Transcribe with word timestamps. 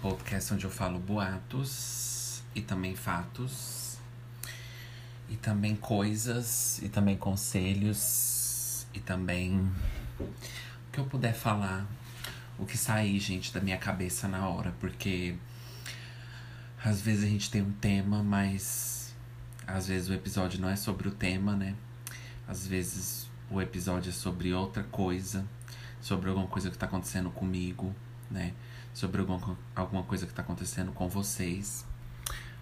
Podcast 0.00 0.54
onde 0.54 0.64
eu 0.64 0.70
falo 0.70 0.98
boatos 0.98 2.42
e 2.54 2.62
também 2.62 2.96
fatos, 2.96 3.98
e 5.28 5.36
também 5.36 5.76
coisas, 5.76 6.80
e 6.82 6.88
também 6.88 7.16
conselhos, 7.16 8.86
e 8.94 9.00
também 9.00 9.70
o 10.18 10.32
que 10.90 10.98
eu 10.98 11.04
puder 11.04 11.34
falar, 11.34 11.86
o 12.58 12.64
que 12.64 12.78
sair, 12.78 13.18
gente, 13.20 13.52
da 13.52 13.60
minha 13.60 13.76
cabeça 13.76 14.26
na 14.26 14.48
hora, 14.48 14.74
porque 14.80 15.36
às 16.82 17.02
vezes 17.02 17.24
a 17.24 17.28
gente 17.28 17.50
tem 17.50 17.60
um 17.60 17.72
tema, 17.72 18.22
mas 18.22 19.14
às 19.66 19.88
vezes 19.88 20.08
o 20.08 20.14
episódio 20.14 20.58
não 20.58 20.70
é 20.70 20.76
sobre 20.76 21.06
o 21.06 21.10
tema, 21.10 21.54
né? 21.54 21.74
Às 22.46 22.66
vezes 22.66 23.28
o 23.50 23.60
episódio 23.60 24.08
é 24.08 24.12
sobre 24.12 24.54
outra 24.54 24.82
coisa 24.84 25.44
sobre 26.00 26.28
alguma 26.28 26.46
coisa 26.46 26.70
que 26.70 26.78
tá 26.78 26.86
acontecendo 26.86 27.30
comigo, 27.30 27.94
né? 28.30 28.52
Sobre 28.92 29.20
alguma, 29.20 29.58
alguma 29.74 30.02
coisa 30.02 30.26
que 30.26 30.32
tá 30.32 30.42
acontecendo 30.42 30.92
com 30.92 31.08
vocês. 31.08 31.86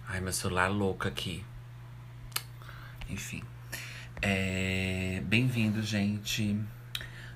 Ai, 0.07 0.21
meu 0.21 0.33
celular 0.33 0.67
louco 0.67 1.07
aqui. 1.07 1.43
Enfim. 3.09 3.43
É... 4.21 5.21
Bem-vindo, 5.25 5.81
gente, 5.81 6.59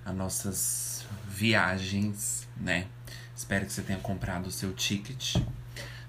a 0.05 0.13
nossas 0.13 1.05
viagens, 1.27 2.47
né? 2.57 2.87
Espero 3.35 3.65
que 3.65 3.73
você 3.73 3.81
tenha 3.81 3.99
comprado 3.99 4.47
o 4.47 4.51
seu 4.51 4.73
ticket, 4.73 5.37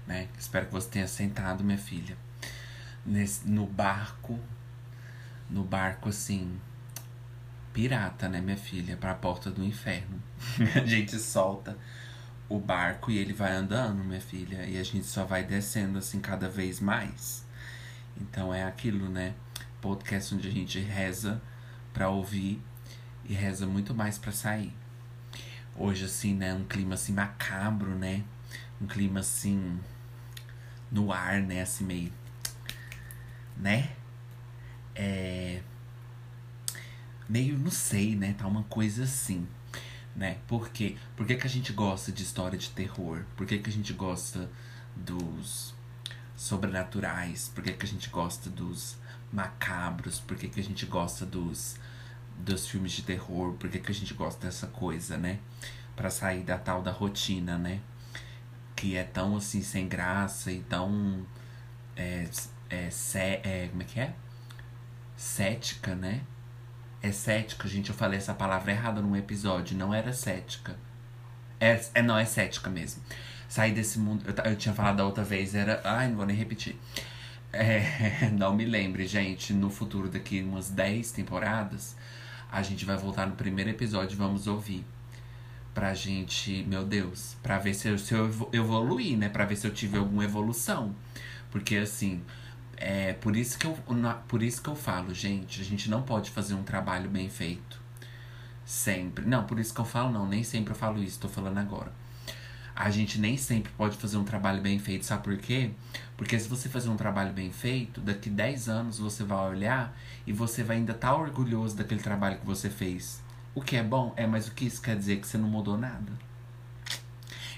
né? 0.05 0.27
Espero 0.37 0.67
que 0.67 0.71
você 0.71 0.89
tenha 0.89 1.07
sentado, 1.07 1.63
minha 1.63 1.77
filha, 1.77 2.17
nesse, 3.05 3.47
no 3.47 3.65
barco. 3.65 4.39
No 5.49 5.63
barco, 5.63 6.09
assim, 6.09 6.59
pirata, 7.73 8.29
né, 8.29 8.39
minha 8.39 8.57
filha, 8.57 8.95
para 8.95 9.11
a 9.11 9.15
porta 9.15 9.51
do 9.51 9.63
inferno. 9.63 10.21
a 10.75 10.85
gente 10.85 11.17
solta 11.19 11.77
o 12.55 12.59
barco 12.59 13.09
e 13.09 13.17
ele 13.17 13.33
vai 13.33 13.51
andando, 13.51 14.03
minha 14.03 14.21
filha, 14.21 14.65
e 14.65 14.77
a 14.77 14.83
gente 14.83 15.05
só 15.05 15.25
vai 15.25 15.43
descendo 15.43 15.97
assim 15.97 16.19
cada 16.19 16.47
vez 16.47 16.79
mais. 16.79 17.43
Então 18.15 18.53
é 18.53 18.63
aquilo, 18.63 19.09
né? 19.09 19.33
Podcast 19.81 20.35
onde 20.35 20.47
a 20.47 20.51
gente 20.51 20.79
reza 20.79 21.41
para 21.91 22.09
ouvir 22.09 22.61
e 23.25 23.33
reza 23.33 23.65
muito 23.65 23.95
mais 23.95 24.17
para 24.19 24.31
sair. 24.31 24.71
Hoje 25.75 26.05
assim, 26.05 26.35
né, 26.35 26.53
um 26.53 26.63
clima 26.63 26.93
assim 26.93 27.13
macabro, 27.13 27.95
né? 27.95 28.23
Um 28.79 28.85
clima 28.85 29.21
assim 29.21 29.79
no 30.91 31.11
ar, 31.11 31.41
né, 31.41 31.61
assim 31.61 31.83
meio 31.85 32.13
né? 33.57 33.89
É 34.95 35.61
meio, 37.27 37.57
não 37.57 37.71
sei, 37.71 38.15
né? 38.15 38.35
Tá 38.37 38.45
uma 38.45 38.63
coisa 38.63 39.03
assim, 39.05 39.47
né? 40.15 40.37
Por 40.47 40.69
quê? 40.69 40.95
Por 41.15 41.25
que, 41.25 41.35
que 41.35 41.47
a 41.47 41.49
gente 41.49 41.73
gosta 41.73 42.11
de 42.11 42.23
história 42.23 42.57
de 42.57 42.69
terror? 42.69 43.23
Por 43.35 43.45
que, 43.45 43.57
que 43.57 43.69
a 43.69 43.73
gente 43.73 43.93
gosta 43.93 44.49
dos 44.95 45.73
sobrenaturais? 46.35 47.51
Por 47.53 47.63
que, 47.63 47.73
que 47.73 47.85
a 47.85 47.89
gente 47.89 48.09
gosta 48.09 48.49
dos 48.49 48.97
macabros? 49.31 50.19
Por 50.19 50.37
que, 50.37 50.47
que 50.47 50.59
a 50.59 50.63
gente 50.63 50.85
gosta 50.85 51.25
dos, 51.25 51.77
dos 52.37 52.67
filmes 52.67 52.91
de 52.91 53.01
terror? 53.03 53.53
Por 53.53 53.69
que, 53.69 53.79
que 53.79 53.91
a 53.91 53.95
gente 53.95 54.13
gosta 54.13 54.45
dessa 54.45 54.67
coisa, 54.67 55.17
né? 55.17 55.39
Pra 55.95 56.09
sair 56.09 56.43
da 56.43 56.57
tal 56.57 56.81
da 56.81 56.91
rotina, 56.91 57.57
né? 57.57 57.81
Que 58.75 58.95
é 58.95 59.03
tão 59.03 59.37
assim, 59.37 59.61
sem 59.61 59.87
graça 59.87 60.51
e 60.51 60.61
tão. 60.61 61.25
É, 61.95 62.27
é, 62.69 62.89
é, 63.43 63.67
como 63.69 63.81
é 63.81 63.85
que 63.85 63.99
é? 63.99 64.13
Cética, 65.15 65.95
né? 65.95 66.21
É 67.03 67.11
cética, 67.11 67.67
gente. 67.67 67.89
Eu 67.89 67.95
falei 67.95 68.17
essa 68.17 68.33
palavra 68.33 68.71
errada 68.71 69.01
num 69.01 69.13
episódio. 69.13 69.77
Não 69.77 69.93
era 69.93 70.13
cética. 70.13 70.73
É, 71.59 71.77
é 71.95 72.01
não, 72.01 72.17
é 72.17 72.23
cética 72.23 72.69
mesmo. 72.69 73.03
Sair 73.49 73.73
desse 73.73 73.99
mundo. 73.99 74.23
Eu, 74.25 74.51
eu 74.51 74.55
tinha 74.55 74.73
falado 74.73 74.95
da 74.95 75.05
outra 75.05 75.21
vez, 75.21 75.53
era. 75.53 75.81
Ai, 75.83 76.07
não 76.07 76.15
vou 76.15 76.25
nem 76.25 76.35
repetir. 76.35 76.77
É, 77.51 78.29
não 78.31 78.55
me 78.55 78.63
lembre, 78.63 79.05
gente. 79.05 79.53
No 79.53 79.69
futuro, 79.69 80.07
daqui 80.07 80.41
umas 80.41 80.69
10 80.69 81.11
temporadas, 81.11 81.97
a 82.49 82.61
gente 82.61 82.85
vai 82.85 82.95
voltar 82.95 83.27
no 83.27 83.35
primeiro 83.35 83.69
episódio 83.69 84.15
e 84.15 84.17
vamos 84.17 84.47
ouvir. 84.47 84.85
Pra 85.73 85.93
gente, 85.93 86.63
meu 86.69 86.85
Deus, 86.85 87.35
pra 87.43 87.57
ver 87.59 87.73
se 87.73 87.89
eu, 87.89 87.97
se 87.97 88.13
eu 88.13 88.49
evoluir, 88.53 89.17
né? 89.17 89.27
Pra 89.27 89.43
ver 89.43 89.57
se 89.57 89.67
eu 89.67 89.73
tive 89.73 89.97
alguma 89.97 90.23
evolução. 90.23 90.95
Porque 91.51 91.75
assim, 91.75 92.21
é 92.77 93.13
por 93.13 93.35
isso 93.35 93.57
que 93.57 93.65
eu, 93.65 93.77
por 94.27 94.43
isso 94.43 94.61
que 94.61 94.69
eu 94.69 94.75
falo, 94.75 95.13
gente, 95.13 95.61
a 95.61 95.63
gente 95.63 95.89
não 95.89 96.01
pode 96.01 96.31
fazer 96.31 96.53
um 96.53 96.63
trabalho 96.63 97.09
bem 97.09 97.29
feito 97.29 97.81
sempre. 98.65 99.25
Não, 99.25 99.45
por 99.45 99.59
isso 99.59 99.73
que 99.73 99.79
eu 99.79 99.85
falo 99.85 100.11
não, 100.11 100.27
nem 100.27 100.43
sempre 100.43 100.71
eu 100.71 100.75
falo 100.75 101.01
isso, 101.01 101.19
tô 101.19 101.29
falando 101.29 101.57
agora. 101.57 101.91
A 102.75 102.89
gente 102.89 103.19
nem 103.19 103.37
sempre 103.37 103.71
pode 103.73 103.97
fazer 103.97 104.17
um 104.17 104.23
trabalho 104.23 104.61
bem 104.61 104.79
feito, 104.79 105.05
sabe 105.05 105.23
por 105.23 105.37
quê? 105.37 105.71
Porque 106.17 106.39
se 106.39 106.49
você 106.49 106.67
fazer 106.67 106.89
um 106.89 106.97
trabalho 106.97 107.31
bem 107.31 107.51
feito, 107.51 108.01
daqui 108.01 108.29
10 108.29 108.67
anos 108.67 108.97
você 108.97 109.23
vai 109.23 109.49
olhar 109.49 109.95
e 110.25 110.33
você 110.33 110.63
vai 110.63 110.77
ainda 110.77 110.93
estar 110.93 111.09
tá 111.09 111.15
orgulhoso 111.15 111.75
daquele 111.75 112.01
trabalho 112.01 112.39
que 112.39 112.45
você 112.45 112.69
fez. 112.69 113.21
O 113.53 113.61
que 113.61 113.75
é 113.75 113.83
bom, 113.83 114.13
é, 114.15 114.25
mas 114.25 114.47
o 114.47 114.51
que 114.51 114.65
isso 114.65 114.81
quer 114.81 114.97
dizer? 114.97 115.19
Que 115.19 115.27
você 115.27 115.37
não 115.37 115.47
mudou 115.47 115.77
nada. 115.77 116.11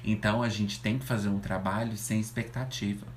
Então 0.04 0.44
a 0.44 0.50
gente 0.50 0.82
tem 0.82 1.00
que 1.00 1.06
fazer 1.06 1.30
um 1.30 1.40
trabalho 1.40 1.96
sem 1.96 2.20
expectativa 2.20 3.15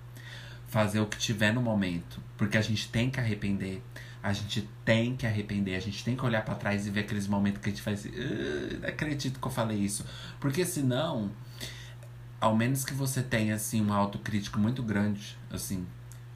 fazer 0.69 1.01
o 1.01 1.07
que 1.07 1.19
tiver 1.19 1.53
no 1.53 1.61
momento, 1.61 2.21
porque 2.37 2.57
a 2.57 2.63
gente 2.63 2.89
tem 2.89 3.11
que 3.11 3.19
arrepender. 3.19 3.83
A 4.23 4.33
gente 4.33 4.69
tem 4.85 5.17
que 5.17 5.27
arrepender, 5.27 5.77
a 5.77 5.81
gente 5.81 6.05
tem 6.05 6.17
que 6.17 6.25
olhar 6.25 6.45
para 6.45 6.55
trás 6.55 6.87
e 6.87 6.91
ver 6.91 7.01
aqueles 7.01 7.27
momentos 7.27 7.63
que 7.63 7.69
a 7.69 7.73
gente 7.73 7.83
faz 7.83 8.01
assim, 8.01 8.11
não 8.81 8.89
acredito 8.89 9.41
que 9.41 9.47
eu 9.47 9.51
falei 9.51 9.79
isso. 9.79 10.05
Porque 10.41 10.65
senão, 10.67 11.31
ao 12.41 12.55
menos 12.55 12.85
que 12.85 12.93
você 12.93 13.23
tenha 13.23 13.55
assim 13.55 13.81
um 13.81 13.93
autocrítico 13.93 14.59
muito 14.59 14.83
grande, 14.83 15.39
assim, 15.51 15.87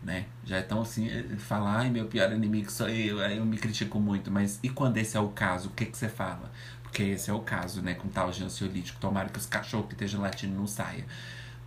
né? 0.03 0.27
Já 0.45 0.59
é 0.59 0.63
tão 0.63 0.81
assim, 0.83 1.09
eh, 1.09 1.37
falar, 1.39 1.81
ai, 1.81 1.91
meu 1.91 2.07
pior 2.07 2.33
inimigo 2.33 2.71
sou 2.71 2.89
eu, 2.89 3.21
aí 3.21 3.37
eu 3.37 3.45
me 3.45 3.59
critico 3.59 3.99
muito, 4.01 4.31
mas 4.31 4.59
e 4.63 4.69
quando 4.69 4.97
esse 4.97 5.17
é 5.17 5.21
o 5.21 5.29
caso, 5.29 5.69
o 5.69 5.73
que 5.73 5.87
que 5.87 5.97
você 5.97 6.09
fala? 6.09 6.53
Porque 6.83 7.03
esse 7.03 7.31
é 7.31 7.33
o 7.33 7.41
caso, 7.41 7.83
né, 7.83 7.95
com 7.95 8.09
tal 8.09 8.31
de 8.31 8.45
ansiolítico, 8.45 9.01
tomara 9.01 9.29
que 9.29 9.39
os 9.39 9.47
cachorros 9.47 9.89
que 9.89 9.95
estejam 9.95 10.21
latindo 10.21 10.55
não 10.55 10.67
saia. 10.67 11.05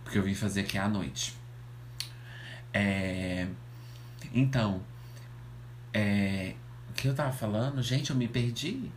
Porque 0.02 0.18
eu 0.18 0.22
vim 0.22 0.34
fazer 0.34 0.60
aqui 0.60 0.78
à 0.78 0.88
noite. 0.88 1.35
É, 2.78 3.46
então, 4.34 4.82
é, 5.94 6.54
o 6.90 6.92
que 6.92 7.08
eu 7.08 7.14
tava 7.14 7.32
falando? 7.32 7.82
Gente, 7.82 8.10
eu 8.10 8.16
me 8.16 8.28
perdi. 8.28 8.92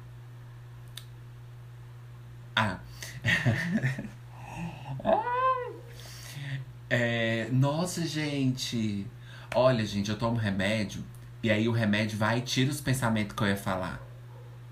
Ah. 2.54 2.80
é, 6.90 7.48
nossa, 7.54 8.06
gente. 8.06 9.08
Olha, 9.56 9.86
gente, 9.86 10.12
eu 10.12 10.18
tomo 10.18 10.36
remédio. 10.36 11.02
E 11.42 11.50
aí 11.50 11.70
o 11.70 11.72
remédio 11.72 12.18
vai 12.18 12.40
e 12.40 12.42
tira 12.42 12.70
os 12.70 12.82
pensamentos 12.82 13.34
que 13.34 13.42
eu 13.42 13.48
ia 13.48 13.56
falar. 13.56 14.06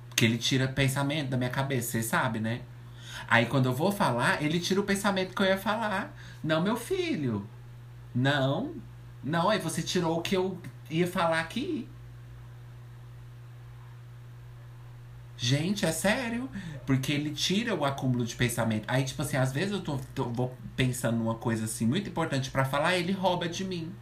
Porque 0.10 0.26
ele 0.26 0.38
tira 0.38 0.68
pensamento 0.68 1.30
da 1.30 1.38
minha 1.38 1.50
cabeça, 1.50 1.92
vocês 1.92 2.08
sabem, 2.08 2.42
né? 2.42 2.62
Aí 3.26 3.46
quando 3.46 3.68
eu 3.68 3.74
vou 3.74 3.90
falar, 3.90 4.44
ele 4.44 4.60
tira 4.60 4.82
o 4.82 4.84
pensamento 4.84 5.34
que 5.34 5.42
eu 5.42 5.46
ia 5.46 5.58
falar. 5.58 6.14
Não, 6.44 6.62
meu 6.62 6.76
filho. 6.76 7.48
Não. 8.14 8.76
Não, 9.24 9.50
aí 9.50 9.60
você 9.60 9.82
tirou 9.82 10.18
o 10.18 10.22
que 10.22 10.36
eu 10.36 10.60
ia 10.90 11.08
falar 11.08 11.40
aqui. 11.40 11.88
Gente, 15.38 15.86
é 15.86 15.92
sério. 15.92 16.50
Porque 16.86 17.12
ele 17.12 17.32
tira 17.32 17.76
o 17.76 17.86
acúmulo 17.86 18.26
de 18.26 18.36
pensamento. 18.36 18.86
Aí, 18.88 19.04
tipo 19.04 19.22
assim, 19.22 19.38
às 19.38 19.52
vezes 19.52 19.74
eu 19.74 19.82
tô, 19.82 20.00
tô 20.16 20.26
vou 20.30 20.58
pensando 20.76 21.18
numa 21.18 21.36
coisa 21.36 21.66
assim 21.66 21.86
muito 21.86 22.10
importante 22.10 22.50
para 22.50 22.66
falar, 22.66 22.96
ele 22.96 23.12
rouba 23.12 23.48
de 23.48 23.64
mim. 23.64 23.94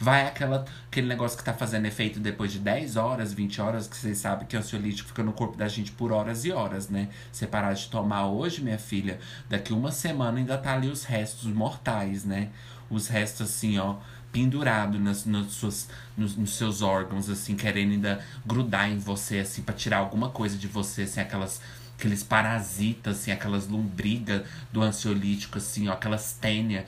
Vai 0.00 0.28
aquela, 0.28 0.64
aquele 0.86 1.08
negócio 1.08 1.36
que 1.36 1.42
tá 1.42 1.52
fazendo 1.52 1.86
efeito 1.86 2.20
depois 2.20 2.52
de 2.52 2.60
10 2.60 2.96
horas, 2.96 3.32
20 3.32 3.60
horas, 3.60 3.88
que 3.88 3.96
vocês 3.96 4.18
sabem 4.18 4.46
que 4.46 4.54
o 4.54 4.60
ansiolítico 4.60 5.08
fica 5.08 5.24
no 5.24 5.32
corpo 5.32 5.56
da 5.56 5.66
gente 5.66 5.90
por 5.90 6.12
horas 6.12 6.44
e 6.44 6.52
horas, 6.52 6.88
né? 6.88 7.08
Você 7.32 7.48
parar 7.48 7.72
de 7.72 7.88
tomar 7.88 8.28
hoje, 8.28 8.62
minha 8.62 8.78
filha, 8.78 9.18
daqui 9.48 9.72
uma 9.72 9.90
semana 9.90 10.38
ainda 10.38 10.56
tá 10.56 10.74
ali 10.74 10.88
os 10.88 11.02
restos 11.02 11.46
mortais, 11.46 12.24
né? 12.24 12.50
Os 12.90 13.08
restos 13.08 13.48
assim, 13.48 13.78
ó, 13.78 13.96
pendurado 14.32 14.98
nas, 14.98 15.24
nas 15.24 15.52
suas, 15.52 15.88
nos, 16.16 16.36
nos, 16.36 16.54
seus 16.54 16.82
órgãos, 16.82 17.28
assim, 17.28 17.56
querendo 17.56 17.92
ainda 17.92 18.24
grudar 18.46 18.90
em 18.90 18.98
você, 18.98 19.38
assim, 19.38 19.62
para 19.62 19.74
tirar 19.74 19.98
alguma 19.98 20.30
coisa 20.30 20.56
de 20.56 20.66
você, 20.66 21.02
assim, 21.02 21.20
aquelas 21.20 21.60
aqueles 21.98 22.22
parasitas, 22.22 23.18
assim, 23.18 23.32
aquelas 23.32 23.66
lombrigas 23.66 24.46
do 24.72 24.80
ansiolítico, 24.82 25.58
assim, 25.58 25.88
ó, 25.88 25.94
aquelas 25.94 26.32
tênia, 26.32 26.86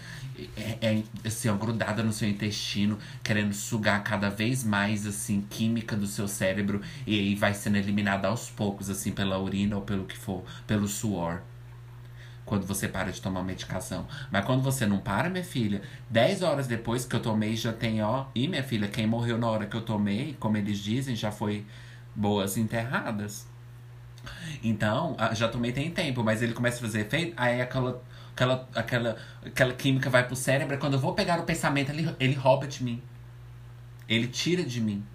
é, 0.57 0.79
é, 0.81 1.03
assim, 1.27 1.49
ó, 1.49 1.57
grudada 1.57 2.01
no 2.05 2.13
seu 2.13 2.29
intestino, 2.29 2.97
querendo 3.23 3.53
sugar 3.53 4.05
cada 4.05 4.31
vez 4.31 4.63
mais, 4.63 5.05
assim, 5.07 5.45
química 5.51 5.97
do 5.97 6.07
seu 6.07 6.29
cérebro, 6.29 6.81
e 7.05 7.19
aí 7.19 7.35
vai 7.35 7.55
sendo 7.55 7.77
eliminada 7.77 8.29
aos 8.29 8.51
poucos, 8.51 8.89
assim, 8.89 9.11
pela 9.11 9.37
urina 9.41 9.75
ou 9.75 9.83
pelo 9.83 10.05
que 10.05 10.17
for, 10.17 10.45
pelo 10.65 10.87
suor 10.87 11.43
quando 12.51 12.67
você 12.67 12.89
para 12.89 13.13
de 13.13 13.23
tomar 13.23 13.45
medicação. 13.45 14.09
Mas 14.29 14.45
quando 14.45 14.61
você 14.61 14.85
não 14.85 14.99
para, 14.99 15.31
minha 15.31 15.45
filha, 15.45 15.83
10 16.11 16.43
horas 16.43 16.67
depois 16.67 17.05
que 17.05 17.15
eu 17.15 17.23
tomei, 17.23 17.55
já 17.55 17.73
tem, 17.73 18.03
ó. 18.03 18.27
E 18.35 18.49
minha 18.49 18.65
filha, 18.65 18.89
quem 18.89 19.07
morreu 19.07 19.39
na 19.39 19.47
hora 19.47 19.67
que 19.67 19.77
eu 19.77 19.83
tomei, 19.83 20.37
como 20.41 20.57
eles 20.57 20.81
dizem, 20.81 21.15
já 21.15 21.31
foi 21.31 21.65
boas 22.13 22.57
enterradas. 22.57 23.47
Então, 24.65 25.17
já 25.33 25.47
tomei 25.49 25.71
tem 25.71 25.93
tempo, 25.93 26.25
mas 26.25 26.43
ele 26.43 26.53
começa 26.53 26.79
a 26.79 26.81
fazer 26.81 27.03
efeito, 27.03 27.35
aí 27.37 27.63
aquela, 27.63 28.03
aquela, 28.33 28.69
aquela, 28.75 29.17
aquela 29.47 29.73
química 29.73 30.11
vai 30.11 30.27
pro 30.27 30.35
cérebro, 30.35 30.77
quando 30.79 30.95
eu 30.95 31.01
vou 31.01 31.15
pegar 31.15 31.39
o 31.39 31.45
pensamento, 31.45 31.91
ele, 31.91 32.13
ele 32.19 32.35
rouba 32.35 32.67
de 32.67 32.83
mim. 32.83 33.01
Ele 34.09 34.27
tira 34.27 34.65
de 34.65 34.81
mim 34.81 35.07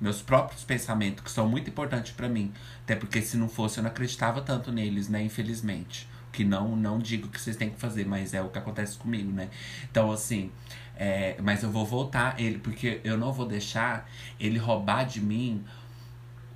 meus 0.00 0.20
próprios 0.20 0.64
pensamentos, 0.64 1.22
que 1.22 1.30
são 1.30 1.48
muito 1.48 1.70
importantes 1.70 2.12
para 2.12 2.28
mim. 2.28 2.52
Até 2.82 2.96
porque 2.96 3.22
se 3.22 3.36
não 3.36 3.48
fosse, 3.48 3.78
eu 3.78 3.84
não 3.84 3.90
acreditava 3.90 4.42
tanto 4.42 4.70
neles, 4.72 5.08
né? 5.08 5.22
Infelizmente. 5.22 6.08
Que 6.34 6.44
não, 6.44 6.74
não 6.74 6.98
digo 6.98 7.28
que 7.28 7.40
vocês 7.40 7.56
têm 7.56 7.70
que 7.70 7.78
fazer, 7.78 8.04
mas 8.04 8.34
é 8.34 8.42
o 8.42 8.48
que 8.48 8.58
acontece 8.58 8.98
comigo, 8.98 9.30
né? 9.30 9.50
Então, 9.88 10.10
assim, 10.10 10.50
é, 10.96 11.36
mas 11.40 11.62
eu 11.62 11.70
vou 11.70 11.86
voltar 11.86 12.40
ele, 12.40 12.58
porque 12.58 13.00
eu 13.04 13.16
não 13.16 13.32
vou 13.32 13.46
deixar 13.46 14.10
ele 14.40 14.58
roubar 14.58 15.04
de 15.04 15.20
mim 15.20 15.64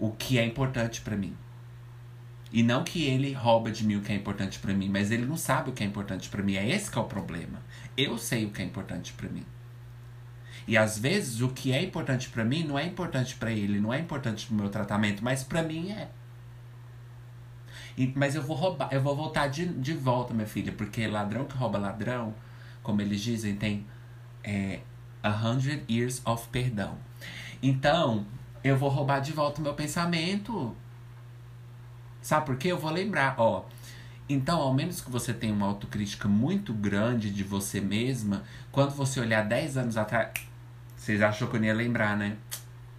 o 0.00 0.10
que 0.10 0.36
é 0.36 0.44
importante 0.44 1.00
para 1.00 1.16
mim. 1.16 1.36
E 2.52 2.62
não 2.62 2.82
que 2.82 3.04
ele 3.04 3.32
rouba 3.32 3.70
de 3.70 3.86
mim 3.86 3.96
o 3.96 4.00
que 4.00 4.10
é 4.10 4.16
importante 4.16 4.58
para 4.58 4.74
mim, 4.74 4.88
mas 4.88 5.12
ele 5.12 5.26
não 5.26 5.36
sabe 5.36 5.70
o 5.70 5.72
que 5.72 5.84
é 5.84 5.86
importante 5.86 6.28
para 6.28 6.42
mim. 6.42 6.56
É 6.56 6.68
esse 6.68 6.90
que 6.90 6.98
é 6.98 7.00
o 7.00 7.04
problema. 7.04 7.62
Eu 7.96 8.18
sei 8.18 8.46
o 8.46 8.50
que 8.50 8.62
é 8.62 8.64
importante 8.64 9.12
para 9.12 9.28
mim. 9.28 9.44
E 10.66 10.76
às 10.76 10.98
vezes 10.98 11.40
o 11.40 11.50
que 11.50 11.72
é 11.72 11.82
importante 11.82 12.28
para 12.28 12.44
mim 12.44 12.64
não 12.64 12.78
é 12.78 12.84
importante 12.84 13.36
para 13.36 13.52
ele, 13.52 13.80
não 13.80 13.94
é 13.94 14.00
importante 14.00 14.46
pro 14.46 14.56
meu 14.56 14.68
tratamento, 14.68 15.22
mas 15.22 15.44
para 15.44 15.62
mim 15.62 15.92
é. 15.92 16.08
Mas 18.14 18.34
eu 18.34 18.42
vou 18.42 18.56
roubar, 18.56 18.88
eu 18.92 19.02
vou 19.02 19.16
voltar 19.16 19.48
de, 19.48 19.66
de 19.66 19.92
volta, 19.92 20.32
minha 20.32 20.46
filha, 20.46 20.72
porque 20.72 21.06
ladrão 21.06 21.44
que 21.44 21.56
rouba 21.56 21.78
ladrão, 21.78 22.34
como 22.82 23.00
eles 23.00 23.20
dizem, 23.20 23.56
tem 23.56 23.86
é, 24.44 24.80
a 25.22 25.30
hundred 25.30 25.82
years 25.90 26.22
of 26.24 26.48
perdão. 26.48 26.96
Então, 27.62 28.24
eu 28.62 28.76
vou 28.76 28.88
roubar 28.88 29.20
de 29.20 29.32
volta 29.32 29.60
o 29.60 29.64
meu 29.64 29.74
pensamento. 29.74 30.76
Sabe 32.22 32.46
por 32.46 32.56
quê? 32.56 32.68
Eu 32.68 32.78
vou 32.78 32.90
lembrar, 32.90 33.34
ó. 33.38 33.64
Então, 34.28 34.60
ao 34.60 34.74
menos 34.74 35.00
que 35.00 35.10
você 35.10 35.32
tenha 35.32 35.54
uma 35.54 35.66
autocrítica 35.66 36.28
muito 36.28 36.72
grande 36.74 37.30
de 37.30 37.42
você 37.42 37.80
mesma, 37.80 38.44
quando 38.70 38.90
você 38.90 39.18
olhar 39.20 39.42
10 39.42 39.76
anos 39.78 39.96
atrás, 39.96 40.32
vocês 40.96 41.22
achou 41.22 41.48
que 41.48 41.56
eu 41.56 41.60
não 41.60 41.66
ia 41.66 41.74
lembrar, 41.74 42.16
né? 42.16 42.36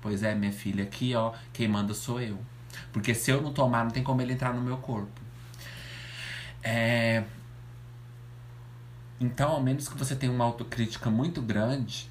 Pois 0.01 0.23
é, 0.23 0.33
minha 0.33 0.51
filha, 0.51 0.83
aqui, 0.83 1.13
ó, 1.13 1.33
quem 1.53 1.67
manda 1.67 1.93
sou 1.93 2.19
eu. 2.19 2.39
Porque 2.91 3.13
se 3.13 3.31
eu 3.31 3.41
não 3.41 3.53
tomar, 3.53 3.83
não 3.83 3.91
tem 3.91 4.03
como 4.03 4.21
ele 4.21 4.33
entrar 4.33 4.53
no 4.53 4.61
meu 4.61 4.77
corpo. 4.77 5.19
É... 6.63 7.23
Então, 9.19 9.51
ao 9.51 9.61
menos 9.61 9.87
que 9.87 9.97
você 9.97 10.15
tenha 10.15 10.31
uma 10.31 10.45
autocrítica 10.45 11.09
muito 11.09 11.41
grande, 11.41 12.09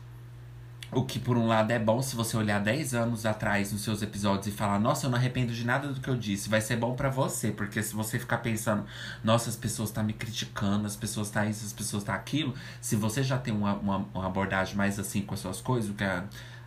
o 0.91 1.05
que 1.05 1.19
por 1.19 1.37
um 1.37 1.47
lado 1.47 1.70
é 1.70 1.79
bom 1.79 2.00
se 2.00 2.17
você 2.17 2.37
olhar 2.37 2.61
10 2.61 2.94
anos 2.94 3.26
atrás 3.26 3.73
nos 3.73 3.82
seus 3.82 4.00
episódios 4.00 4.47
e 4.47 4.50
falar, 4.50 4.79
nossa, 4.79 5.06
eu 5.06 5.11
não 5.11 5.19
arrependo 5.19 5.53
de 5.53 5.65
nada 5.65 5.88
do 5.88 6.00
que 6.00 6.09
eu 6.09 6.17
disse, 6.17 6.49
vai 6.49 6.61
ser 6.61 6.76
bom 6.76 6.94
para 6.94 7.11
você, 7.11 7.50
porque 7.50 7.82
se 7.82 7.94
você 7.94 8.19
ficar 8.19 8.38
pensando, 8.38 8.85
nossa, 9.23 9.50
as 9.50 9.56
pessoas 9.56 9.91
estão 9.91 10.03
tá 10.03 10.06
me 10.06 10.15
criticando, 10.15 10.87
as 10.87 10.97
pessoas 10.97 11.29
estão 11.29 11.43
tá 11.43 11.49
isso, 11.49 11.65
as 11.65 11.73
pessoas 11.73 12.03
estão 12.03 12.15
tá 12.15 12.20
aquilo, 12.20 12.55
se 12.81 12.97
você 12.97 13.23
já 13.23 13.37
tem 13.37 13.53
uma, 13.53 13.75
uma, 13.75 13.97
uma, 14.15 14.26
abordagem 14.26 14.76
mais 14.76 14.99
assim 14.99 15.20
com 15.20 15.35
as 15.35 15.41
suas 15.41 15.61
coisas, 15.61 15.91
o 15.91 15.94
que 15.94 16.05
é, 16.05 16.25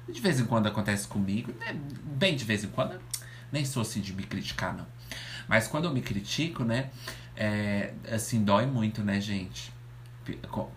de 0.07 0.21
vez 0.21 0.39
em 0.39 0.45
quando 0.45 0.67
acontece 0.67 1.07
comigo, 1.07 1.51
né? 1.59 1.75
bem 2.03 2.35
de 2.35 2.45
vez 2.45 2.63
em 2.63 2.67
quando, 2.67 2.99
nem 3.51 3.65
sou 3.65 3.81
assim 3.81 4.01
de 4.01 4.13
me 4.13 4.23
criticar, 4.23 4.75
não. 4.75 4.85
Mas 5.47 5.67
quando 5.67 5.85
eu 5.85 5.93
me 5.93 6.01
critico, 6.01 6.63
né, 6.63 6.89
é, 7.35 7.93
assim, 8.11 8.43
dói 8.43 8.65
muito, 8.65 9.03
né, 9.03 9.19
gente? 9.19 9.71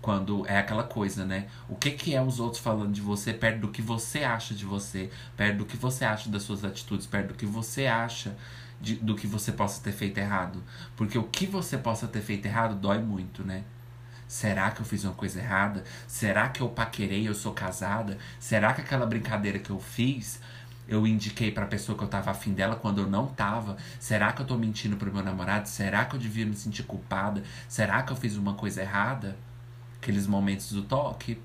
quando 0.01 0.47
é 0.47 0.59
aquela 0.59 0.85
coisa, 0.85 1.25
né? 1.25 1.47
O 1.69 1.77
que 1.77 1.91
que 1.91 2.15
é 2.15 2.23
os 2.23 2.41
outros 2.41 2.63
falando 2.63 2.93
de 2.93 3.01
você 3.01 3.33
perto 3.33 3.61
do 3.61 3.69
que 3.69 3.83
você 3.83 4.25
acha 4.25 4.55
de 4.55 4.65
você, 4.65 5.11
perto 5.37 5.59
do 5.59 5.67
que 5.67 5.77
você 5.77 6.05
acha 6.05 6.31
das 6.31 6.43
suas 6.43 6.65
atitudes, 6.65 7.07
perto 7.07 7.29
do 7.29 7.35
que 7.35 7.47
você 7.47 7.87
acha 7.87 8.35
de, 8.81 8.97
do 8.97 9.15
que 9.15 9.27
você 9.27 9.53
possa 9.53 9.83
ter 9.83 9.93
feito 9.93 10.19
errado. 10.19 10.63
Porque 10.97 11.19
o 11.19 11.25
que 11.25 11.47
você 11.47 11.77
possa 11.77 12.09
ter 12.09 12.23
feito 12.23 12.47
errado 12.47 12.75
dói 12.75 12.99
muito, 12.99 13.45
né? 13.45 13.65
Será 14.27 14.71
que 14.71 14.81
eu 14.81 14.87
fiz 14.87 15.05
uma 15.05 15.15
coisa 15.15 15.39
errada? 15.39 15.85
Será 16.09 16.49
que 16.49 16.61
eu 16.61 16.69
paquerei, 16.69 17.29
eu 17.29 17.35
sou 17.35 17.53
casada? 17.53 18.19
Será 18.41 18.73
que 18.73 18.81
aquela 18.81 19.07
brincadeira 19.07 19.59
que 19.59 19.71
eu 19.71 19.79
fiz 19.79 20.41
eu 20.87 21.07
indiquei 21.07 21.51
pra 21.51 21.67
pessoa 21.67 21.97
que 21.97 22.05
eu 22.05 22.09
tava 22.09 22.31
afim 22.31 22.53
dela 22.53 22.77
quando 22.77 23.01
eu 23.01 23.07
não 23.09 23.27
tava? 23.27 23.77
Será 23.99 24.33
que 24.33 24.43
eu 24.43 24.47
tô 24.47 24.57
mentindo 24.57 24.97
pro 24.97 25.13
meu 25.13 25.23
namorado? 25.23 25.69
Será 25.69 26.05
que 26.05 26.15
eu 26.15 26.21
devia 26.21 26.45
me 26.45 26.55
sentir 26.55 26.83
culpada? 26.83 27.43
Será 27.69 28.03
que 28.03 28.13
eu 28.13 28.17
fiz 28.17 28.37
uma 28.37 28.55
coisa 28.55 28.83
errada? 28.83 29.37
Aqueles 29.97 30.27
momentos 30.27 30.73
do 30.73 30.83
toque. 30.83 31.41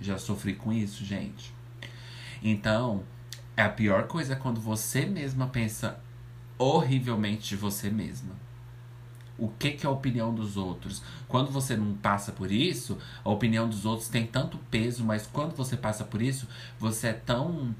Já 0.00 0.18
sofri 0.18 0.54
com 0.54 0.72
isso, 0.72 1.04
gente. 1.04 1.54
Então, 2.42 3.04
é 3.56 3.62
a 3.62 3.68
pior 3.68 4.08
coisa 4.08 4.34
quando 4.34 4.60
você 4.60 5.06
mesma 5.06 5.46
pensa 5.46 6.00
horrivelmente 6.58 7.48
de 7.48 7.56
você 7.56 7.88
mesma. 7.88 8.34
O 9.36 9.48
que, 9.48 9.72
que 9.72 9.86
é 9.86 9.88
a 9.88 9.92
opinião 9.92 10.32
dos 10.32 10.56
outros? 10.56 11.02
Quando 11.26 11.50
você 11.50 11.76
não 11.76 11.94
passa 11.94 12.30
por 12.30 12.52
isso, 12.52 12.98
a 13.24 13.30
opinião 13.30 13.68
dos 13.68 13.84
outros 13.84 14.08
tem 14.08 14.26
tanto 14.26 14.58
peso, 14.70 15.04
mas 15.04 15.26
quando 15.26 15.56
você 15.56 15.76
passa 15.76 16.04
por 16.04 16.22
isso, 16.22 16.48
você 16.78 17.08
é 17.08 17.12
tão 17.12 17.74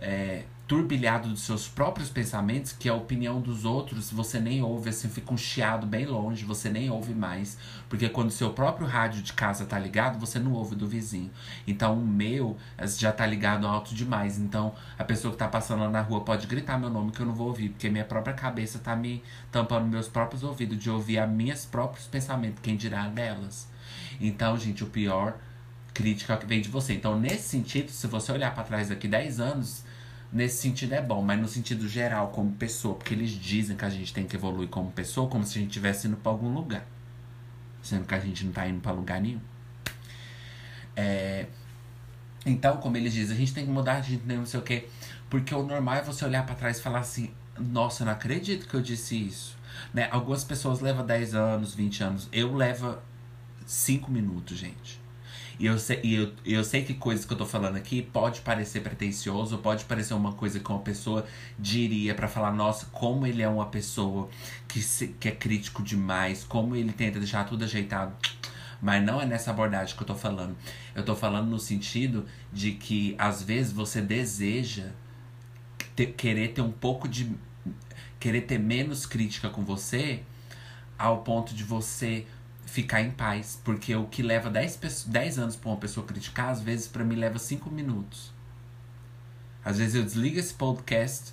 é, 0.00 0.44
turbilhado 0.66 1.28
dos 1.28 1.42
seus 1.42 1.68
próprios 1.68 2.10
pensamentos 2.10 2.72
que 2.72 2.88
a 2.88 2.94
opinião 2.94 3.40
dos 3.40 3.64
outros 3.64 4.10
você 4.10 4.40
nem 4.40 4.62
ouve, 4.62 4.90
assim, 4.90 5.08
fica 5.08 5.32
um 5.32 5.36
chiado 5.36 5.86
bem 5.86 6.04
longe, 6.06 6.44
você 6.44 6.68
nem 6.68 6.90
ouve 6.90 7.14
mais. 7.14 7.56
Porque 7.88 8.08
quando 8.08 8.30
seu 8.32 8.50
próprio 8.50 8.86
rádio 8.86 9.22
de 9.22 9.32
casa 9.32 9.64
tá 9.64 9.78
ligado, 9.78 10.18
você 10.18 10.40
não 10.40 10.52
ouve 10.52 10.74
do 10.74 10.88
vizinho. 10.88 11.30
Então 11.66 11.94
o 11.94 12.04
meu 12.04 12.56
já 12.98 13.12
tá 13.12 13.24
ligado 13.24 13.66
alto 13.66 13.94
demais. 13.94 14.38
Então 14.38 14.74
a 14.98 15.04
pessoa 15.04 15.32
que 15.32 15.38
tá 15.38 15.46
passando 15.46 15.80
lá 15.80 15.90
na 15.90 16.00
rua 16.00 16.22
pode 16.22 16.46
gritar 16.48 16.78
meu 16.78 16.90
nome 16.90 17.12
que 17.12 17.20
eu 17.20 17.26
não 17.26 17.34
vou 17.34 17.48
ouvir, 17.48 17.68
porque 17.68 17.88
minha 17.88 18.04
própria 18.04 18.34
cabeça 18.34 18.78
tá 18.80 18.96
me 18.96 19.22
tampando 19.52 19.86
meus 19.86 20.08
próprios 20.08 20.42
ouvidos 20.42 20.78
de 20.78 20.90
ouvir 20.90 21.18
as 21.18 21.30
minhas 21.30 21.64
próprios 21.64 22.06
pensamentos, 22.06 22.60
quem 22.60 22.76
dirá 22.76 23.06
delas. 23.08 23.68
Então, 24.20 24.56
gente, 24.58 24.82
o 24.82 24.88
pior 24.88 25.38
crítica 25.94 26.36
que 26.36 26.44
vem 26.44 26.60
de 26.60 26.68
você. 26.68 26.92
Então, 26.92 27.18
nesse 27.18 27.48
sentido, 27.48 27.90
se 27.90 28.06
você 28.06 28.30
olhar 28.32 28.54
para 28.54 28.64
trás 28.64 28.88
daqui 28.90 29.08
10 29.08 29.40
anos, 29.40 29.85
nesse 30.36 30.58
sentido 30.58 30.92
é 30.92 31.00
bom, 31.00 31.22
mas 31.22 31.40
no 31.40 31.48
sentido 31.48 31.88
geral, 31.88 32.28
como 32.28 32.52
pessoa, 32.52 32.94
porque 32.94 33.14
eles 33.14 33.30
dizem 33.30 33.76
que 33.76 33.84
a 33.84 33.88
gente 33.88 34.12
tem 34.12 34.26
que 34.26 34.36
evoluir 34.36 34.68
como 34.68 34.92
pessoa, 34.92 35.28
como 35.28 35.44
se 35.44 35.58
a 35.58 35.60
gente 35.62 35.70
estivesse 35.70 36.06
indo 36.06 36.16
para 36.16 36.30
algum 36.30 36.52
lugar. 36.52 36.86
Sendo 37.82 38.04
que 38.04 38.14
a 38.14 38.20
gente 38.20 38.44
não 38.44 38.52
tá 38.52 38.68
indo 38.68 38.80
para 38.80 38.92
lugar 38.92 39.20
nenhum. 39.20 39.40
É, 40.94 41.46
então, 42.44 42.76
como 42.76 42.96
eles 42.96 43.12
dizem, 43.12 43.34
a 43.34 43.38
gente 43.38 43.54
tem 43.54 43.64
que 43.64 43.70
mudar, 43.70 43.96
a 43.96 44.00
gente 44.02 44.22
tem 44.24 44.36
não 44.36 44.46
sei 44.46 44.60
o 44.60 44.62
quê. 44.62 44.88
Porque 45.30 45.54
o 45.54 45.62
normal 45.62 45.96
é 45.96 46.02
você 46.02 46.24
olhar 46.24 46.44
para 46.44 46.54
trás 46.54 46.78
e 46.78 46.82
falar 46.82 47.00
assim: 47.00 47.32
nossa, 47.58 48.02
eu 48.02 48.06
não 48.06 48.12
acredito 48.12 48.68
que 48.68 48.74
eu 48.74 48.82
disse 48.82 49.16
isso. 49.16 49.56
Né? 49.92 50.08
Algumas 50.10 50.44
pessoas 50.44 50.80
levam 50.80 51.04
10 51.04 51.34
anos, 51.34 51.74
20 51.74 52.04
anos. 52.04 52.28
Eu 52.32 52.54
levo 52.54 52.98
5 53.66 54.10
minutos, 54.10 54.58
gente. 54.58 55.00
E 55.58 55.66
eu 55.66 55.78
sei, 55.78 56.00
e 56.02 56.14
eu, 56.14 56.32
eu 56.44 56.62
sei 56.62 56.84
que 56.84 56.92
coisas 56.92 57.24
que 57.24 57.32
eu 57.32 57.36
tô 57.36 57.46
falando 57.46 57.76
aqui 57.76 58.02
pode 58.02 58.42
parecer 58.42 58.80
pretencioso, 58.80 59.56
pode 59.58 59.84
parecer 59.86 60.12
uma 60.12 60.32
coisa 60.32 60.60
que 60.60 60.70
uma 60.70 60.80
pessoa 60.80 61.24
diria 61.58 62.14
para 62.14 62.28
falar, 62.28 62.52
nossa, 62.52 62.86
como 62.86 63.26
ele 63.26 63.42
é 63.42 63.48
uma 63.48 63.66
pessoa 63.66 64.28
que, 64.68 64.82
se, 64.82 65.08
que 65.08 65.28
é 65.28 65.32
crítico 65.32 65.82
demais, 65.82 66.44
como 66.44 66.76
ele 66.76 66.92
tenta 66.92 67.18
deixar 67.18 67.44
tudo 67.44 67.64
ajeitado. 67.64 68.14
Mas 68.82 69.02
não 69.02 69.20
é 69.20 69.24
nessa 69.24 69.50
abordagem 69.50 69.96
que 69.96 70.02
eu 70.02 70.06
tô 70.06 70.14
falando. 70.14 70.54
Eu 70.94 71.02
tô 71.02 71.16
falando 71.16 71.48
no 71.48 71.58
sentido 71.58 72.26
de 72.52 72.72
que 72.72 73.14
às 73.18 73.42
vezes 73.42 73.72
você 73.72 74.02
deseja 74.02 74.90
ter, 75.94 76.12
querer 76.12 76.48
ter 76.48 76.60
um 76.60 76.70
pouco 76.70 77.08
de. 77.08 77.32
querer 78.20 78.42
ter 78.42 78.58
menos 78.58 79.06
crítica 79.06 79.48
com 79.48 79.64
você, 79.64 80.22
ao 80.98 81.22
ponto 81.22 81.54
de 81.54 81.64
você 81.64 82.26
ficar 82.76 83.00
em 83.00 83.10
paz. 83.10 83.58
Porque 83.64 83.96
o 83.96 84.06
que 84.06 84.22
leva 84.22 84.50
10, 84.50 85.04
10 85.08 85.38
anos 85.38 85.56
pra 85.56 85.70
uma 85.70 85.78
pessoa 85.78 86.06
criticar, 86.06 86.50
às 86.50 86.60
vezes 86.60 86.86
para 86.86 87.02
mim 87.02 87.16
leva 87.16 87.38
5 87.38 87.70
minutos. 87.70 88.30
Às 89.64 89.78
vezes 89.78 89.94
eu 89.94 90.04
desligo 90.04 90.38
esse 90.38 90.52
podcast. 90.52 91.32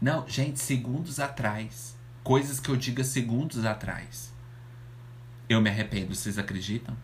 Não, 0.00 0.28
gente, 0.28 0.60
segundos 0.60 1.18
atrás. 1.18 1.96
Coisas 2.22 2.60
que 2.60 2.68
eu 2.68 2.76
diga 2.76 3.02
segundos 3.02 3.64
atrás. 3.64 4.33
Eu 5.54 5.60
me 5.60 5.70
arrependo, 5.70 6.12
vocês 6.12 6.36
acreditam? 6.36 6.96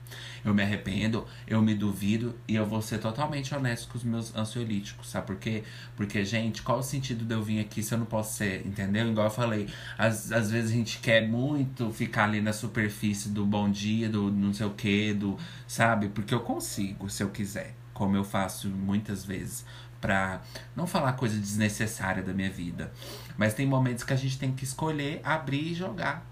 Eu 0.44 0.52
me 0.52 0.60
arrependo, 0.60 1.24
eu 1.46 1.62
me 1.62 1.72
duvido 1.72 2.36
e 2.48 2.56
eu 2.56 2.66
vou 2.66 2.82
ser 2.82 2.98
totalmente 2.98 3.54
honesto 3.54 3.88
com 3.88 3.96
os 3.96 4.02
meus 4.02 4.34
ansiolíticos, 4.34 5.08
sabe 5.08 5.28
por 5.28 5.36
quê? 5.36 5.62
Porque, 5.94 6.24
gente, 6.24 6.60
qual 6.60 6.80
o 6.80 6.82
sentido 6.82 7.24
de 7.24 7.32
eu 7.32 7.40
vir 7.40 7.60
aqui 7.60 7.80
se 7.80 7.94
eu 7.94 7.98
não 7.98 8.06
posso 8.06 8.36
ser, 8.36 8.66
entendeu? 8.66 9.08
Igual 9.08 9.28
eu 9.28 9.30
falei, 9.30 9.68
às, 9.96 10.32
às 10.32 10.50
vezes 10.50 10.72
a 10.72 10.74
gente 10.74 10.98
quer 10.98 11.28
muito 11.28 11.92
ficar 11.92 12.24
ali 12.24 12.40
na 12.40 12.52
superfície 12.52 13.28
do 13.28 13.46
bom 13.46 13.70
dia, 13.70 14.08
do 14.08 14.32
não 14.32 14.52
sei 14.52 14.66
o 14.66 14.70
que, 14.70 15.14
do, 15.14 15.38
sabe? 15.68 16.08
Porque 16.08 16.34
eu 16.34 16.40
consigo, 16.40 17.08
se 17.08 17.22
eu 17.22 17.30
quiser, 17.30 17.76
como 17.94 18.16
eu 18.16 18.24
faço 18.24 18.68
muitas 18.68 19.24
vezes 19.24 19.64
pra 20.00 20.40
não 20.74 20.88
falar 20.88 21.12
coisa 21.12 21.38
desnecessária 21.38 22.20
da 22.20 22.32
minha 22.32 22.50
vida. 22.50 22.90
Mas 23.38 23.54
tem 23.54 23.64
momentos 23.64 24.02
que 24.02 24.12
a 24.12 24.16
gente 24.16 24.36
tem 24.36 24.50
que 24.50 24.64
escolher 24.64 25.20
abrir 25.22 25.70
e 25.70 25.74
jogar. 25.74 26.26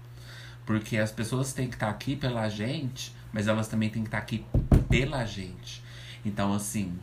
Porque 0.69 0.99
as 0.99 1.11
pessoas 1.11 1.51
têm 1.51 1.67
que 1.67 1.73
estar 1.73 1.89
aqui 1.89 2.15
pela 2.15 2.47
gente, 2.47 3.11
mas 3.33 3.47
elas 3.47 3.67
também 3.67 3.89
têm 3.89 4.03
que 4.03 4.07
estar 4.07 4.19
aqui 4.19 4.45
pela 4.87 5.25
gente. 5.25 5.83
Então, 6.23 6.53
assim, 6.53 6.95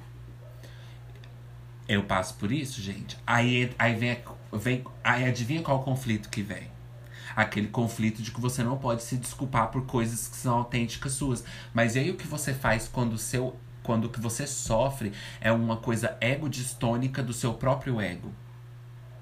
Eu 1.89 2.05
passo 2.05 2.35
por 2.35 2.51
isso, 2.53 2.81
gente. 2.81 3.17
Aí, 3.27 3.73
aí 3.79 3.95
vem, 3.95 4.19
vem. 4.53 4.85
Aí 5.05 5.25
adivinha 5.25 5.63
qual 5.63 5.83
conflito 5.83 6.29
que 6.29 6.43
vem? 6.43 6.71
Aquele 7.35 7.69
conflito 7.69 8.23
de 8.23 8.31
que 8.31 8.41
você 8.41 8.63
não 8.63 8.79
pode 8.79 9.03
se 9.03 9.17
desculpar 9.17 9.69
por 9.71 9.85
coisas 9.87 10.29
que 10.29 10.37
são 10.37 10.59
autênticas 10.59 11.13
suas. 11.13 11.45
Mas 11.75 11.97
e 11.97 12.01
aí 12.01 12.11
o 12.11 12.17
que 12.17 12.27
você 12.27 12.55
faz 12.55 12.89
quando 12.89 13.15
o 13.15 13.19
seu. 13.19 13.57
Quando 13.83 14.07
o 14.07 14.11
que 14.11 14.21
você 14.21 14.47
sofre 14.47 15.13
é 15.41 15.53
uma 15.53 15.77
coisa 15.77 16.17
ego-distônica 16.21 17.23
do 17.23 17.33
seu 17.33 17.55
próprio 17.55 18.01
ego? 18.01 18.33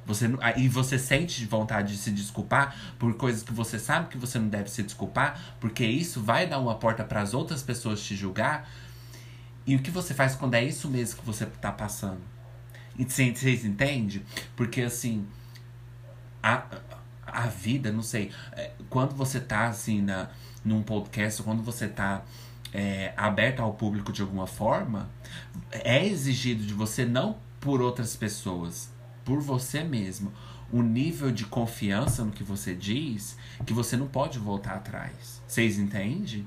Você, 0.06 0.28
e 0.56 0.68
você 0.68 0.98
sente 0.98 1.44
vontade 1.46 1.92
de 1.92 1.98
se 1.98 2.10
desculpar 2.10 2.94
por 2.98 3.14
coisas 3.14 3.42
que 3.42 3.52
você 3.52 3.78
sabe 3.78 4.08
que 4.08 4.18
você 4.18 4.38
não 4.38 4.48
deve 4.48 4.70
se 4.70 4.82
desculpar, 4.82 5.56
porque 5.58 5.84
isso 5.84 6.22
vai 6.22 6.46
dar 6.46 6.58
uma 6.58 6.74
porta 6.74 7.02
para 7.02 7.22
as 7.22 7.32
outras 7.32 7.62
pessoas 7.62 8.02
te 8.02 8.14
julgar. 8.14 8.68
E 9.66 9.74
o 9.74 9.78
que 9.78 9.90
você 9.90 10.12
faz 10.12 10.34
quando 10.34 10.54
é 10.54 10.64
isso 10.64 10.88
mesmo 10.88 11.20
que 11.20 11.26
você 11.26 11.46
tá 11.46 11.72
passando? 11.72 12.20
Vocês 12.98 13.64
entendem? 13.64 14.22
Porque 14.54 14.82
assim, 14.82 15.26
a, 16.42 16.64
a 17.26 17.46
vida, 17.46 17.90
não 17.90 18.02
sei, 18.02 18.30
é, 18.52 18.72
quando 18.90 19.14
você 19.14 19.40
tá 19.40 19.66
assim 19.66 20.02
na, 20.02 20.28
num 20.64 20.82
podcast, 20.82 21.42
quando 21.42 21.62
você 21.62 21.88
tá 21.88 22.22
é, 22.72 23.14
aberto 23.16 23.60
ao 23.60 23.72
público 23.72 24.12
de 24.12 24.20
alguma 24.20 24.46
forma, 24.46 25.08
é 25.70 26.04
exigido 26.04 26.64
de 26.64 26.74
você 26.74 27.04
não 27.04 27.38
por 27.60 27.80
outras 27.80 28.14
pessoas, 28.14 28.90
por 29.24 29.40
você 29.40 29.82
mesmo, 29.82 30.32
um 30.72 30.82
nível 30.82 31.30
de 31.30 31.46
confiança 31.46 32.24
no 32.24 32.32
que 32.32 32.42
você 32.42 32.74
diz 32.74 33.36
que 33.64 33.72
você 33.72 33.96
não 33.96 34.06
pode 34.06 34.38
voltar 34.38 34.74
atrás. 34.74 35.42
Vocês 35.46 35.78
entendem? 35.78 36.46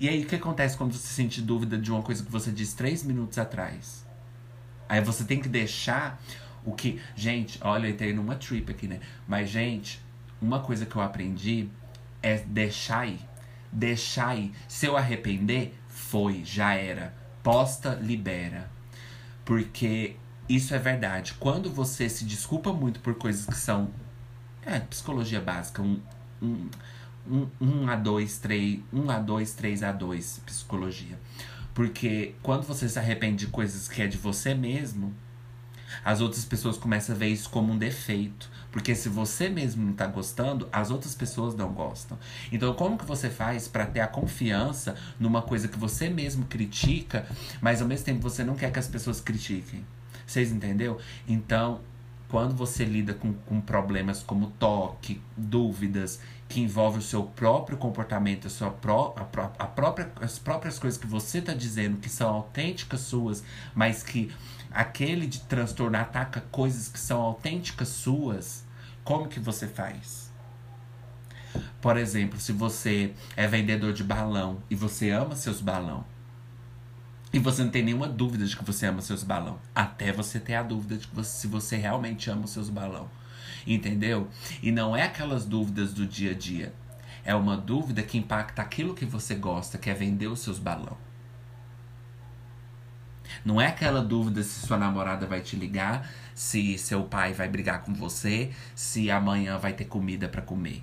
E 0.00 0.08
aí, 0.08 0.22
o 0.22 0.26
que 0.26 0.36
acontece 0.36 0.76
quando 0.76 0.92
você 0.92 1.08
sente 1.08 1.42
dúvida 1.42 1.76
de 1.76 1.90
uma 1.90 2.02
coisa 2.02 2.24
que 2.24 2.30
você 2.30 2.50
disse 2.50 2.76
três 2.76 3.02
minutos 3.02 3.36
atrás? 3.36 4.06
Aí 4.88 5.00
você 5.00 5.24
tem 5.24 5.40
que 5.40 5.48
deixar 5.48 6.22
o 6.64 6.72
que. 6.72 7.00
Gente, 7.16 7.58
olha, 7.62 7.86
eu 7.86 7.90
entrei 7.90 8.12
numa 8.12 8.36
trip 8.36 8.70
aqui, 8.70 8.86
né? 8.86 9.00
Mas, 9.26 9.50
gente, 9.50 10.00
uma 10.40 10.60
coisa 10.60 10.86
que 10.86 10.96
eu 10.96 11.02
aprendi 11.02 11.68
é 12.22 12.38
deixar 12.38 13.08
ir. 13.08 13.20
Deixar 13.72 14.38
ir. 14.38 14.52
Se 14.66 14.86
eu 14.86 14.96
arrepender, 14.96 15.74
foi, 15.88 16.42
já 16.44 16.74
era. 16.74 17.14
Posta, 17.42 17.94
libera. 17.94 18.70
Porque 19.44 20.16
isso 20.48 20.74
é 20.74 20.78
verdade. 20.78 21.34
Quando 21.38 21.70
você 21.70 22.08
se 22.08 22.24
desculpa 22.24 22.72
muito 22.72 23.00
por 23.00 23.14
coisas 23.14 23.46
que 23.46 23.56
são. 23.56 23.90
É, 24.64 24.80
psicologia 24.80 25.40
básica. 25.40 25.82
Um, 25.82 26.00
um, 26.40 26.68
um, 27.30 27.48
um 27.60 27.88
a 27.88 27.96
dois, 27.96 28.38
três. 28.38 28.80
Um 28.92 29.10
a 29.10 29.18
dois, 29.18 29.52
três 29.52 29.82
a 29.82 29.92
dois, 29.92 30.40
psicologia. 30.46 31.18
Porque 31.74 32.34
quando 32.42 32.64
você 32.64 32.88
se 32.88 32.98
arrepende 32.98 33.46
de 33.46 33.52
coisas 33.52 33.88
que 33.88 34.02
é 34.02 34.06
de 34.06 34.16
você 34.16 34.54
mesmo, 34.54 35.14
as 36.04 36.20
outras 36.20 36.44
pessoas 36.44 36.76
começam 36.76 37.14
a 37.14 37.18
ver 37.18 37.28
isso 37.28 37.48
como 37.50 37.72
um 37.72 37.78
defeito. 37.78 38.50
Porque 38.70 38.94
se 38.94 39.08
você 39.08 39.48
mesmo 39.48 39.84
não 39.84 39.92
tá 39.92 40.06
gostando, 40.06 40.68
as 40.72 40.90
outras 40.90 41.14
pessoas 41.14 41.54
não 41.54 41.72
gostam. 41.72 42.18
Então, 42.52 42.74
como 42.74 42.98
que 42.98 43.04
você 43.04 43.30
faz 43.30 43.66
para 43.66 43.86
ter 43.86 44.00
a 44.00 44.06
confiança 44.06 44.94
numa 45.18 45.40
coisa 45.40 45.68
que 45.68 45.78
você 45.78 46.08
mesmo 46.08 46.44
critica, 46.46 47.26
mas 47.60 47.80
ao 47.80 47.88
mesmo 47.88 48.04
tempo 48.04 48.20
você 48.20 48.44
não 48.44 48.54
quer 48.54 48.70
que 48.70 48.78
as 48.78 48.88
pessoas 48.88 49.20
critiquem? 49.20 49.84
Vocês 50.28 50.52
entendeu? 50.52 50.98
Então, 51.26 51.80
quando 52.28 52.54
você 52.54 52.84
lida 52.84 53.14
com, 53.14 53.32
com 53.32 53.62
problemas 53.62 54.22
como 54.22 54.50
toque, 54.58 55.22
dúvidas, 55.34 56.20
que 56.46 56.60
envolve 56.60 56.98
o 56.98 57.02
seu 57.02 57.22
próprio 57.22 57.78
comportamento, 57.78 58.46
a 58.46 58.50
sua 58.50 58.70
pró 58.70 59.14
a, 59.16 59.22
a 59.22 59.66
própria, 59.66 60.12
as 60.20 60.38
próprias 60.38 60.78
coisas 60.78 61.00
que 61.00 61.06
você 61.06 61.38
está 61.38 61.54
dizendo 61.54 61.96
que 61.96 62.10
são 62.10 62.28
autênticas 62.28 63.00
suas, 63.00 63.42
mas 63.74 64.02
que 64.02 64.30
aquele 64.70 65.26
de 65.26 65.40
transtorno 65.40 65.96
ataca 65.96 66.42
coisas 66.50 66.88
que 66.88 67.00
são 67.00 67.22
autênticas 67.22 67.88
suas, 67.88 68.66
como 69.02 69.28
que 69.28 69.40
você 69.40 69.66
faz? 69.66 70.30
Por 71.80 71.96
exemplo, 71.96 72.38
se 72.38 72.52
você 72.52 73.14
é 73.34 73.46
vendedor 73.46 73.94
de 73.94 74.04
balão 74.04 74.62
e 74.68 74.74
você 74.74 75.08
ama 75.08 75.34
seus 75.34 75.62
balão, 75.62 76.04
e 77.32 77.38
você 77.38 77.62
não 77.62 77.70
tem 77.70 77.82
nenhuma 77.82 78.08
dúvida 78.08 78.46
de 78.46 78.56
que 78.56 78.64
você 78.64 78.86
ama 78.86 79.02
seus 79.02 79.22
balão. 79.22 79.58
Até 79.74 80.12
você 80.12 80.40
ter 80.40 80.54
a 80.54 80.62
dúvida 80.62 80.96
de 80.96 81.06
que 81.06 81.14
você, 81.14 81.40
se 81.40 81.46
você 81.46 81.76
realmente 81.76 82.30
ama 82.30 82.44
os 82.44 82.50
seus 82.50 82.70
balão. 82.70 83.10
Entendeu? 83.66 84.28
E 84.62 84.72
não 84.72 84.96
é 84.96 85.02
aquelas 85.02 85.44
dúvidas 85.44 85.92
do 85.92 86.06
dia 86.06 86.30
a 86.30 86.34
dia. 86.34 86.72
É 87.24 87.34
uma 87.34 87.56
dúvida 87.56 88.02
que 88.02 88.16
impacta 88.16 88.62
aquilo 88.62 88.94
que 88.94 89.04
você 89.04 89.34
gosta, 89.34 89.76
que 89.76 89.90
é 89.90 89.94
vender 89.94 90.28
os 90.28 90.40
seus 90.40 90.58
balão. 90.58 90.96
Não 93.44 93.60
é 93.60 93.66
aquela 93.66 94.02
dúvida 94.02 94.42
se 94.42 94.66
sua 94.66 94.78
namorada 94.78 95.26
vai 95.26 95.42
te 95.42 95.54
ligar, 95.54 96.10
se 96.34 96.78
seu 96.78 97.04
pai 97.04 97.34
vai 97.34 97.46
brigar 97.46 97.82
com 97.82 97.92
você, 97.92 98.50
se 98.74 99.10
amanhã 99.10 99.58
vai 99.58 99.74
ter 99.74 99.84
comida 99.84 100.28
para 100.28 100.40
comer. 100.40 100.82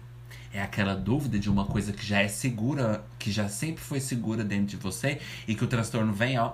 É 0.56 0.62
aquela 0.62 0.96
dúvida 0.96 1.38
de 1.38 1.50
uma 1.50 1.66
coisa 1.66 1.92
que 1.92 2.06
já 2.06 2.22
é 2.22 2.30
segura, 2.30 3.06
que 3.20 3.30
já 3.30 3.50
sempre 3.50 3.84
foi 3.84 4.00
segura 4.00 4.42
dentro 4.42 4.68
de 4.68 4.78
você 4.78 5.20
e 5.46 5.54
que 5.54 5.66
o 5.66 5.68
transtorno 5.68 6.14
vem, 6.14 6.40
ó, 6.40 6.54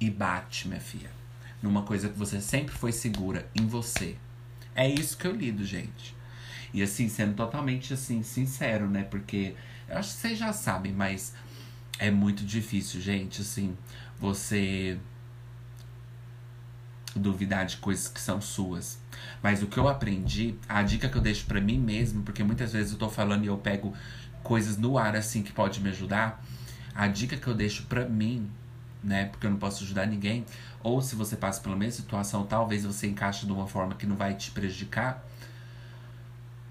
e 0.00 0.08
bate, 0.08 0.66
minha 0.66 0.80
filha. 0.80 1.10
Numa 1.60 1.82
coisa 1.82 2.08
que 2.08 2.18
você 2.18 2.40
sempre 2.40 2.74
foi 2.74 2.90
segura 2.90 3.46
em 3.54 3.66
você. 3.66 4.16
É 4.74 4.88
isso 4.88 5.18
que 5.18 5.26
eu 5.26 5.36
lido, 5.36 5.62
gente. 5.62 6.16
E 6.72 6.82
assim, 6.82 7.06
sendo 7.10 7.34
totalmente 7.34 7.92
assim, 7.92 8.22
sincero, 8.22 8.88
né? 8.88 9.02
Porque 9.02 9.54
eu 9.90 9.98
acho 9.98 10.14
que 10.14 10.20
vocês 10.22 10.38
já 10.38 10.54
sabem, 10.54 10.94
mas 10.94 11.34
é 11.98 12.10
muito 12.10 12.42
difícil, 12.42 12.98
gente, 12.98 13.42
assim, 13.42 13.76
você 14.18 14.98
duvidar 17.18 17.66
de 17.66 17.76
coisas 17.76 18.08
que 18.08 18.20
são 18.20 18.40
suas. 18.40 18.98
Mas 19.42 19.62
o 19.62 19.66
que 19.66 19.78
eu 19.78 19.88
aprendi, 19.88 20.56
a 20.68 20.82
dica 20.82 21.08
que 21.08 21.16
eu 21.16 21.22
deixo 21.22 21.46
para 21.46 21.60
mim 21.60 21.78
mesmo, 21.78 22.22
porque 22.22 22.42
muitas 22.42 22.72
vezes 22.72 22.92
eu 22.92 22.98
tô 22.98 23.08
falando 23.08 23.44
e 23.44 23.48
eu 23.48 23.58
pego 23.58 23.94
coisas 24.42 24.76
no 24.76 24.98
ar 24.98 25.14
assim 25.16 25.42
que 25.42 25.52
pode 25.52 25.80
me 25.80 25.90
ajudar, 25.90 26.44
a 26.94 27.06
dica 27.06 27.36
que 27.36 27.46
eu 27.46 27.54
deixo 27.54 27.84
para 27.84 28.08
mim, 28.08 28.50
né, 29.02 29.26
porque 29.26 29.46
eu 29.46 29.50
não 29.50 29.58
posso 29.58 29.84
ajudar 29.84 30.06
ninguém, 30.06 30.44
ou 30.82 31.00
se 31.00 31.14
você 31.14 31.36
passa 31.36 31.60
pela 31.60 31.76
mesma 31.76 32.02
situação, 32.02 32.44
talvez 32.44 32.84
você 32.84 33.06
encaixe 33.06 33.46
de 33.46 33.52
uma 33.52 33.66
forma 33.66 33.94
que 33.94 34.06
não 34.06 34.16
vai 34.16 34.34
te 34.34 34.50
prejudicar. 34.50 35.24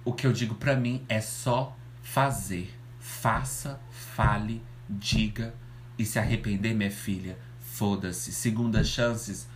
O 0.04 0.14
que 0.14 0.26
eu 0.26 0.34
digo 0.34 0.56
para 0.56 0.76
mim 0.76 1.06
é 1.08 1.22
só 1.22 1.76
fazer. 2.02 2.74
Faça, 3.00 3.80
fale, 3.90 4.64
diga 4.90 5.54
e 5.98 6.06
se 6.06 6.20
arrepender, 6.20 6.74
minha 6.74 6.92
filha, 6.92 7.38
foda-se. 7.60 8.32
Segundas 8.32 8.88
chances, 8.88 9.48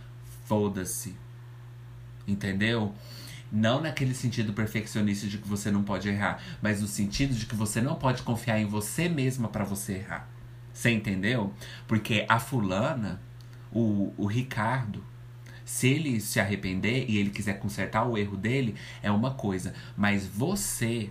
foda-se. 0.46 1.14
Entendeu? 2.26 2.94
Não 3.52 3.80
naquele 3.80 4.14
sentido 4.14 4.52
perfeccionista 4.52 5.26
de 5.26 5.38
que 5.38 5.46
você 5.46 5.70
não 5.70 5.82
pode 5.82 6.08
errar, 6.08 6.42
mas 6.60 6.80
no 6.80 6.88
sentido 6.88 7.34
de 7.34 7.46
que 7.46 7.54
você 7.54 7.80
não 7.80 7.94
pode 7.94 8.22
confiar 8.22 8.58
em 8.58 8.66
você 8.66 9.08
mesma 9.08 9.48
para 9.48 9.64
você 9.64 9.94
errar. 9.94 10.28
Você 10.72 10.90
entendeu? 10.90 11.52
Porque 11.86 12.26
a 12.28 12.38
fulana, 12.38 13.20
o, 13.70 14.12
o 14.16 14.26
Ricardo, 14.26 15.02
se 15.64 15.88
ele 15.88 16.20
se 16.20 16.38
arrepender 16.38 17.06
e 17.08 17.18
ele 17.18 17.30
quiser 17.30 17.58
consertar 17.58 18.04
o 18.04 18.18
erro 18.18 18.36
dele, 18.36 18.74
é 19.02 19.10
uma 19.10 19.32
coisa. 19.32 19.74
Mas 19.96 20.26
você 20.26 21.10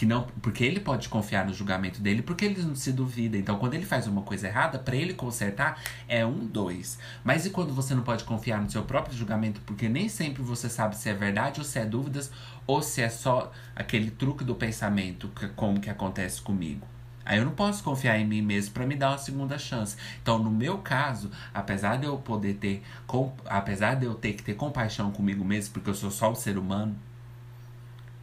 que 0.00 0.06
não, 0.06 0.22
porque 0.40 0.64
ele 0.64 0.80
pode 0.80 1.10
confiar 1.10 1.44
no 1.44 1.52
julgamento 1.52 2.00
dele, 2.00 2.22
porque 2.22 2.46
ele 2.46 2.62
não 2.62 2.74
se 2.74 2.90
duvida. 2.90 3.36
Então, 3.36 3.58
quando 3.58 3.74
ele 3.74 3.84
faz 3.84 4.06
uma 4.06 4.22
coisa 4.22 4.48
errada, 4.48 4.78
para 4.78 4.96
ele 4.96 5.12
consertar 5.12 5.78
é 6.08 6.24
um, 6.24 6.46
dois. 6.46 6.98
Mas 7.22 7.44
e 7.44 7.50
quando 7.50 7.74
você 7.74 7.94
não 7.94 8.02
pode 8.02 8.24
confiar 8.24 8.62
no 8.62 8.70
seu 8.70 8.82
próprio 8.82 9.14
julgamento, 9.14 9.60
porque 9.60 9.90
nem 9.90 10.08
sempre 10.08 10.42
você 10.42 10.70
sabe 10.70 10.96
se 10.96 11.10
é 11.10 11.12
verdade 11.12 11.60
ou 11.60 11.66
se 11.66 11.78
é 11.78 11.84
dúvidas, 11.84 12.32
ou 12.66 12.80
se 12.80 13.02
é 13.02 13.10
só 13.10 13.52
aquele 13.76 14.10
truque 14.10 14.42
do 14.42 14.54
pensamento, 14.54 15.28
que, 15.28 15.48
como 15.48 15.78
que 15.78 15.90
acontece 15.90 16.40
comigo. 16.40 16.88
Aí 17.22 17.36
eu 17.36 17.44
não 17.44 17.52
posso 17.52 17.84
confiar 17.84 18.18
em 18.18 18.26
mim 18.26 18.40
mesmo 18.40 18.72
para 18.72 18.86
me 18.86 18.96
dar 18.96 19.10
uma 19.10 19.18
segunda 19.18 19.58
chance. 19.58 19.98
Então, 20.22 20.38
no 20.38 20.50
meu 20.50 20.78
caso, 20.78 21.30
apesar 21.52 21.96
de 21.96 22.06
eu 22.06 22.16
poder 22.16 22.54
ter, 22.54 22.82
com, 23.06 23.34
apesar 23.44 23.96
de 23.96 24.06
eu 24.06 24.14
ter 24.14 24.32
que 24.32 24.42
ter 24.42 24.54
compaixão 24.54 25.12
comigo 25.12 25.44
mesmo, 25.44 25.74
porque 25.74 25.90
eu 25.90 25.94
sou 25.94 26.10
só 26.10 26.32
um 26.32 26.34
ser 26.34 26.56
humano, 26.56 26.96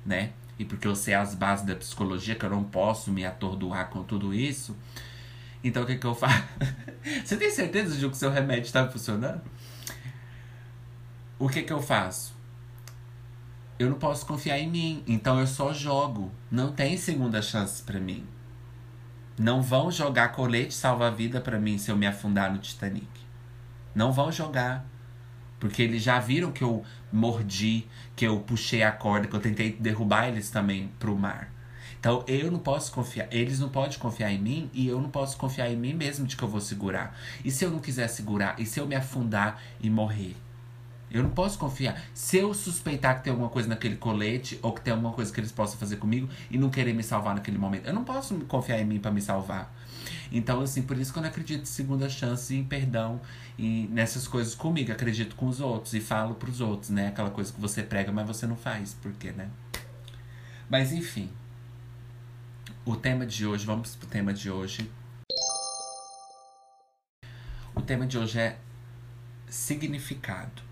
né? 0.04 0.32
E 0.60 0.66
porque 0.66 0.88
eu 0.88 0.96
sei 0.96 1.14
as 1.14 1.36
bases 1.36 1.66
da 1.66 1.76
psicologia, 1.76 2.36
que 2.36 2.46
eu 2.46 2.50
não 2.50 2.64
posso 2.64 3.12
me 3.12 3.26
atordoar 3.26 3.90
com 3.90 4.04
tudo 4.04 4.34
isso. 4.34 4.76
Então 5.64 5.84
o 5.84 5.86
que, 5.86 5.98
que 5.98 6.06
eu 6.06 6.16
faço? 6.16 6.44
Você 7.24 7.38
tem 7.38 7.52
certeza 7.52 7.96
de 7.96 8.00
que 8.00 8.12
o 8.12 8.16
seu 8.16 8.32
remédio 8.32 8.64
está 8.64 8.88
funcionando? 8.88 9.42
O 11.40 11.48
que, 11.48 11.62
que 11.62 11.74
eu 11.74 11.82
faço? 11.82 12.36
Eu 13.78 13.90
não 13.92 14.00
posso 14.00 14.26
confiar 14.26 14.58
em 14.58 14.70
mim, 14.70 15.04
então 15.08 15.40
eu 15.40 15.46
só 15.46 15.72
jogo. 15.72 16.32
Não 16.50 16.72
tem 16.72 16.98
segunda 16.98 17.42
chance 17.42 17.84
para 17.84 18.00
mim. 18.00 18.26
Não 19.38 19.62
vão 19.62 19.92
jogar 19.92 20.30
colete 20.30 20.74
salva-vida 20.74 21.40
para 21.40 21.60
mim 21.60 21.78
se 21.78 21.92
eu 21.92 21.96
me 21.96 22.08
afundar 22.08 22.52
no 22.52 22.58
Titanic. 22.58 23.08
Não 23.94 24.12
vão 24.12 24.32
jogar. 24.32 24.84
Porque 25.60 25.84
eles 25.84 26.02
já 26.02 26.20
viram 26.20 26.52
que 26.52 26.64
eu 26.64 26.84
mordi, 27.12 27.88
que 28.18 28.26
eu 28.26 28.40
puxei 28.40 28.82
a 28.82 28.92
corda, 28.92 29.28
que 29.28 29.36
eu 29.36 29.40
tentei 29.40 29.72
derrubar 29.72 30.28
eles 30.28 30.50
também 30.50 30.90
pro 31.00 31.16
mar. 31.16 31.54
Então 32.00 32.24
eu 32.28 32.52
não 32.52 32.58
posso 32.58 32.92
confiar, 32.92 33.28
eles 33.32 33.60
não 33.60 33.70
podem 33.70 33.98
confiar 34.00 34.32
em 34.32 34.40
mim 34.40 34.72
e 34.74 34.88
eu 34.88 35.00
não 35.00 35.10
posso 35.10 35.38
confiar 35.38 35.72
em 35.72 35.76
mim 35.76 35.94
mesmo 35.94 36.26
de 36.26 36.36
que 36.36 36.44
eu 36.44 36.48
vou 36.48 36.60
segurar. 36.60 37.16
E 37.46 37.52
se 37.52 37.64
eu 37.64 37.70
não 37.70 37.80
quiser 37.80 38.08
segurar? 38.08 38.60
E 38.60 38.66
se 38.66 38.80
eu 38.80 38.88
me 38.88 38.96
afundar 38.96 39.62
e 39.80 39.88
morrer? 39.88 40.36
Eu 41.12 41.22
não 41.24 41.30
posso 41.30 41.60
confiar. 41.60 42.02
Se 42.14 42.38
eu 42.38 42.54
suspeitar 42.56 43.18
que 43.18 43.24
tem 43.24 43.32
alguma 43.32 43.50
coisa 43.50 43.70
naquele 43.70 43.96
colete 43.96 44.60
ou 44.64 44.74
que 44.74 44.82
tem 44.82 44.92
alguma 44.92 45.14
coisa 45.14 45.32
que 45.32 45.40
eles 45.40 45.52
possam 45.52 45.78
fazer 45.78 45.98
comigo 45.98 46.28
e 46.50 46.58
não 46.58 46.70
querer 46.72 46.94
me 46.94 47.04
salvar 47.04 47.36
naquele 47.36 47.58
momento, 47.58 47.86
eu 47.86 47.94
não 47.94 48.04
posso 48.04 48.36
confiar 48.46 48.80
em 48.82 48.86
mim 48.86 49.00
para 49.00 49.12
me 49.12 49.22
salvar. 49.22 49.72
Então, 50.32 50.62
assim, 50.62 50.82
por 50.82 50.98
isso 50.98 51.12
que 51.12 51.20
eu 51.20 51.24
não 51.24 51.30
acredito 51.30 51.62
em 51.62 51.66
segunda 51.66 52.10
chance, 52.10 52.56
em 52.56 52.64
perdão 52.64 53.22
e 53.58 53.88
nessas 53.88 54.28
coisas 54.28 54.54
comigo. 54.56 54.92
Acredito 54.92 55.36
com 55.36 55.48
os 55.48 55.60
outros 55.60 55.94
e 55.94 56.02
falo 56.02 56.36
pros 56.36 56.62
outros, 56.62 56.90
né? 56.90 57.08
Aquela 57.08 57.30
coisa 57.30 57.52
que 57.54 57.60
você 57.60 57.84
prega, 57.84 58.12
mas 58.12 58.28
você 58.28 58.46
não 58.46 58.56
faz. 58.56 58.94
Por 58.94 59.14
quê, 59.14 59.32
né? 59.32 59.50
Mas 60.70 60.92
enfim. 60.92 61.30
O 62.86 62.96
tema 62.96 63.26
de 63.26 63.46
hoje, 63.46 63.66
vamos 63.66 63.96
pro 63.96 64.08
tema 64.08 64.34
de 64.34 64.50
hoje. 64.50 64.90
O 67.76 67.82
tema 67.82 68.08
de 68.08 68.18
hoje 68.18 68.40
é 68.40 68.58
significado. 69.50 70.68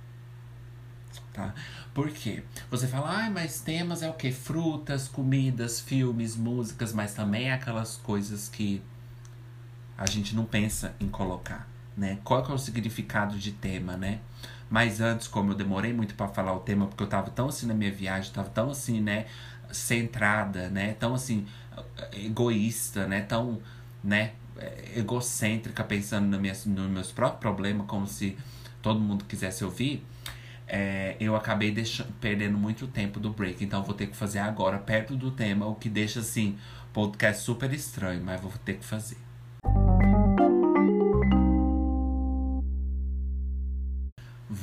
Tá? 1.34 1.54
Por 1.94 2.10
quê? 2.12 2.44
Você 2.72 2.88
fala, 2.88 3.26
ah, 3.26 3.30
mas 3.30 3.60
temas 3.60 4.02
é 4.02 4.10
o 4.10 4.14
quê? 4.14 4.32
Frutas, 4.32 5.08
comidas, 5.10 5.80
filmes, 5.80 6.36
músicas, 6.36 6.94
mas 6.94 7.14
também 7.14 7.50
é 7.50 7.54
aquelas 7.54 7.98
coisas 7.98 8.48
que 8.48 8.82
a 9.98 10.06
gente 10.06 10.36
não 10.36 10.46
pensa 10.46 10.94
em 11.00 11.08
colocar, 11.08 11.68
né? 11.96 12.20
Qual 12.24 12.44
que 12.44 12.52
é 12.52 12.56
o 12.56 12.58
significado 12.58 13.38
de 13.38 13.52
tema, 13.52 13.96
né? 13.96 14.20
Mas 14.70 15.00
antes, 15.00 15.28
como 15.28 15.52
eu 15.52 15.56
demorei 15.56 15.94
muito 15.94 16.16
para 16.16 16.28
falar 16.28 16.54
o 16.54 16.60
tema, 16.60 16.88
porque 16.88 17.04
eu 17.04 17.08
tava 17.08 17.30
tão 17.30 17.48
assim 17.48 17.68
na 17.68 17.74
minha 17.74 17.92
viagem, 17.92 18.32
tava 18.32 18.50
tão 18.50 18.72
assim, 18.72 19.00
né, 19.00 19.26
centrada, 19.72 20.70
né, 20.70 20.94
tão 20.94 21.14
assim 21.14 21.46
egoísta, 22.14 23.08
né, 23.08 23.22
tão, 23.22 23.62
né, 24.04 24.34
egocêntrica, 24.96 25.84
pensando 25.84 26.28
no 26.28 26.40
minha, 26.40 26.54
nos 26.66 26.90
meus 26.90 27.12
próprios 27.12 27.42
problemas, 27.42 27.86
como 27.88 28.08
se 28.08 28.38
todo 28.82 29.00
mundo 29.00 29.26
quisesse 29.26 29.64
ouvir, 29.64 30.06
é, 30.68 31.16
eu 31.20 31.36
acabei 31.36 31.72
deixando, 31.72 32.12
perdendo 32.20 32.58
muito 32.58 32.88
tempo 32.88 33.20
do 33.20 33.30
break. 33.30 33.64
Então 33.64 33.84
vou 33.84 33.94
ter 33.94 34.08
que 34.08 34.16
fazer 34.16 34.40
agora, 34.40 34.78
perto 34.80 35.16
do 35.16 35.32
tema, 35.32 35.68
o 35.68 35.76
que 35.76 35.90
deixa 35.90 36.20
assim, 36.22 36.58
podcast 36.94 37.44
super 37.44 37.72
estranho, 37.74 38.24
mas 38.24 38.42
vou 38.42 38.52
ter 38.64 38.78
que 38.78 38.86
fazer. 38.86 39.18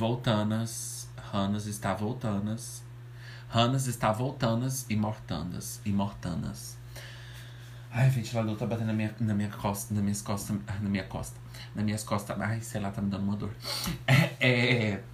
Voltanas. 0.02 1.08
Ranas 1.30 1.66
está 1.66 1.94
voltanas. 1.94 2.82
Ranas 3.48 3.86
está 3.86 4.10
voltanas 4.10 4.84
e 4.90 4.96
mortanas. 4.96 5.80
E 5.84 5.92
mortanas. 5.92 6.76
Ai, 7.88 8.10
ventilador 8.10 8.56
tá 8.56 8.66
batendo 8.66 8.88
na 8.88 8.92
minha, 8.94 9.14
na 9.20 9.32
minha 9.32 9.48
costa, 9.48 9.94
na 9.94 10.00
minhas 10.00 10.20
costas, 10.20 10.56
na 10.80 10.88
minha 10.88 11.04
costa, 11.04 11.38
nas 11.72 11.84
minhas 11.84 12.02
costas. 12.02 12.40
Ai, 12.40 12.60
sei 12.62 12.80
lá, 12.80 12.90
tá 12.90 13.00
me 13.00 13.10
dando 13.10 13.22
uma 13.22 13.36
dor. 13.36 13.54
É, 14.40 14.86
é, 14.90 15.04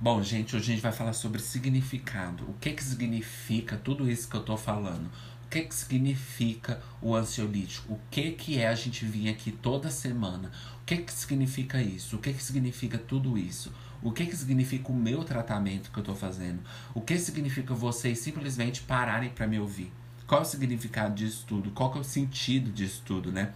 Bom, 0.00 0.22
gente, 0.22 0.54
hoje 0.54 0.70
a 0.70 0.74
gente 0.74 0.82
vai 0.82 0.92
falar 0.92 1.14
sobre 1.14 1.40
significado. 1.40 2.48
O 2.48 2.54
que 2.60 2.70
que 2.70 2.84
significa 2.84 3.76
tudo 3.76 4.08
isso 4.08 4.28
que 4.28 4.36
eu 4.36 4.44
tô 4.44 4.56
falando? 4.56 5.06
O 5.44 5.48
que 5.50 5.62
que 5.62 5.74
significa 5.74 6.80
o 7.00 7.16
ansiolítico? 7.16 7.94
O 7.94 8.00
que 8.08 8.30
que 8.30 8.60
é 8.60 8.68
a 8.68 8.74
gente 8.76 9.04
vir 9.04 9.28
aqui 9.28 9.50
toda 9.50 9.90
semana? 9.90 10.52
O 10.80 10.84
que 10.86 10.98
que 10.98 11.12
significa 11.12 11.82
isso? 11.82 12.14
O 12.14 12.18
que 12.20 12.32
que 12.32 12.42
significa 12.42 12.98
tudo 12.98 13.36
isso? 13.36 13.72
O 14.02 14.10
que, 14.10 14.26
que 14.26 14.36
significa 14.36 14.90
o 14.90 14.94
meu 14.94 15.22
tratamento 15.22 15.90
que 15.90 15.98
eu 15.98 16.02
estou 16.02 16.16
fazendo? 16.16 16.60
O 16.92 17.00
que 17.00 17.16
significa 17.18 17.72
vocês 17.72 18.18
simplesmente 18.18 18.82
pararem 18.82 19.30
para 19.30 19.46
me 19.46 19.58
ouvir? 19.58 19.92
Qual 20.26 20.40
é 20.40 20.44
o 20.44 20.46
significado 20.46 21.14
disso 21.14 21.44
tudo? 21.46 21.70
Qual 21.72 21.94
é 21.94 21.98
o 21.98 22.04
sentido 22.04 22.72
disso 22.72 23.02
tudo, 23.04 23.30
né? 23.30 23.52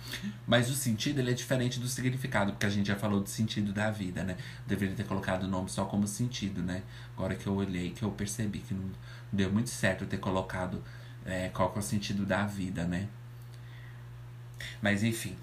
Mas 0.47 0.69
o 0.69 0.75
sentido 0.75 1.19
ele 1.19 1.31
é 1.31 1.35
diferente 1.35 1.81
do 1.81 1.89
significado, 1.89 2.53
porque 2.53 2.67
a 2.67 2.71
gente 2.71 2.87
já 2.87 2.97
falou 2.97 3.21
do 3.21 3.29
sentido 3.29 3.73
da 3.73 3.91
vida, 3.91 4.23
né? 4.23 4.37
deveria 4.67 4.95
ter 4.95 5.05
colocado 5.05 5.45
o 5.45 5.49
nome 5.49 5.71
só 5.71 5.85
como 5.87 6.07
sentido, 6.07 6.63
né? 6.63 6.83
Agora 7.17 7.35
que 7.35 7.47
eu 7.47 7.55
olhei, 7.55 7.91
que 7.91 8.03
eu 8.03 8.11
percebi 8.11 8.59
que 8.59 8.75
não 8.75 8.91
deu 9.33 9.51
muito 9.51 9.71
certo 9.71 10.05
ter 10.07 10.19
colocado 10.19 10.83
é, 11.25 11.49
qual 11.49 11.73
é 11.75 11.79
o 11.79 11.83
sentido 11.83 12.27
da 12.27 12.45
vida, 12.45 12.85
né? 12.85 13.09
Mas 14.83 15.03
enfim, 15.03 15.35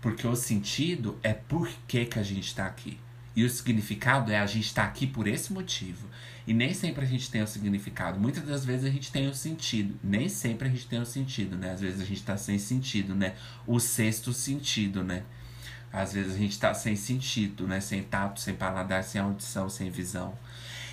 porque 0.00 0.26
o 0.26 0.36
sentido 0.36 1.18
é 1.22 1.32
por 1.32 1.68
que, 1.88 2.04
que 2.04 2.18
a 2.18 2.22
gente 2.22 2.48
está 2.48 2.66
aqui. 2.66 2.98
E 3.34 3.44
o 3.44 3.50
significado 3.50 4.30
é 4.30 4.38
a 4.38 4.46
gente 4.46 4.66
estar 4.66 4.82
tá 4.82 4.88
aqui 4.88 5.06
por 5.06 5.26
esse 5.26 5.52
motivo. 5.52 6.08
E 6.46 6.52
nem 6.52 6.74
sempre 6.74 7.04
a 7.04 7.08
gente 7.08 7.30
tem 7.30 7.42
o 7.42 7.46
significado. 7.46 8.18
Muitas 8.18 8.44
das 8.44 8.64
vezes 8.64 8.84
a 8.84 8.90
gente 8.90 9.12
tem 9.12 9.28
o 9.28 9.34
sentido. 9.34 9.98
Nem 10.02 10.28
sempre 10.28 10.68
a 10.68 10.70
gente 10.70 10.86
tem 10.86 11.00
o 11.00 11.06
sentido, 11.06 11.56
né? 11.56 11.72
Às 11.72 11.80
vezes 11.80 12.00
a 12.00 12.04
gente 12.04 12.18
está 12.18 12.36
sem 12.36 12.58
sentido, 12.58 13.14
né? 13.14 13.34
O 13.66 13.78
sexto 13.78 14.32
sentido, 14.32 15.04
né? 15.04 15.22
Às 15.92 16.12
vezes 16.12 16.34
a 16.34 16.38
gente 16.38 16.52
está 16.52 16.74
sem 16.74 16.96
sentido, 16.96 17.66
né? 17.66 17.80
Sem 17.80 18.02
tato, 18.02 18.40
sem 18.40 18.54
paladar, 18.54 19.04
sem 19.04 19.20
audição, 19.20 19.68
sem 19.68 19.90
visão. 19.90 20.36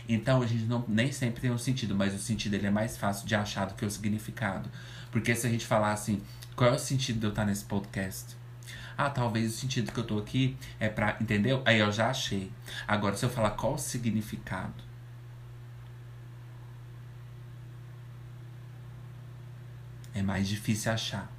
Então 0.08 0.42
a 0.42 0.46
gente 0.46 0.64
não, 0.66 0.84
nem 0.88 1.12
sempre 1.12 1.42
tem 1.42 1.52
um 1.52 1.58
sentido, 1.58 1.96
mas 1.96 2.14
o 2.14 2.20
sentido 2.20 2.56
ele 2.56 2.68
é 2.68 2.72
mais 2.72 2.98
fácil 2.98 3.28
de 3.28 3.36
achar 3.36 3.66
do 3.66 3.74
que 3.74 3.86
o 3.86 3.92
significado. 3.92 4.70
Porque 5.12 5.36
se 5.36 5.48
a 5.48 5.50
gente 5.50 5.66
falar 5.66 5.94
assim, 5.94 6.22
qual 6.56 6.72
é 6.72 6.74
o 6.74 6.80
sentido 6.80 7.20
de 7.20 7.26
eu 7.26 7.30
estar 7.30 7.46
nesse 7.46 7.64
podcast? 7.66 8.39
Ah, 9.02 9.10
talvez 9.10 9.54
o 9.54 9.58
sentido 9.58 9.94
que 9.94 9.98
eu 9.98 10.04
tô 10.04 10.20
aqui 10.20 10.58
é 10.78 10.90
pra. 10.90 11.16
Entendeu? 11.22 11.64
Aí 11.66 11.80
eu 11.80 11.90
já 11.90 12.10
achei. 12.10 12.52
Agora, 12.86 13.16
se 13.16 13.26
eu 13.26 13.30
falar 13.30 13.52
qual 13.52 13.76
o 13.76 13.78
significado. 13.78 14.84
É 20.14 20.22
mais 20.22 20.50
difícil 20.50 20.92
achar. 20.92 21.32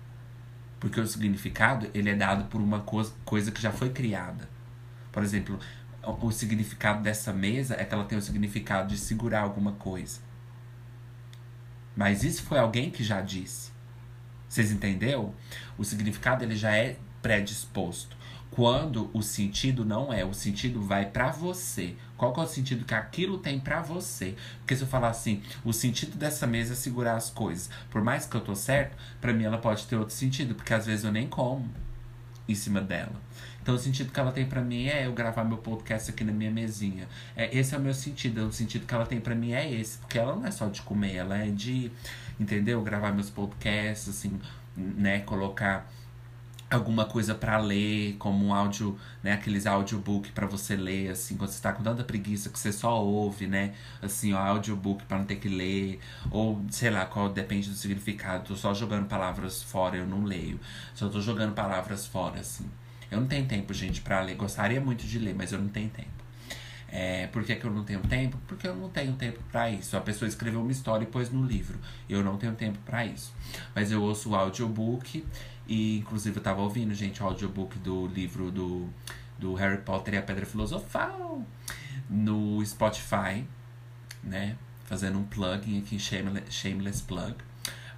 Porque 0.81 0.99
o 0.99 1.07
significado, 1.07 1.91
ele 1.93 2.09
é 2.09 2.15
dado 2.15 2.47
por 2.47 2.63
uma 2.63 2.81
coisa, 2.81 3.13
coisa 3.27 3.53
que 3.53 3.61
já 3.61 3.71
foi 3.71 3.91
criada. 3.91 4.49
Por 5.13 5.23
exemplo, 5.23 5.61
o 6.03 6.33
significado 6.33 7.03
dessa 7.03 7.31
mesa 7.31 7.75
é 7.79 7.85
que 7.85 7.93
ela 7.93 8.07
tem 8.07 8.17
o 8.17 8.23
significado 8.23 8.89
de 8.89 8.97
segurar 8.97 9.43
alguma 9.43 9.73
coisa. 9.73 10.21
Mas 11.95 12.25
isso 12.25 12.43
foi 12.43 12.59
alguém 12.59 12.91
que 12.91 13.05
já 13.05 13.21
disse. 13.21 13.71
Vocês 14.49 14.73
entenderam? 14.73 15.35
O 15.77 15.85
significado 15.85 16.43
ele 16.43 16.57
já 16.57 16.75
é 16.75 16.97
predisposto. 17.23 18.17
Quando 18.51 19.09
o 19.15 19.23
sentido 19.23 19.85
não 19.85 20.13
é, 20.13 20.25
o 20.25 20.35
sentido 20.35 20.83
vai 20.83 21.07
para 21.07 21.31
você. 21.31 21.95
Qual 22.17 22.35
é 22.37 22.41
o 22.41 22.47
sentido 22.47 22.85
que 22.85 22.95
aquilo 22.95 23.39
tem 23.39 23.61
para 23.61 23.81
você? 23.81 24.35
Porque 24.59 24.75
se 24.75 24.83
eu 24.83 24.89
falar 24.89 25.09
assim, 25.09 25.43
o 25.65 25.73
sentido 25.73 26.17
dessa 26.17 26.47
mesa 26.47 26.73
é 26.73 26.77
segurar 26.77 27.15
as 27.15 27.31
coisas. 27.31 27.71
Por 27.89 28.03
mais 28.03 28.27
que 28.27 28.37
eu 28.37 28.41
tô 28.41 28.55
certo, 28.57 28.97
para 29.21 29.33
mim 29.33 29.45
ela 29.45 29.59
pode 29.59 29.87
ter 29.87 29.97
outro 29.97 30.15
sentido, 30.15 30.55
porque 30.55 30.75
às 30.75 30.85
vezes 30.85 31.05
eu 31.05 31.13
nem 31.13 31.29
como 31.29 31.71
em 32.49 32.55
cima 32.55 32.81
dela. 32.81 33.15
Então 33.63 33.75
o 33.75 33.79
sentido 33.79 34.11
que 34.11 34.19
ela 34.19 34.33
tem 34.33 34.47
para 34.47 34.61
mim 34.61 34.87
é 34.87 35.07
eu 35.07 35.13
gravar 35.13 35.45
meu 35.45 35.59
podcast 35.59 36.11
aqui 36.11 36.25
na 36.25 36.33
minha 36.33 36.51
mesinha. 36.51 37.07
É, 37.37 37.57
esse 37.57 37.75
é 37.75 37.79
o 37.79 37.81
meu 37.81 37.95
sentido. 37.95 38.49
O 38.49 38.53
sentido 38.53 38.85
que 38.85 38.95
ela 38.95 39.07
tem 39.07 39.21
para 39.21 39.35
mim 39.35 39.53
é 39.53 39.73
esse, 39.73 39.99
porque 39.99 40.19
ela 40.19 40.35
não 40.35 40.45
é 40.45 40.51
só 40.51 40.67
de 40.67 40.83
comer, 40.83 41.15
ela 41.15 41.39
é 41.39 41.47
de, 41.51 41.91
entendeu? 42.39 42.83
Gravar 42.83 43.13
meus 43.13 43.31
podcasts, 43.31 44.09
assim, 44.09 44.41
né, 44.77 45.21
colocar 45.21 45.89
alguma 46.71 47.05
coisa 47.05 47.35
para 47.35 47.59
ler, 47.59 48.15
como 48.19 48.47
um 48.47 48.55
áudio, 48.55 48.97
né, 49.23 49.33
aqueles 49.33 49.67
audiobook 49.67 50.31
para 50.31 50.47
você 50.47 50.77
ler, 50.77 51.11
assim, 51.11 51.37
quando 51.37 51.51
você 51.51 51.61
tá 51.61 51.73
com 51.73 51.83
tanta 51.83 52.05
preguiça 52.05 52.49
que 52.49 52.59
você 52.59 52.73
só 52.73 53.03
ouve, 53.03 53.47
né, 53.47 53.75
assim, 54.01 54.33
ó, 54.33 54.39
audiobook 54.39 55.05
para 55.05 55.19
não 55.19 55.25
ter 55.25 55.37
que 55.37 55.49
ler, 55.49 55.99
ou 56.31 56.65
sei 56.71 56.91
lá, 56.91 57.05
qual 57.07 57.29
depende 57.29 57.69
do 57.69 57.75
significado. 57.75 58.45
Tô 58.45 58.57
só 58.57 58.73
jogando 58.73 59.07
palavras 59.07 59.63
fora, 59.63 59.97
eu 59.97 60.07
não 60.07 60.23
leio. 60.25 60.61
Só 60.95 61.09
tô 61.09 61.21
jogando 61.21 61.55
palavras 61.55 62.07
fora, 62.07 62.41
assim. 62.41 62.71
Eu 63.11 63.21
não 63.21 63.27
tenho 63.27 63.47
tempo, 63.47 63.75
gente, 63.75 64.01
para 64.01 64.21
ler. 64.21 64.37
Gostaria 64.37 64.81
muito 64.81 65.05
de 65.05 65.19
ler, 65.19 65.35
mas 65.35 65.53
eu 65.53 65.59
não 65.59 65.69
tenho 65.69 65.91
tempo. 65.91 66.21
É, 66.93 67.29
por 67.29 67.45
que, 67.45 67.55
que 67.55 67.65
eu 67.65 67.71
não 67.71 67.85
tenho 67.85 68.01
tempo? 68.01 68.37
Porque 68.49 68.67
eu 68.67 68.75
não 68.75 68.89
tenho 68.89 69.13
tempo 69.15 69.41
para 69.51 69.71
isso. 69.71 69.97
A 69.97 70.01
pessoa 70.01 70.29
escreveu 70.29 70.61
uma 70.61 70.73
história 70.73 71.05
e 71.05 71.07
pôs 71.07 71.31
no 71.31 71.45
livro. 71.45 71.79
Eu 72.09 72.23
não 72.23 72.37
tenho 72.37 72.53
tempo 72.55 72.79
para 72.85 73.05
isso. 73.07 73.33
Mas 73.75 73.93
eu 73.93 74.03
ouço 74.03 74.31
o 74.31 74.35
audiobook 74.35 75.25
e, 75.71 75.99
inclusive, 75.99 76.37
eu 76.37 76.43
tava 76.43 76.61
ouvindo, 76.63 76.93
gente, 76.93 77.23
o 77.23 77.27
audiobook 77.27 77.79
do 77.79 78.09
livro 78.09 78.51
do, 78.51 78.89
do 79.39 79.55
Harry 79.55 79.79
Potter 79.79 80.15
e 80.15 80.17
a 80.17 80.23
Pedra 80.23 80.45
Filosofal 80.45 81.47
no 82.09 82.61
Spotify, 82.67 83.47
né? 84.21 84.57
Fazendo 84.85 85.17
um 85.17 85.23
plugin 85.23 85.79
aqui, 85.79 85.97
shameless, 85.97 86.51
shameless 86.51 87.03
plug. 87.05 87.37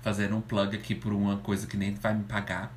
Fazendo 0.02 0.36
um 0.36 0.42
plug 0.42 0.76
aqui 0.76 0.94
por 0.94 1.14
uma 1.14 1.38
coisa 1.38 1.66
que 1.66 1.78
nem 1.78 1.94
vai 1.94 2.14
me 2.14 2.24
pagar. 2.24 2.76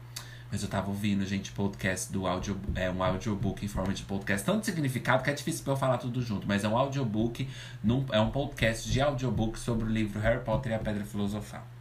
Mas 0.49 0.63
eu 0.63 0.69
tava 0.69 0.87
ouvindo, 0.87 1.25
gente, 1.25 1.51
podcast 1.51 2.09
do 2.13 2.25
audio, 2.25 2.57
é 2.73 2.89
um 2.89 3.03
audiobook 3.03 3.65
em 3.65 3.67
forma 3.67 3.93
de 3.93 4.03
podcast. 4.03 4.45
Tanto 4.45 4.65
significado 4.65 5.23
que 5.23 5.29
é 5.29 5.33
difícil 5.33 5.65
pra 5.65 5.73
eu 5.73 5.77
falar 5.77 5.97
tudo 5.97 6.21
junto. 6.21 6.47
Mas 6.47 6.63
é 6.63 6.69
um 6.69 6.77
audiobook, 6.77 7.49
num, 7.83 8.05
é 8.13 8.21
um 8.21 8.31
podcast 8.31 8.89
de 8.89 9.01
audiobook 9.01 9.59
sobre 9.59 9.83
o 9.83 9.89
livro 9.89 10.21
Harry 10.21 10.41
Potter 10.41 10.71
e 10.71 10.75
a 10.75 10.79
Pedra 10.79 11.03
Filosofal. 11.03 11.74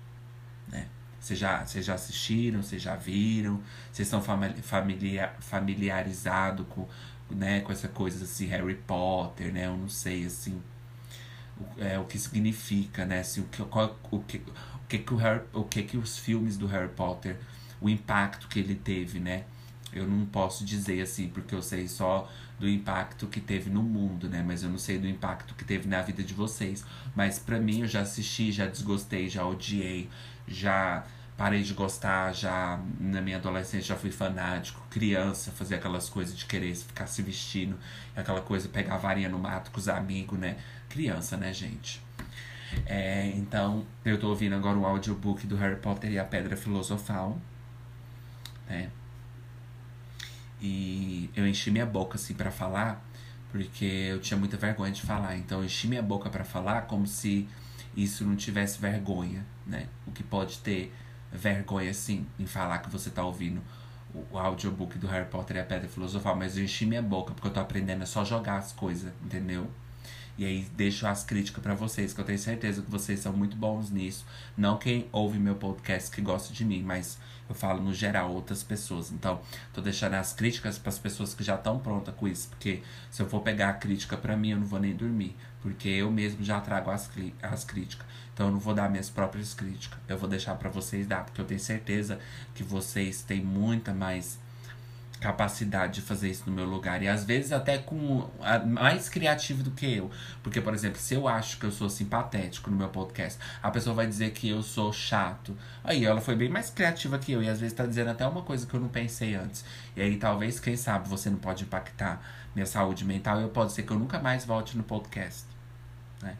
Vocês 1.25 1.39
já, 1.39 1.65
vocês 1.65 1.87
já 1.87 1.95
assistiram, 1.95 2.63
vocês 2.63 2.83
já 2.83 2.97
viram, 2.97 3.63
vocês 3.91 4.07
estão 4.07 4.21
familiar, 4.21 5.35
familiarizados 5.41 6.67
com, 6.69 6.87
né, 7.31 7.61
com 7.63 7.73
essa 7.73 7.89
coisa 7.89 8.25
assim, 8.25 8.45
Harry 8.47 8.75
Potter, 8.75 9.51
né? 9.51 9.65
Eu 9.67 9.77
não 9.77 9.89
sei, 9.89 10.27
assim. 10.27 10.61
é, 11.79 11.99
o 11.99 12.05
que 12.05 12.19
significa, 12.19 13.07
né? 13.07 13.21
Assim, 13.21 13.41
o, 13.41 13.45
que, 13.45 13.63
qual, 13.65 13.99
o, 14.11 14.21
que, 14.21 14.37
o, 14.37 14.87
que, 14.87 14.99
que 14.99 15.15
o, 15.15 15.17
Harry, 15.17 15.43
o 15.55 15.65
que 15.65 15.83
que 15.85 15.97
os 15.97 16.19
filmes 16.19 16.59
do 16.59 16.67
Harry 16.67 16.91
Potter, 16.91 17.39
o 17.81 17.89
impacto 17.89 18.47
que 18.47 18.59
ele 18.59 18.75
teve, 18.75 19.19
né? 19.19 19.45
Eu 19.95 20.07
não 20.07 20.27
posso 20.27 20.63
dizer 20.63 21.01
assim, 21.01 21.29
porque 21.29 21.55
eu 21.55 21.63
sei 21.63 21.89
só 21.89 22.31
do 22.59 22.69
impacto 22.69 23.27
que 23.29 23.41
teve 23.41 23.71
no 23.71 23.83
mundo, 23.83 24.29
né? 24.29 24.45
Mas 24.47 24.63
eu 24.63 24.69
não 24.69 24.79
sei 24.79 24.99
do 24.99 25.09
impacto 25.09 25.55
que 25.55 25.65
teve 25.65 25.89
na 25.89 26.03
vida 26.03 26.23
de 26.23 26.35
vocês. 26.35 26.85
Mas 27.15 27.39
para 27.39 27.59
mim, 27.59 27.81
eu 27.81 27.87
já 27.87 28.01
assisti, 28.03 28.53
já 28.53 28.67
desgostei, 28.67 29.29
já 29.29 29.47
odiei, 29.47 30.11
já 30.47 31.05
parei 31.37 31.63
de 31.63 31.75
gostar, 31.75 32.33
já 32.33 32.81
na 33.01 33.21
minha 33.21 33.37
adolescência 33.39 33.89
já 33.89 33.97
fui 33.97 34.11
fanático, 34.11 34.81
criança, 34.91 35.51
fazia 35.51 35.77
aquelas 35.77 36.09
coisas 36.09 36.37
de 36.37 36.47
querer 36.47 36.75
ficar 36.75 37.07
se 37.07 37.23
vestindo, 37.23 37.77
aquela 38.15 38.41
coisa, 38.41 38.69
pegar 38.69 38.97
varinha 38.99 39.29
no 39.29 39.39
mato 39.39 39.71
com 39.71 39.79
os 39.79 39.89
amigos, 39.89 40.39
né? 40.39 40.57
Criança, 40.89 41.37
né, 41.37 41.53
gente? 41.53 42.01
É, 42.87 43.27
então, 43.35 43.85
eu 44.05 44.19
tô 44.19 44.29
ouvindo 44.29 44.55
agora 44.55 44.79
o 44.79 44.87
audiobook 44.87 45.47
do 45.47 45.57
Harry 45.57 45.77
Potter 45.77 46.13
e 46.13 46.19
a 46.19 46.25
Pedra 46.25 46.57
Filosofal, 46.57 47.41
né? 48.69 48.91
E 50.61 51.31
eu 51.37 51.47
enchi 51.47 51.71
minha 51.71 51.87
boca 51.87 52.17
assim 52.17 52.35
para 52.35 52.51
falar, 52.51 53.05
porque 53.51 53.85
eu 53.85 54.21
tinha 54.21 54.39
muita 54.39 54.57
vergonha 54.57 54.93
de 54.93 55.03
falar. 55.03 55.37
Então 55.37 55.59
eu 55.59 55.65
enchi 55.65 55.87
minha 55.87 56.03
boca 56.03 56.31
para 56.31 56.45
falar 56.45 56.83
como 56.83 57.07
se 57.07 57.49
isso 57.97 58.25
não 58.25 58.37
tivesse 58.37 58.81
vergonha, 58.81 59.45
né? 59.67 59.89
O 60.07 60.11
que 60.11 60.23
pode 60.23 60.59
ter 60.59 60.93
vergonha 61.33 61.93
sim 61.93 62.27
em 62.39 62.47
falar 62.47 62.79
que 62.79 62.91
você 62.91 63.11
tá 63.11 63.25
ouvindo 63.25 63.61
o, 64.31 64.39
audiobook 64.39 64.99
do 64.99 65.07
Harry 65.07 65.29
Potter 65.29 65.57
e 65.57 65.61
a 65.61 65.65
Pedra 65.65 65.89
Filosofal, 65.89 66.37
mas 66.37 66.57
eu 66.57 66.65
enchi 66.65 66.87
minha 66.87 67.03
boca 67.03 67.35
porque 67.35 67.49
eu 67.49 67.53
tô 67.53 67.61
aprendendo 67.61 68.03
a 68.03 68.07
só 68.07 68.25
jogar 68.25 68.59
as 68.59 68.73
coisas, 68.73 69.13
entendeu? 69.23 69.69
E 70.37 70.45
aí 70.45 70.67
deixo 70.77 71.07
as 71.07 71.25
críticas 71.25 71.63
para 71.63 71.75
vocês, 71.75 72.13
que 72.13 72.21
eu 72.21 72.25
tenho 72.25 72.39
certeza 72.39 72.83
que 72.83 72.91
vocês 72.91 73.21
são 73.21 73.33
muito 73.33 73.57
bons 73.57 73.91
nisso. 73.91 74.27
Não 74.57 74.77
quem 74.77 75.09
ouve 75.13 75.39
meu 75.39 75.55
podcast 75.55 76.11
que 76.11 76.21
gosta 76.21 76.53
de 76.53 76.65
mim, 76.65 76.83
mas 76.83 77.19
eu 77.49 77.55
falo 77.55 77.83
no 77.83 77.93
geral 77.93 78.33
outras 78.33 78.63
pessoas. 78.63 79.13
Então, 79.13 79.41
tô 79.73 79.81
deixando 79.81 80.15
as 80.15 80.33
críticas 80.33 80.79
para 80.79 80.89
as 80.89 80.99
pessoas 80.99 81.35
que 81.35 81.45
já 81.45 81.55
estão 81.55 81.79
prontas 81.79 82.15
com 82.15 82.27
isso, 82.27 82.49
porque 82.49 82.83
se 83.11 83.23
eu 83.23 83.29
for 83.29 83.41
pegar 83.41 83.71
a 83.71 83.75
crítica 83.75 84.17
para 84.17 84.37
mim, 84.37 84.51
eu 84.51 84.59
não 84.59 84.67
vou 84.67 84.81
nem 84.81 84.95
dormir, 84.95 85.37
porque 85.61 85.89
eu 85.89 86.11
mesmo 86.11 86.45
já 86.45 86.61
trago 86.61 86.91
as, 86.91 87.11
as 87.43 87.65
críticas. 87.65 88.07
Então 88.33 88.47
eu 88.47 88.53
não 88.53 88.59
vou 88.59 88.75
dar 88.75 88.91
minhas 88.91 89.09
próprias 89.09 89.55
críticas. 89.55 89.99
Eu 90.09 90.19
vou 90.19 90.29
deixar 90.29 90.57
para 90.57 90.69
vocês 90.69 91.07
dar, 91.07 91.25
porque 91.25 91.41
eu 91.41 91.45
tenho 91.45 91.61
certeza 91.61 92.19
que 92.55 92.65
vocês 92.65 93.23
têm 93.23 93.41
muita 93.41 93.95
mais 93.95 94.39
capacidade 95.25 95.95
de 95.95 96.03
fazer 96.03 96.29
isso 96.29 96.43
no 96.47 96.55
meu 96.55 96.67
lugar. 96.67 97.03
E 97.03 97.09
às 97.09 97.25
vezes 97.25 97.51
até 97.51 97.79
com 97.79 98.29
a, 98.41 98.59
mais 98.59 99.09
criativo 99.09 99.63
do 99.63 99.71
que 99.71 99.87
eu. 99.97 100.11
Porque, 100.43 100.61
por 100.61 100.75
exemplo, 100.75 101.01
se 101.01 101.15
eu 101.15 101.27
acho 101.27 101.57
que 101.59 101.65
eu 101.65 101.73
sou 101.73 101.89
simpatético 101.89 102.71
no 102.71 102.77
meu 102.77 102.91
podcast, 102.91 103.41
a 103.63 103.71
pessoa 103.71 103.97
vai 103.97 104.07
dizer 104.07 104.33
que 104.33 104.51
eu 104.51 104.63
sou 104.63 104.93
chato. 104.93 105.57
Aí 105.83 106.05
ela 106.05 106.21
foi 106.21 106.37
bem 106.37 106.51
mais 106.51 106.69
criativa 106.69 107.19
que 107.19 107.33
eu. 107.33 107.43
E 107.43 107.49
às 107.49 107.59
vezes 107.59 107.75
tá 107.75 107.87
dizendo 107.87 108.11
até 108.11 108.27
uma 108.27 108.43
coisa 108.43 108.67
que 108.67 108.75
eu 108.75 108.81
não 108.81 108.89
pensei 108.89 109.35
antes. 109.35 109.65
E 109.97 110.03
aí 110.03 110.19
talvez, 110.19 110.61
quem 110.61 110.77
sabe, 110.77 111.09
você 111.09 111.31
não 111.31 111.39
pode 111.39 111.65
impactar 111.65 112.21
minha 112.55 112.67
saúde 112.67 113.03
mental. 113.03 113.41
E 113.41 113.45
eu 113.45 113.49
pode 113.49 113.73
ser 113.73 113.85
que 113.85 113.93
eu 113.93 113.99
nunca 113.99 114.19
mais 114.19 114.45
volte 114.45 114.77
no 114.77 114.83
podcast. 114.83 115.47
Né? 116.21 116.37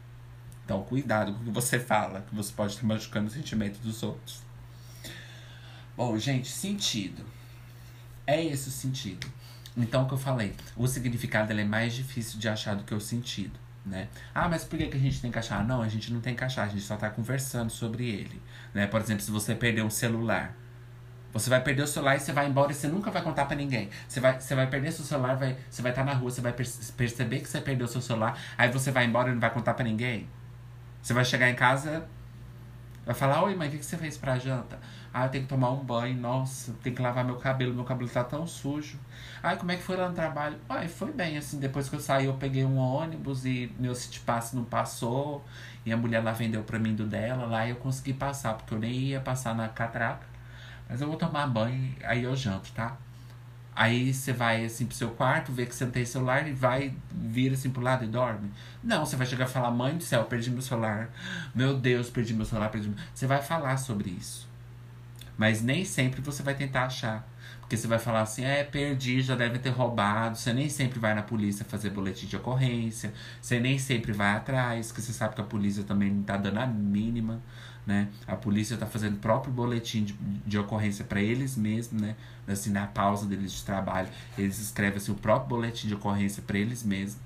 Então, 0.63 0.83
cuidado 0.83 1.33
com 1.33 1.41
o 1.41 1.45
que 1.45 1.51
você 1.51 1.79
fala, 1.79 2.21
que 2.21 2.35
você 2.35 2.53
pode 2.53 2.73
estar 2.73 2.85
machucando 2.85 3.29
o 3.29 3.31
sentimento 3.31 3.79
dos 3.79 4.03
outros. 4.03 4.43
Bom, 5.97 6.15
gente, 6.19 6.49
sentido. 6.49 7.34
É 8.27 8.43
esse 8.43 8.69
o 8.69 8.71
sentido. 8.71 9.27
Então, 9.77 10.03
o 10.03 10.07
que 10.07 10.13
eu 10.13 10.17
falei, 10.17 10.53
o 10.75 10.87
significado 10.87 11.51
é 11.51 11.63
mais 11.63 11.93
difícil 11.93 12.39
de 12.39 12.47
achar 12.47 12.75
do 12.75 12.83
que 12.83 12.93
o 12.93 12.99
sentido, 12.99 13.59
né? 13.85 14.07
Ah, 14.33 14.47
mas 14.47 14.63
por 14.63 14.77
que, 14.77 14.87
que 14.87 14.95
a 14.95 14.99
gente 14.99 15.21
tem 15.21 15.29
que 15.29 15.37
achar? 15.37 15.65
Não, 15.65 15.81
a 15.81 15.87
gente 15.89 16.13
não 16.13 16.21
tem 16.21 16.33
que 16.33 16.43
achar, 16.43 16.63
a 16.63 16.67
gente 16.67 16.81
só 16.81 16.95
está 16.95 17.09
conversando 17.09 17.69
sobre 17.69 18.07
ele, 18.07 18.41
né? 18.73 18.87
Por 18.87 19.01
exemplo, 19.01 19.21
se 19.21 19.31
você 19.31 19.53
perder 19.53 19.83
um 19.83 19.89
celular, 19.89 20.55
você 21.33 21.49
vai 21.49 21.61
perder 21.61 21.83
o 21.83 21.87
celular 21.87 22.15
e 22.15 22.21
você 22.21 22.31
vai 22.31 22.47
embora 22.47 22.71
e 22.71 22.75
você 22.75 22.87
nunca 22.87 23.11
vai 23.11 23.21
contar 23.21 23.43
para 23.43 23.57
ninguém. 23.57 23.89
Você 24.07 24.21
vai, 24.21 24.39
você 24.39 24.55
vai 24.55 24.67
perder 24.67 24.93
seu 24.93 25.03
celular, 25.03 25.35
vai, 25.35 25.57
você 25.69 25.81
vai 25.81 25.91
estar 25.91 26.05
tá 26.05 26.13
na 26.13 26.17
rua, 26.17 26.31
você 26.31 26.39
vai 26.39 26.53
perceber 26.53 27.41
que 27.41 27.49
você 27.49 27.59
perdeu 27.59 27.87
seu 27.89 28.01
celular, 28.01 28.39
aí 28.57 28.71
você 28.71 28.89
vai 28.89 29.05
embora 29.05 29.29
e 29.29 29.33
não 29.33 29.41
vai 29.41 29.49
contar 29.49 29.73
para 29.73 29.83
ninguém. 29.83 30.29
Você 31.01 31.13
vai 31.13 31.25
chegar 31.25 31.49
em 31.49 31.55
casa, 31.55 32.07
vai 33.05 33.13
falar: 33.13 33.43
Oi, 33.43 33.53
mãe, 33.53 33.67
o 33.67 33.71
que, 33.71 33.79
que 33.79 33.85
você 33.85 33.97
fez 33.97 34.17
pra 34.17 34.39
janta? 34.39 34.79
Ah, 35.17 35.27
eu 35.27 35.29
tenho 35.29 35.45
que 35.45 35.49
tomar 35.49 35.71
um 35.71 35.81
banho, 35.81 36.19
nossa, 36.19 36.73
tem 36.83 36.93
que 36.93 37.01
lavar 37.01 37.23
meu 37.23 37.37
cabelo, 37.37 37.73
meu 37.73 37.85
cabelo 37.85 38.09
tá 38.09 38.21
tão 38.21 38.45
sujo. 38.45 38.99
Ai, 39.41 39.55
como 39.55 39.71
é 39.71 39.77
que 39.77 39.81
foi 39.81 39.95
lá 39.95 40.09
no 40.09 40.13
trabalho? 40.13 40.57
Ai, 40.67 40.89
foi 40.89 41.09
bem, 41.13 41.37
assim, 41.37 41.57
depois 41.57 41.87
que 41.87 41.95
eu 41.95 42.01
saí 42.01 42.25
eu 42.25 42.33
peguei 42.33 42.65
um 42.65 42.75
ônibus 42.75 43.45
e 43.45 43.73
meu 43.79 43.95
city 43.95 44.19
pass 44.19 44.51
não 44.51 44.65
passou. 44.65 45.41
E 45.85 45.93
a 45.93 45.95
mulher 45.95 46.21
lá 46.21 46.33
vendeu 46.33 46.63
pra 46.63 46.77
mim 46.77 46.93
do 46.93 47.05
dela, 47.05 47.45
lá 47.45 47.65
eu 47.65 47.77
consegui 47.77 48.11
passar, 48.11 48.55
porque 48.55 48.73
eu 48.73 48.77
nem 48.77 48.91
ia 48.91 49.21
passar 49.21 49.55
na 49.55 49.69
catraca. 49.69 50.27
Mas 50.89 50.99
eu 50.99 51.07
vou 51.07 51.15
tomar 51.15 51.47
banho, 51.47 51.95
aí 52.03 52.23
eu 52.23 52.35
janto, 52.35 52.73
tá? 52.73 52.97
Aí 53.73 54.13
você 54.13 54.33
vai 54.33 54.65
assim 54.65 54.85
pro 54.85 54.97
seu 54.97 55.11
quarto, 55.11 55.49
vê 55.49 55.65
que 55.65 55.73
você 55.73 55.85
não 55.85 55.93
tem 55.93 56.03
celular 56.03 56.45
e 56.45 56.51
vai, 56.51 56.93
vira 57.09 57.53
assim 57.53 57.69
pro 57.69 57.81
lado 57.81 58.03
e 58.03 58.07
dorme. 58.07 58.51
Não, 58.83 59.05
você 59.05 59.15
vai 59.15 59.25
chegar 59.25 59.45
e 59.45 59.49
falar, 59.49 59.71
mãe 59.71 59.95
do 59.95 60.03
céu, 60.03 60.25
perdi 60.25 60.51
meu 60.51 60.61
celular. 60.61 61.09
Meu 61.55 61.77
Deus, 61.77 62.09
perdi 62.09 62.33
meu 62.33 62.45
celular, 62.45 62.67
perdi 62.69 62.89
meu... 62.89 62.97
Você 63.13 63.25
vai 63.25 63.41
falar 63.41 63.77
sobre 63.77 64.09
isso. 64.09 64.53
Mas 65.37 65.61
nem 65.61 65.83
sempre 65.83 66.21
você 66.21 66.41
vai 66.41 66.55
tentar 66.55 66.85
achar. 66.85 67.27
Porque 67.65 67.75
você 67.75 67.87
vai 67.87 67.97
falar 67.97 68.21
assim, 68.21 68.43
é, 68.43 68.63
perdi, 68.63 69.21
já 69.21 69.35
deve 69.35 69.57
ter 69.57 69.71
roubado. 69.71 70.37
Você 70.37 70.53
nem 70.53 70.69
sempre 70.69 70.99
vai 70.99 71.15
na 71.15 71.23
polícia 71.23 71.65
fazer 71.65 71.89
boletim 71.89 72.27
de 72.27 72.35
ocorrência. 72.35 73.11
Você 73.41 73.59
nem 73.59 73.79
sempre 73.79 74.11
vai 74.11 74.35
atrás, 74.35 74.87
porque 74.87 75.01
você 75.01 75.11
sabe 75.11 75.33
que 75.33 75.41
a 75.41 75.43
polícia 75.43 75.83
também 75.83 76.11
não 76.11 76.21
tá 76.21 76.37
dando 76.37 76.59
a 76.59 76.67
mínima, 76.67 77.41
né? 77.85 78.09
A 78.27 78.35
polícia 78.35 78.77
tá 78.77 78.85
fazendo 78.85 79.15
o 79.15 79.19
próprio 79.19 79.51
boletim 79.51 80.03
de, 80.03 80.13
de 80.13 80.59
ocorrência 80.59 81.03
para 81.03 81.19
eles 81.19 81.57
mesmos, 81.57 81.99
né? 81.99 82.15
Assim, 82.47 82.69
na 82.69 82.85
pausa 82.85 83.25
deles 83.25 83.51
de 83.51 83.63
trabalho, 83.63 84.09
eles 84.37 84.59
escrevem 84.59 84.97
assim, 84.97 85.11
o 85.11 85.15
próprio 85.15 85.49
boletim 85.49 85.87
de 85.87 85.95
ocorrência 85.95 86.43
para 86.45 86.59
eles 86.59 86.83
mesmos. 86.83 87.19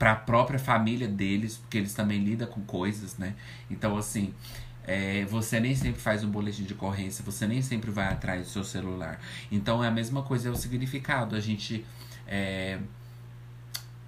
Para 0.00 0.12
a 0.12 0.16
própria 0.16 0.58
família 0.58 1.06
deles, 1.06 1.58
porque 1.58 1.78
eles 1.78 1.94
também 1.94 2.24
lidam 2.24 2.48
com 2.48 2.60
coisas, 2.62 3.16
né? 3.16 3.34
Então, 3.70 3.96
assim, 3.96 4.34
é, 4.86 5.24
você 5.26 5.60
nem 5.60 5.74
sempre 5.74 6.00
faz 6.00 6.24
um 6.24 6.30
boletim 6.30 6.64
de 6.64 6.74
ocorrência, 6.74 7.24
você 7.24 7.46
nem 7.46 7.62
sempre 7.62 7.90
vai 7.90 8.06
atrás 8.08 8.46
do 8.46 8.48
seu 8.48 8.64
celular. 8.64 9.20
Então 9.50 9.82
é 9.82 9.88
a 9.88 9.90
mesma 9.90 10.22
coisa, 10.22 10.48
é 10.48 10.50
o 10.52 10.56
significado. 10.56 11.36
A 11.36 11.40
gente 11.40 11.84
é, 12.26 12.78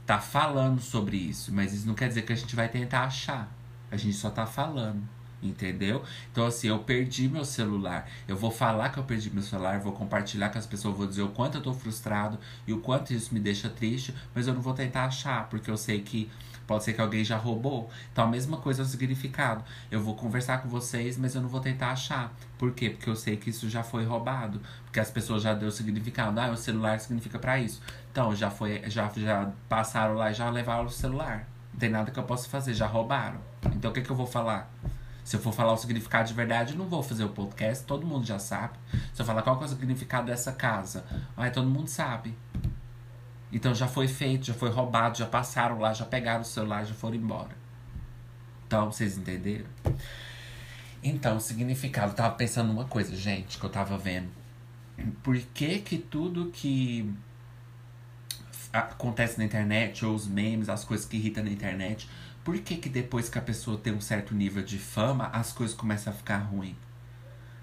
tá 0.06 0.18
falando 0.18 0.80
sobre 0.80 1.16
isso, 1.16 1.52
mas 1.52 1.72
isso 1.72 1.87
não 1.87 1.94
quer 1.94 2.08
dizer 2.08 2.22
que 2.22 2.32
a 2.32 2.37
gente 2.37 2.56
vai 2.56 2.68
tentar 2.68 3.04
achar. 3.04 3.52
A 3.90 3.96
gente 3.96 4.16
só 4.16 4.30
tá 4.30 4.46
falando. 4.46 5.02
Entendeu? 5.42 6.04
Então, 6.30 6.46
assim, 6.46 6.68
eu 6.68 6.78
perdi 6.78 7.28
meu 7.28 7.44
celular. 7.44 8.08
Eu 8.28 8.37
vou 8.37 8.50
falar 8.50 8.90
que 8.90 8.98
eu 8.98 9.02
perdi 9.02 9.28
meu 9.28 9.42
celular, 9.42 9.80
vou 9.80 9.92
compartilhar 9.92 10.50
com 10.50 10.58
as 10.58 10.66
pessoas, 10.66 10.96
vou 10.96 11.04
dizer 11.04 11.22
o 11.22 11.30
quanto 11.30 11.58
eu 11.58 11.61
tô 11.61 11.74
frustrado 11.74 12.38
e 12.64 12.72
o 12.72 12.78
quanto 12.78 13.12
isso 13.12 13.35
me 13.35 13.40
deixa 13.40 13.68
triste, 13.68 14.14
mas 14.32 14.46
eu 14.46 14.54
não 14.54 14.62
vou 14.62 14.72
tentar 14.72 15.06
achar, 15.06 15.48
porque 15.48 15.68
eu 15.68 15.76
sei 15.76 16.00
que 16.00 16.30
Pode 16.66 16.85
ser 16.85 16.92
que 16.92 17.01
alguém 17.01 17.25
já 17.25 17.37
roubou. 17.37 17.90
Então 18.12 18.25
a 18.25 18.27
mesma 18.27 18.57
coisa 18.57 18.83
é 18.83 18.85
o 18.85 18.88
significado. 18.88 19.64
Eu 19.90 20.01
vou 20.03 20.14
conversar 20.14 20.62
com 20.62 20.68
vocês, 20.68 21.16
mas 21.16 21.35
eu 21.35 21.42
não 21.42 21.48
vou 21.48 21.61
tentar 21.61 21.90
achar. 21.90 22.33
Por 22.59 22.72
quê? 22.72 22.90
Porque 22.90 23.09
eu 23.09 23.16
sei 23.16 23.37
que 23.37 23.51
isso 23.51 23.68
já 23.68 23.83
foi 23.83 24.05
roubado. 24.05 24.61
Porque 24.85 25.01
as 25.01 25.11
pessoas 25.11 25.42
já 25.42 25.55
deu 25.55 25.70
significado. 25.70 26.38
Ah, 26.40 26.51
o 26.51 26.57
celular 26.57 26.98
significa 27.01 27.38
para 27.38 27.59
isso. 27.59 27.81
Então 28.11 28.35
já 28.35 28.51
foi, 28.51 28.83
já, 28.88 29.11
já 29.16 29.51
passaram 29.68 30.14
lá 30.14 30.31
e 30.31 30.35
já 30.35 30.48
levaram 30.51 30.87
o 30.87 30.90
celular. 30.90 31.48
Não 31.72 31.81
tem 31.81 31.88
nada 31.88 32.11
que 32.11 32.18
eu 32.18 32.25
possa 32.25 32.48
fazer, 32.48 32.75
já 32.75 32.87
roubaram. 32.87 33.40
Então 33.75 33.90
o 33.90 33.94
que, 33.94 34.03
que 34.03 34.11
eu 34.11 34.16
vou 34.16 34.27
falar? 34.27 34.70
Se 35.25 35.37
eu 35.37 35.40
for 35.40 35.53
falar 35.53 35.72
o 35.72 35.77
significado 35.77 36.29
de 36.29 36.35
verdade, 36.35 36.72
eu 36.72 36.79
não 36.79 36.88
vou 36.88 37.03
fazer 37.03 37.25
o 37.25 37.29
podcast, 37.29 37.85
todo 37.85 38.07
mundo 38.07 38.27
já 38.27 38.38
sabe. 38.38 38.75
Se 39.14 39.22
eu 39.22 39.27
falar 39.27 39.42
qual 39.42 39.61
é 39.62 39.64
o 39.64 39.68
significado 39.68 40.27
dessa 40.27 40.53
casa, 40.53 41.05
aí 41.37 41.51
todo 41.51 41.68
mundo 41.68 41.88
sabe. 41.88 42.37
Então 43.52 43.74
já 43.74 43.86
foi 43.86 44.08
feito, 44.08 44.46
já 44.46 44.54
foi 44.54 44.70
roubado, 44.70 45.18
já 45.18 45.26
passaram 45.26 45.78
lá, 45.78 45.92
já 45.92 46.06
pegaram 46.06 46.40
o 46.40 46.44
celular, 46.44 46.84
já 46.84 46.94
foram 46.94 47.16
embora. 47.16 47.62
Então, 48.66 48.90
vocês 48.90 49.18
entenderam? 49.18 49.66
Então, 51.02 51.36
o 51.36 51.40
significado. 51.40 52.12
Eu 52.12 52.16
tava 52.16 52.34
pensando 52.36 52.68
numa 52.68 52.86
coisa, 52.86 53.14
gente, 53.14 53.58
que 53.58 53.64
eu 53.64 53.68
tava 53.68 53.98
vendo. 53.98 54.30
Por 55.22 55.36
que 55.36 55.80
que 55.80 55.98
tudo 55.98 56.50
que 56.50 57.12
acontece 58.72 59.36
na 59.36 59.44
internet, 59.44 60.06
ou 60.06 60.14
os 60.14 60.26
memes, 60.26 60.70
as 60.70 60.84
coisas 60.84 61.04
que 61.04 61.18
irritam 61.18 61.44
na 61.44 61.50
internet, 61.50 62.08
por 62.42 62.58
que 62.58 62.76
que 62.76 62.88
depois 62.88 63.28
que 63.28 63.38
a 63.38 63.42
pessoa 63.42 63.76
tem 63.76 63.92
um 63.92 64.00
certo 64.00 64.34
nível 64.34 64.62
de 64.62 64.78
fama, 64.78 65.26
as 65.26 65.52
coisas 65.52 65.76
começam 65.76 66.10
a 66.10 66.16
ficar 66.16 66.38
ruim? 66.38 66.74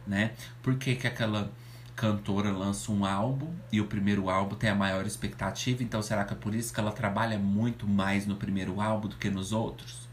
Né? 0.05 0.33
Por 0.61 0.77
que 0.77 0.95
que 0.95 1.07
aquela 1.07 1.51
cantora 1.99 2.49
lança 2.49 2.93
um 2.93 3.03
álbum 3.03 3.53
e 3.73 3.81
o 3.81 3.85
primeiro 3.85 4.29
álbum 4.29 4.55
tem 4.55 4.69
a 4.69 4.75
maior 4.75 5.05
expectativa, 5.05 5.83
então 5.83 6.01
será 6.01 6.23
que 6.23 6.31
é 6.33 6.37
por 6.37 6.55
isso 6.55 6.73
que 6.73 6.79
ela 6.79 6.93
trabalha 6.93 7.37
muito 7.37 7.85
mais 7.85 8.25
no 8.25 8.37
primeiro 8.37 8.79
álbum 8.79 9.09
do 9.09 9.17
que 9.17 9.29
nos 9.29 9.51
outros? 9.51 10.07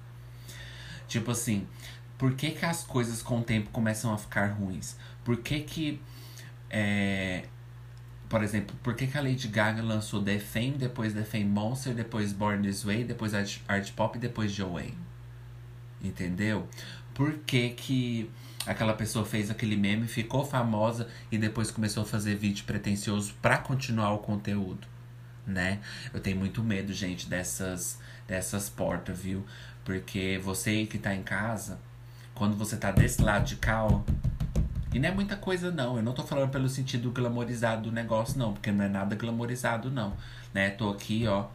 Tipo 1.07 1.31
assim, 1.31 1.65
por 2.19 2.35
que, 2.35 2.51
que 2.51 2.65
as 2.65 2.83
coisas 2.83 3.23
com 3.23 3.39
o 3.39 3.45
tempo 3.45 3.71
começam 3.71 4.13
a 4.13 4.19
ficar 4.19 4.47
ruins? 4.49 4.97
Por 5.25 5.37
que 5.37 5.61
que 5.61 6.03
é, 6.69 7.45
Por 8.29 8.43
exemplo, 8.43 8.75
por 8.83 8.97
que, 8.97 9.07
que 9.07 9.17
a 9.17 9.23
Lady 9.23 9.47
Gaga 9.47 9.81
lançou 9.81 10.21
The 10.21 10.41
Fame, 10.41 10.73
depois 10.73 11.15
The 11.15 11.23
Fame 11.23 11.45
Monster, 11.45 11.95
depois 11.95 12.33
Born 12.33 12.63
This 12.67 12.83
Way, 12.83 13.05
depois 13.05 13.33
Art, 13.33 13.61
Art 13.69 13.93
Pop 13.93 14.19
e 14.19 14.21
depois 14.21 14.51
Joanne? 14.51 14.99
Entendeu? 16.03 16.69
Por 17.15 17.35
que, 17.47 17.71
que 17.71 18.29
aquela 18.67 18.95
pessoa 18.95 19.25
fez 19.25 19.51
aquele 19.51 19.77
meme, 19.77 20.07
ficou 20.07 20.45
famosa 20.45 21.09
e 21.31 21.39
depois 21.39 21.71
começou 21.71 22.03
a 22.03 22.07
fazer 22.07 22.35
vídeo 22.35 22.65
pretencioso 22.65 23.35
para 23.41 23.59
continuar 23.59 24.13
o 24.13 24.19
conteúdo, 24.19 24.87
né? 25.47 25.81
Eu 26.13 26.21
tenho 26.21 26.37
muito 26.37 26.63
medo, 26.63 26.93
gente, 26.93 27.29
dessas 27.29 27.99
dessas 28.27 28.69
portas, 28.69 29.19
viu? 29.19 29.45
Porque 29.85 30.41
você 30.43 30.85
que 30.85 30.99
tá 30.99 31.15
em 31.15 31.23
casa, 31.23 31.79
quando 32.35 32.57
você 32.57 32.77
tá 32.77 32.91
desse 32.91 33.23
lado 33.23 33.45
de 33.45 33.57
cá, 33.57 33.85
ó, 33.85 34.03
e 34.97 34.99
não 34.99 35.11
é 35.11 35.13
muita 35.13 35.37
coisa, 35.37 35.71
não. 35.71 35.99
Eu 35.99 36.03
não 36.03 36.15
tô 36.15 36.23
falando 36.23 36.51
pelo 36.51 36.71
sentido 36.71 37.11
glamorizado 37.11 37.83
do 37.83 37.93
negócio, 37.93 38.39
não. 38.39 38.55
Porque 38.55 38.73
não 38.73 38.83
é 38.83 38.89
nada 38.89 39.15
glamorizado, 39.15 39.91
não. 39.91 40.17
Né? 40.55 40.71
Tô 40.71 40.89
aqui, 40.89 41.27
ó. 41.27 41.49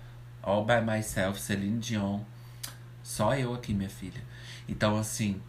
All 0.44 0.64
by 0.64 0.80
myself, 0.80 1.42
Celine 1.42 1.80
Dion. 1.80 2.20
Só 3.02 3.36
eu 3.36 3.56
aqui, 3.56 3.74
minha 3.74 3.90
filha. 3.90 4.22
Então, 4.70 4.96
assim, 4.96 5.42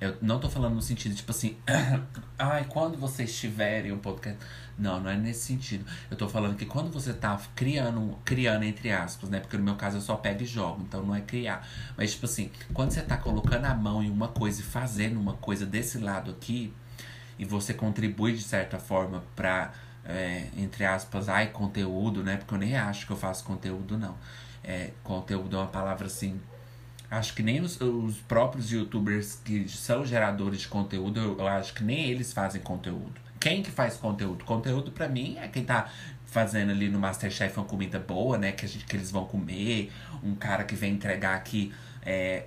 eu 0.00 0.16
não 0.20 0.38
tô 0.38 0.50
falando 0.50 0.74
no 0.74 0.82
sentido, 0.82 1.14
tipo 1.14 1.30
assim, 1.30 1.56
ai, 2.38 2.66
quando 2.68 2.98
vocês 2.98 3.34
tiverem 3.38 3.92
um 3.92 3.98
podcast. 3.98 4.38
Não, 4.78 5.00
não 5.00 5.10
é 5.10 5.16
nesse 5.16 5.46
sentido. 5.46 5.86
Eu 6.10 6.18
tô 6.18 6.28
falando 6.28 6.54
que 6.54 6.66
quando 6.66 6.90
você 6.90 7.14
tá 7.14 7.40
criando, 7.54 8.18
criando 8.24 8.62
entre 8.64 8.92
aspas, 8.92 9.30
né? 9.30 9.40
Porque 9.40 9.56
no 9.56 9.64
meu 9.64 9.74
caso 9.74 9.96
eu 9.96 10.00
só 10.02 10.16
pego 10.16 10.42
e 10.42 10.46
jogo, 10.46 10.82
então 10.82 11.02
não 11.02 11.14
é 11.14 11.22
criar. 11.22 11.66
Mas, 11.96 12.12
tipo 12.12 12.26
assim, 12.26 12.50
quando 12.74 12.90
você 12.90 13.00
tá 13.00 13.16
colocando 13.16 13.64
a 13.64 13.74
mão 13.74 14.02
em 14.02 14.10
uma 14.10 14.28
coisa 14.28 14.60
e 14.60 14.64
fazendo 14.64 15.18
uma 15.18 15.32
coisa 15.34 15.64
desse 15.64 15.96
lado 15.96 16.30
aqui, 16.30 16.74
e 17.38 17.44
você 17.46 17.72
contribui 17.72 18.34
de 18.34 18.42
certa 18.42 18.78
forma 18.78 19.24
pra, 19.34 19.72
é, 20.04 20.48
entre 20.58 20.84
aspas, 20.84 21.28
ai, 21.30 21.48
conteúdo, 21.48 22.22
né? 22.22 22.36
Porque 22.36 22.52
eu 22.52 22.58
nem 22.58 22.76
acho 22.76 23.06
que 23.06 23.12
eu 23.12 23.16
faço 23.16 23.44
conteúdo, 23.44 23.96
não. 23.96 24.14
É, 24.62 24.90
conteúdo 25.02 25.56
é 25.56 25.60
uma 25.60 25.68
palavra 25.68 26.06
assim 26.06 26.38
Acho 27.10 27.34
que 27.34 27.42
nem 27.42 27.60
os, 27.60 27.80
os, 27.80 28.16
próprios 28.18 28.70
youtubers 28.70 29.40
que 29.44 29.68
são 29.68 30.04
geradores 30.04 30.60
de 30.60 30.68
conteúdo, 30.68 31.20
eu, 31.20 31.38
eu, 31.38 31.46
acho 31.46 31.72
que 31.72 31.84
nem 31.84 32.10
eles 32.10 32.32
fazem 32.32 32.60
conteúdo. 32.60 33.20
Quem 33.38 33.62
que 33.62 33.70
faz 33.70 33.96
conteúdo? 33.96 34.44
Conteúdo 34.44 34.90
para 34.90 35.08
mim 35.08 35.36
é 35.38 35.46
quem 35.46 35.64
tá 35.64 35.88
fazendo 36.24 36.70
ali 36.70 36.88
no 36.88 36.98
Masterchef 36.98 37.56
uma 37.58 37.66
comida 37.66 37.98
boa, 38.00 38.36
né? 38.36 38.52
Que, 38.52 38.66
gente, 38.66 38.84
que 38.84 38.96
eles 38.96 39.10
vão 39.10 39.24
comer. 39.24 39.92
Um 40.22 40.34
cara 40.34 40.64
que 40.64 40.74
vem 40.74 40.94
entregar 40.94 41.36
aqui 41.36 41.72
é, 42.02 42.46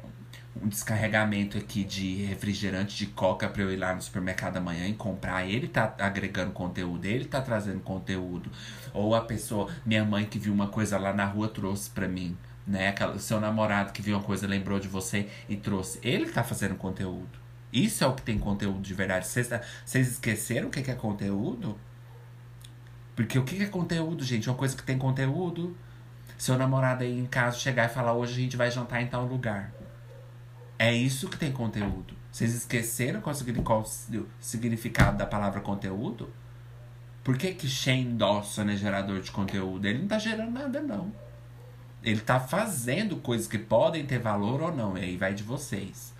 um 0.61 0.67
descarregamento 0.67 1.57
aqui 1.57 1.83
de 1.83 2.25
refrigerante 2.25 2.97
de 2.97 3.05
coca 3.05 3.47
pra 3.47 3.61
eu 3.61 3.71
ir 3.71 3.77
lá 3.77 3.95
no 3.95 4.01
supermercado 4.01 4.57
amanhã 4.57 4.87
e 4.87 4.93
comprar. 4.93 5.47
Ele 5.47 5.67
tá 5.67 5.95
agregando 5.99 6.51
conteúdo, 6.51 7.05
ele 7.05 7.25
tá 7.25 7.41
trazendo 7.41 7.79
conteúdo. 7.79 8.51
Ou 8.93 9.15
a 9.15 9.21
pessoa, 9.21 9.69
minha 9.85 10.03
mãe 10.03 10.25
que 10.25 10.37
viu 10.37 10.53
uma 10.53 10.67
coisa 10.67 10.97
lá 10.97 11.13
na 11.13 11.25
rua 11.25 11.47
trouxe 11.47 11.89
pra 11.89 12.07
mim 12.07 12.35
né? 12.69 12.93
O 13.15 13.19
seu 13.19 13.41
namorado 13.41 13.91
que 13.91 14.01
viu 14.01 14.15
uma 14.15 14.23
coisa, 14.23 14.47
lembrou 14.47 14.79
de 14.79 14.87
você 14.87 15.27
e 15.49 15.55
trouxe. 15.55 15.99
Ele 16.03 16.29
tá 16.29 16.43
fazendo 16.43 16.75
conteúdo. 16.75 17.39
Isso 17.73 18.03
é 18.03 18.07
o 18.07 18.13
que 18.13 18.21
tem 18.21 18.37
conteúdo 18.37 18.81
de 18.81 18.93
verdade. 18.93 19.27
Vocês, 19.27 19.47
tá, 19.47 19.61
esqueceram 19.95 20.67
o 20.67 20.71
que 20.71 20.89
é 20.89 20.95
conteúdo? 20.95 21.77
Porque 23.15 23.39
o 23.39 23.43
que 23.43 23.61
é 23.61 23.65
conteúdo, 23.65 24.23
gente? 24.23 24.47
É 24.47 24.51
uma 24.51 24.57
coisa 24.57 24.77
que 24.77 24.83
tem 24.83 24.97
conteúdo. 24.97 25.75
Seu 26.37 26.57
namorado 26.57 27.03
aí 27.03 27.19
em 27.19 27.25
casa 27.25 27.57
chegar 27.57 27.85
e 27.85 27.89
falar: 27.89 28.13
hoje 28.13 28.33
a 28.33 28.43
gente 28.43 28.55
vai 28.55 28.69
jantar 28.69 29.01
em 29.01 29.07
tal 29.07 29.25
lugar. 29.25 29.73
É 30.77 30.93
isso 30.93 31.27
que 31.27 31.37
tem 31.37 31.51
conteúdo. 31.51 32.15
Vocês 32.31 32.53
esqueceram 32.53 33.19
qual, 33.19 33.35
qual 33.63 33.81
o 33.81 34.25
significado 34.39 35.17
da 35.17 35.25
palavra 35.25 35.59
conteúdo? 35.59 36.31
Por 37.23 37.37
que, 37.37 37.53
que 37.53 37.67
Shane 37.67 38.13
Dawson 38.13 38.69
é 38.69 38.77
gerador 38.77 39.19
de 39.21 39.31
conteúdo? 39.31 39.85
Ele 39.85 39.99
não 39.99 40.07
tá 40.07 40.17
gerando 40.17 40.51
nada, 40.51 40.79
não. 40.79 41.11
Ele 42.03 42.21
tá 42.21 42.39
fazendo 42.39 43.17
coisas 43.17 43.47
que 43.47 43.57
podem 43.57 44.05
ter 44.05 44.19
valor 44.19 44.61
ou 44.61 44.75
não. 44.75 44.97
E 44.97 45.01
aí 45.01 45.17
vai 45.17 45.33
de 45.33 45.43
vocês. 45.43 46.13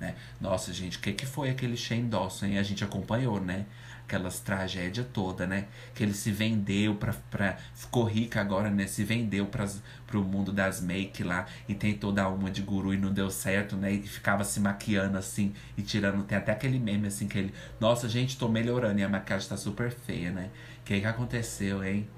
Né? 0.00 0.14
Nossa, 0.40 0.72
gente, 0.72 0.98
o 0.98 1.00
que, 1.00 1.12
que 1.12 1.26
foi 1.26 1.50
aquele 1.50 1.76
Shane 1.76 2.08
Dawson? 2.08 2.46
A 2.58 2.62
gente 2.62 2.84
acompanhou, 2.84 3.40
né? 3.40 3.66
Aquelas 4.04 4.38
tragédia 4.38 5.02
toda, 5.02 5.46
né? 5.46 5.66
Que 5.94 6.04
ele 6.04 6.14
se 6.14 6.30
vendeu 6.30 6.94
pra, 6.94 7.12
pra. 7.30 7.56
Ficou 7.74 8.04
rico 8.04 8.38
agora, 8.38 8.70
né? 8.70 8.86
Se 8.86 9.02
vendeu 9.02 9.46
pras, 9.46 9.82
pro 10.06 10.22
mundo 10.22 10.52
das 10.52 10.80
make 10.80 11.24
lá 11.24 11.46
e 11.68 11.74
tentou 11.74 12.12
dar 12.12 12.28
uma 12.28 12.50
de 12.50 12.62
guru 12.62 12.94
e 12.94 12.96
não 12.96 13.12
deu 13.12 13.30
certo, 13.30 13.74
né? 13.76 13.90
E 13.92 14.02
ficava 14.02 14.44
se 14.44 14.60
maquiando 14.60 15.18
assim 15.18 15.52
e 15.76 15.82
tirando. 15.82 16.22
Tem 16.22 16.38
até 16.38 16.52
aquele 16.52 16.78
meme 16.78 17.08
assim 17.08 17.26
que 17.26 17.36
ele. 17.36 17.54
Nossa, 17.80 18.08
gente, 18.08 18.38
tô 18.38 18.48
melhorando 18.48 19.00
e 19.00 19.02
a 19.02 19.08
maquiagem 19.08 19.48
tá 19.48 19.56
super 19.56 19.90
feia, 19.90 20.30
né? 20.30 20.50
O 20.80 20.84
que, 20.84 21.00
que 21.00 21.06
aconteceu, 21.06 21.82
hein? 21.82 22.08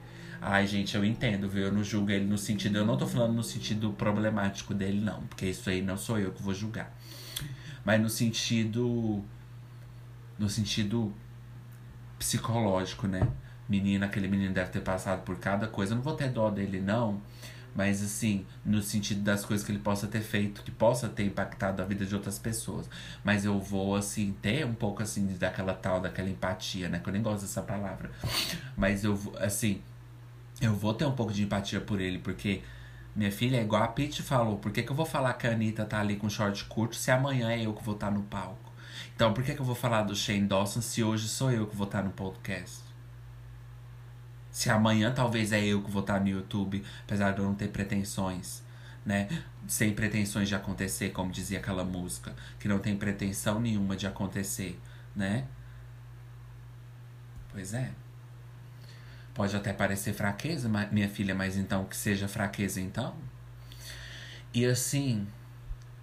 Ai, 0.41 0.67
gente, 0.67 0.97
eu 0.97 1.05
entendo, 1.05 1.49
viu? 1.49 1.65
Eu 1.65 1.73
não 1.73 1.83
julgo 1.83 2.11
ele 2.11 2.25
no 2.25 2.39
sentido. 2.39 2.79
Eu 2.79 2.87
não 2.87 2.97
tô 2.97 3.07
falando 3.07 3.35
no 3.35 3.43
sentido 3.43 3.93
problemático 3.93 4.73
dele, 4.73 5.01
não. 5.01 5.23
Porque 5.23 5.47
isso 5.47 5.69
aí 5.69 5.83
não 5.83 5.97
sou 5.97 6.19
eu 6.19 6.33
que 6.33 6.43
vou 6.43 6.55
julgar. 6.55 6.97
Mas 7.85 8.01
no 8.01 8.09
sentido. 8.09 9.25
No 10.39 10.49
sentido 10.49 11.13
psicológico, 12.19 13.07
né? 13.09 13.27
Menina, 13.69 14.07
aquele 14.07 14.29
menino 14.29 14.55
deve 14.55 14.71
ter 14.71 14.81
passado 14.81 15.23
por 15.23 15.39
cada 15.39 15.67
coisa. 15.67 15.93
Eu 15.93 15.97
não 15.97 16.03
vou 16.03 16.15
ter 16.15 16.31
dó 16.31 16.49
dele, 16.51 16.81
não. 16.81 17.21
Mas 17.75 18.03
assim, 18.03 18.47
no 18.65 18.83
sentido 18.83 19.21
das 19.21 19.45
coisas 19.45 19.65
que 19.65 19.71
ele 19.71 19.79
possa 19.79 20.07
ter 20.07 20.21
feito, 20.21 20.63
que 20.63 20.71
possa 20.71 21.09
ter 21.09 21.25
impactado 21.25 21.83
a 21.83 21.85
vida 21.85 22.05
de 22.07 22.15
outras 22.15 22.39
pessoas. 22.39 22.89
Mas 23.23 23.45
eu 23.45 23.61
vou, 23.61 23.95
assim, 23.95 24.35
ter 24.41 24.65
um 24.65 24.75
pouco 24.75 25.03
assim 25.03 25.27
daquela 25.39 25.75
tal, 25.75 26.01
daquela 26.01 26.29
empatia, 26.29 26.89
né? 26.89 26.99
Que 26.99 27.09
eu 27.09 27.13
nem 27.13 27.23
gosto 27.23 27.43
dessa 27.43 27.63
palavra. 27.63 28.11
Mas 28.77 29.05
eu 29.05 29.15
vou, 29.15 29.37
assim, 29.39 29.81
eu 30.61 30.75
vou 30.75 30.93
ter 30.95 31.05
um 31.05 31.13
pouco 31.13 31.33
de 31.33 31.43
empatia 31.43 31.81
por 31.81 32.01
ele, 32.01 32.19
porque 32.19 32.63
minha 33.15 33.31
filha 33.31 33.57
é 33.59 33.63
igual 33.63 33.83
a 33.83 33.89
Pete 33.89 34.23
falou. 34.23 34.59
Por 34.59 34.73
que, 34.73 34.83
que 34.83 34.91
eu 34.91 34.97
vou 34.97 35.07
falar 35.07 35.35
que 35.35 35.47
a 35.47 35.53
Anitta 35.53 35.85
tá 35.85 36.01
ali 36.01 36.17
com 36.17 36.29
short 36.29 36.65
curto 36.67 36.97
se 36.97 37.11
amanhã 37.11 37.51
é 37.51 37.65
eu 37.65 37.75
que 37.75 37.83
vou 37.83 37.95
estar 37.95 38.09
tá 38.09 38.13
no 38.13 38.23
palco? 38.23 38.73
Então, 39.15 39.33
por 39.33 39.43
que, 39.45 39.55
que 39.55 39.61
eu 39.61 39.65
vou 39.65 39.75
falar 39.75 40.03
do 40.03 40.15
Shane 40.15 40.47
Dawson 40.47 40.81
se 40.81 41.03
hoje 41.03 41.29
sou 41.29 41.51
eu 41.51 41.67
que 41.67 41.77
vou 41.77 41.87
estar 41.87 41.99
tá 41.99 42.05
no 42.05 42.11
podcast? 42.11 42.81
Se 44.51 44.71
amanhã 44.71 45.13
talvez 45.13 45.53
é 45.53 45.65
eu 45.65 45.83
que 45.83 45.91
vou 45.91 46.01
estar 46.01 46.15
tá 46.15 46.21
no 46.21 46.29
YouTube, 46.29 46.85
apesar 47.05 47.33
de 47.33 47.39
eu 47.39 47.45
não 47.45 47.55
ter 47.55 47.69
pretensões, 47.69 48.63
né? 49.05 49.29
Sem 49.67 49.93
pretensões 49.93 50.49
de 50.49 50.55
acontecer, 50.55 51.11
como 51.11 51.31
dizia 51.31 51.59
aquela 51.59 51.85
música, 51.85 52.35
que 52.59 52.69
não 52.69 52.79
tem 52.79 52.97
pretensão 52.97 53.61
nenhuma 53.61 53.97
de 53.97 54.07
acontecer, 54.07 54.81
né? 55.15 55.47
Pois 57.53 57.75
é. 57.75 57.91
Pode 59.39 59.55
até 59.55 59.73
parecer 59.73 60.13
fraqueza, 60.15 60.69
minha 60.91 61.09
filha, 61.09 61.33
mas 61.33 61.57
então 61.57 61.85
que 61.85 61.97
seja 61.97 62.27
fraqueza 62.27 62.81
então. 62.81 63.15
E 64.53 64.67
assim, 64.67 65.29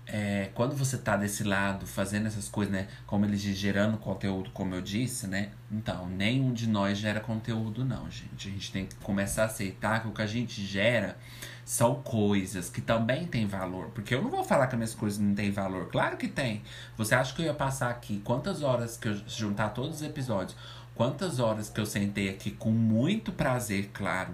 é, 0.07 0.51
quando 0.53 0.73
você 0.73 0.97
tá 0.97 1.17
desse 1.17 1.43
lado, 1.43 1.85
fazendo 1.85 2.27
essas 2.27 2.47
coisas, 2.47 2.73
né? 2.73 2.87
Como 3.05 3.25
eles 3.25 3.41
gerando 3.41 3.97
conteúdo, 3.97 4.51
como 4.51 4.73
eu 4.73 4.81
disse, 4.81 5.27
né? 5.27 5.49
Então, 5.69 6.07
nenhum 6.07 6.53
de 6.53 6.65
nós 6.65 6.97
gera 6.97 7.19
conteúdo, 7.19 7.83
não, 7.83 8.09
gente. 8.09 8.47
A 8.47 8.51
gente 8.51 8.71
tem 8.71 8.85
que 8.85 8.95
começar 8.95 9.41
a 9.41 9.45
aceitar 9.47 10.01
que 10.01 10.07
o 10.07 10.13
que 10.13 10.21
a 10.21 10.27
gente 10.27 10.65
gera 10.65 11.17
são 11.65 11.95
coisas 11.95 12.69
que 12.69 12.79
também 12.79 13.27
têm 13.27 13.45
valor. 13.45 13.89
Porque 13.89 14.15
eu 14.15 14.21
não 14.21 14.29
vou 14.29 14.45
falar 14.45 14.67
que 14.67 14.75
as 14.75 14.79
minhas 14.79 14.95
coisas 14.95 15.19
não 15.19 15.35
têm 15.35 15.51
valor. 15.51 15.89
Claro 15.89 16.15
que 16.15 16.29
tem. 16.29 16.63
Você 16.95 17.13
acha 17.13 17.35
que 17.35 17.41
eu 17.41 17.47
ia 17.47 17.53
passar 17.53 17.89
aqui 17.89 18.21
quantas 18.23 18.63
horas 18.63 18.95
que 18.95 19.09
eu 19.09 19.15
juntar 19.27 19.71
todos 19.71 19.97
os 19.97 20.01
episódios? 20.03 20.55
Quantas 20.95 21.39
horas 21.39 21.69
que 21.69 21.79
eu 21.79 21.85
sentei 21.85 22.29
aqui 22.29 22.51
com 22.51 22.71
muito 22.71 23.31
prazer, 23.33 23.89
claro, 23.93 24.33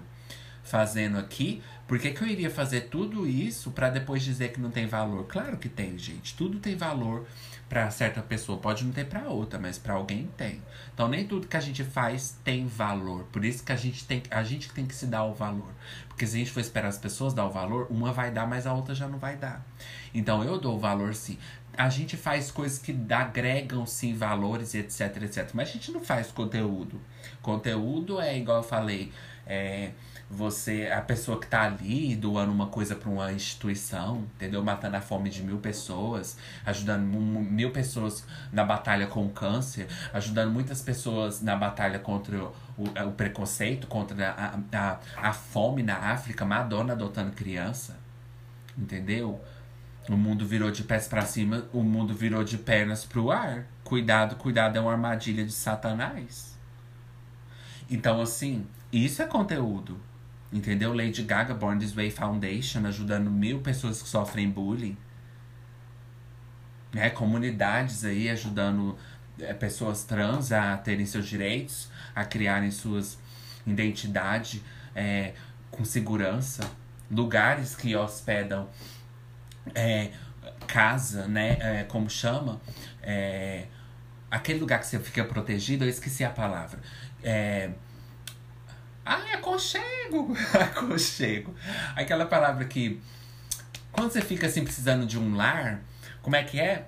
fazendo 0.62 1.18
aqui, 1.18 1.60
por 1.88 1.98
que, 1.98 2.12
que 2.12 2.22
eu 2.22 2.28
iria 2.28 2.48
fazer 2.48 2.82
tudo 2.82 3.26
isso 3.26 3.72
para 3.72 3.90
depois 3.90 4.22
dizer 4.22 4.52
que 4.52 4.60
não 4.60 4.70
tem 4.70 4.86
valor? 4.86 5.26
Claro 5.26 5.58
que 5.58 5.68
tem, 5.68 5.98
gente. 5.98 6.34
Tudo 6.34 6.58
tem 6.58 6.76
valor 6.76 7.26
para 7.68 7.90
certa 7.90 8.22
pessoa. 8.22 8.58
Pode 8.58 8.84
não 8.84 8.92
ter 8.92 9.06
para 9.06 9.28
outra, 9.28 9.58
mas 9.58 9.76
para 9.76 9.94
alguém 9.94 10.30
tem. 10.36 10.62
Então 10.94 11.08
nem 11.08 11.26
tudo 11.26 11.48
que 11.48 11.56
a 11.56 11.60
gente 11.60 11.82
faz 11.82 12.38
tem 12.44 12.66
valor. 12.66 13.24
Por 13.32 13.44
isso 13.44 13.64
que 13.64 13.72
a 13.72 13.76
gente 13.76 14.06
tem, 14.06 14.22
a 14.30 14.42
gente 14.42 14.70
tem 14.70 14.86
que 14.86 14.94
se 14.94 15.06
dar 15.06 15.24
o 15.24 15.34
valor. 15.34 15.72
Porque 16.08 16.26
se 16.26 16.36
a 16.36 16.38
gente 16.38 16.50
for 16.52 16.60
esperar 16.60 16.88
as 16.88 16.98
pessoas 16.98 17.34
dar 17.34 17.44
o 17.44 17.50
valor, 17.50 17.88
uma 17.90 18.12
vai 18.12 18.30
dar, 18.30 18.46
mas 18.46 18.66
a 18.66 18.72
outra 18.72 18.94
já 18.94 19.08
não 19.08 19.18
vai 19.18 19.36
dar. 19.36 19.66
Então 20.14 20.44
eu 20.44 20.58
dou 20.58 20.76
o 20.76 20.78
valor 20.78 21.14
sim 21.14 21.36
a 21.76 21.88
gente 21.88 22.16
faz 22.16 22.50
coisas 22.50 22.78
que 22.78 22.94
agregam 23.10 23.86
sim 23.86 24.14
valores 24.14 24.74
etc, 24.74 25.22
etc. 25.22 25.50
Mas 25.54 25.68
a 25.68 25.72
gente 25.72 25.90
não 25.90 26.00
faz 26.00 26.30
conteúdo. 26.30 27.00
Conteúdo 27.40 28.20
é 28.20 28.36
igual 28.36 28.58
eu 28.58 28.62
falei, 28.62 29.12
é 29.46 29.92
você, 30.32 30.90
a 30.90 31.02
pessoa 31.02 31.38
que 31.38 31.46
tá 31.46 31.62
ali 31.62 32.16
doando 32.16 32.50
uma 32.50 32.66
coisa 32.66 32.96
para 32.96 33.10
uma 33.10 33.30
instituição, 33.32 34.26
entendeu? 34.34 34.64
Matando 34.64 34.96
a 34.96 35.00
fome 35.00 35.28
de 35.28 35.42
mil 35.42 35.58
pessoas, 35.58 36.38
ajudando 36.64 37.04
mil 37.04 37.70
pessoas 37.70 38.24
na 38.50 38.64
batalha 38.64 39.06
com 39.06 39.26
o 39.26 39.28
câncer, 39.28 39.86
ajudando 40.12 40.50
muitas 40.50 40.80
pessoas 40.80 41.42
na 41.42 41.54
batalha 41.54 41.98
contra 41.98 42.44
o, 42.44 42.54
o 42.78 43.12
preconceito, 43.12 43.86
contra 43.86 44.30
a, 44.30 44.58
a, 44.72 45.28
a 45.28 45.32
fome 45.34 45.82
na 45.82 45.96
África, 45.96 46.46
Madonna 46.46 46.94
adotando 46.94 47.32
criança, 47.32 47.98
entendeu? 48.76 49.38
O 50.08 50.16
mundo 50.16 50.44
virou 50.44 50.70
de 50.70 50.82
pés 50.82 51.06
para 51.06 51.22
cima, 51.22 51.68
o 51.72 51.82
mundo 51.82 52.12
virou 52.12 52.42
de 52.42 52.58
pernas 52.58 53.04
pro 53.04 53.30
ar. 53.30 53.66
Cuidado, 53.84 54.36
cuidado, 54.36 54.76
é 54.76 54.80
uma 54.80 54.92
armadilha 54.92 55.44
de 55.44 55.52
Satanás. 55.52 56.58
Então, 57.88 58.20
assim, 58.20 58.66
Isso 58.92 59.22
é 59.22 59.26
conteúdo. 59.26 59.98
Entendeu? 60.52 60.92
Lady 60.92 61.22
Gaga, 61.22 61.54
Born 61.54 61.80
This 61.80 61.94
Way 61.94 62.10
Foundation, 62.10 62.84
ajudando 62.86 63.30
mil 63.30 63.60
pessoas 63.60 64.02
que 64.02 64.08
sofrem 64.08 64.50
bullying. 64.50 64.98
Né? 66.92 67.08
Comunidades 67.08 68.04
aí 68.04 68.28
ajudando 68.28 68.98
é, 69.40 69.54
pessoas 69.54 70.04
trans 70.04 70.52
a 70.52 70.76
terem 70.76 71.06
seus 71.06 71.26
direitos, 71.26 71.88
a 72.14 72.22
criarem 72.22 72.70
suas 72.70 73.18
identidades 73.66 74.60
é, 74.94 75.32
com 75.70 75.86
segurança. 75.86 76.70
Lugares 77.10 77.74
que 77.74 77.96
hospedam 77.96 78.68
é, 79.74 80.10
casa, 80.66 81.26
né? 81.26 81.58
É, 81.60 81.84
como 81.84 82.08
chama? 82.08 82.60
É, 83.02 83.66
aquele 84.30 84.58
lugar 84.60 84.80
que 84.80 84.86
você 84.86 84.98
fica 84.98 85.24
protegido, 85.24 85.84
eu 85.84 85.88
esqueci 85.88 86.24
a 86.24 86.30
palavra. 86.30 86.80
É, 87.22 87.70
ah, 89.04 89.34
aconchego! 89.34 90.36
aconchego. 90.58 91.54
Aquela 91.96 92.26
palavra 92.26 92.64
que. 92.64 93.00
Quando 93.90 94.12
você 94.12 94.22
fica 94.22 94.46
assim 94.46 94.64
precisando 94.64 95.04
de 95.06 95.18
um 95.18 95.36
lar, 95.36 95.82
como 96.22 96.36
é 96.36 96.42
que 96.42 96.58
é? 96.58 96.86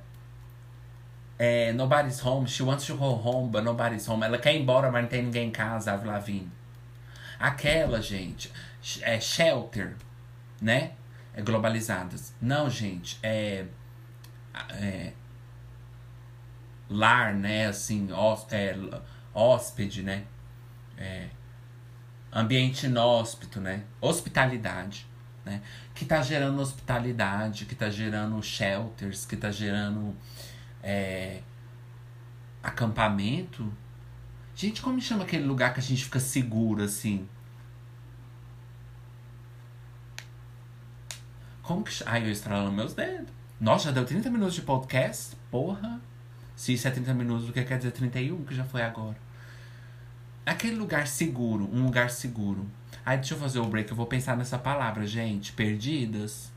É, 1.37 1.73
nobody's 1.73 2.25
home, 2.25 2.47
she 2.47 2.63
wants 2.63 2.87
to 2.87 2.97
go 2.97 3.07
home, 3.07 3.51
but 3.51 3.63
nobody's 3.65 4.09
home. 4.09 4.25
Ela 4.25 4.39
quer 4.39 4.55
ir 4.55 4.63
embora, 4.63 4.91
mas 4.91 5.03
não 5.03 5.09
tem 5.09 5.23
ninguém 5.23 5.49
em 5.49 5.51
casa, 5.51 5.93
Avril 5.93 6.13
Lavigne. 6.13 6.51
Aquela, 7.39 8.01
gente, 8.01 8.51
é 9.03 9.19
shelter, 9.21 9.97
né? 10.63 10.93
É 11.35 11.43
globalizadas. 11.43 12.35
Não, 12.41 12.71
gente, 12.71 13.19
é, 13.23 13.67
é 14.71 15.13
lar, 16.89 17.35
né? 17.35 17.67
Assim, 17.67 18.09
é, 18.51 18.77
hóspede, 19.33 20.03
né? 20.03 20.25
É, 20.97 21.29
ambiente 22.33 22.87
inóspito, 22.87 23.61
né? 23.61 23.85
Hospitalidade, 24.01 25.07
né? 25.45 25.61
Que 25.95 26.05
tá 26.05 26.23
gerando 26.23 26.61
hospitalidade, 26.61 27.67
que 27.67 27.75
tá 27.75 27.91
gerando 27.91 28.41
shelters, 28.43 29.27
que 29.27 29.37
tá 29.37 29.51
gerando 29.51 30.17
é, 30.83 31.41
acampamento. 32.63 33.73
Gente, 34.55 34.81
como 34.81 35.01
chama 35.01 35.25
aquele 35.25 35.45
lugar 35.45 35.75
que 35.75 35.81
a 35.81 35.83
gente 35.83 36.05
fica 36.05 36.21
seguro, 36.21 36.85
assim? 36.85 37.29
Como 41.65 41.83
que. 41.83 41.95
Ai, 42.05 42.23
eu 42.25 42.31
estralando 42.31 42.73
meus 42.73 42.93
dedos. 42.93 43.33
Nossa, 43.59 43.87
já 43.87 43.91
deu 43.93 44.05
30 44.05 44.29
minutos 44.31 44.55
de 44.55 44.63
podcast? 44.63 45.35
Porra! 45.51 45.99
Se 46.55 46.75
isso 46.75 46.87
é 46.87 46.91
30 46.91 47.15
minutos, 47.15 47.49
o 47.49 47.53
que 47.53 47.65
quer 47.65 47.79
dizer 47.79 47.91
31, 47.91 48.45
que 48.45 48.55
já 48.55 48.65
foi 48.65 48.83
agora? 48.83 49.17
Aquele 50.45 50.77
lugar 50.77 51.07
seguro, 51.07 51.69
um 51.73 51.85
lugar 51.85 52.11
seguro. 52.11 52.71
Aí 53.05 53.17
deixa 53.17 53.33
eu 53.33 53.39
fazer 53.39 53.61
o 53.61 53.67
break, 53.67 53.91
eu 53.91 53.97
vou 53.97 54.07
pensar 54.07 54.37
nessa 54.37 54.59
palavra, 54.59 55.07
gente. 55.07 55.55
Perdidas. 55.55 56.53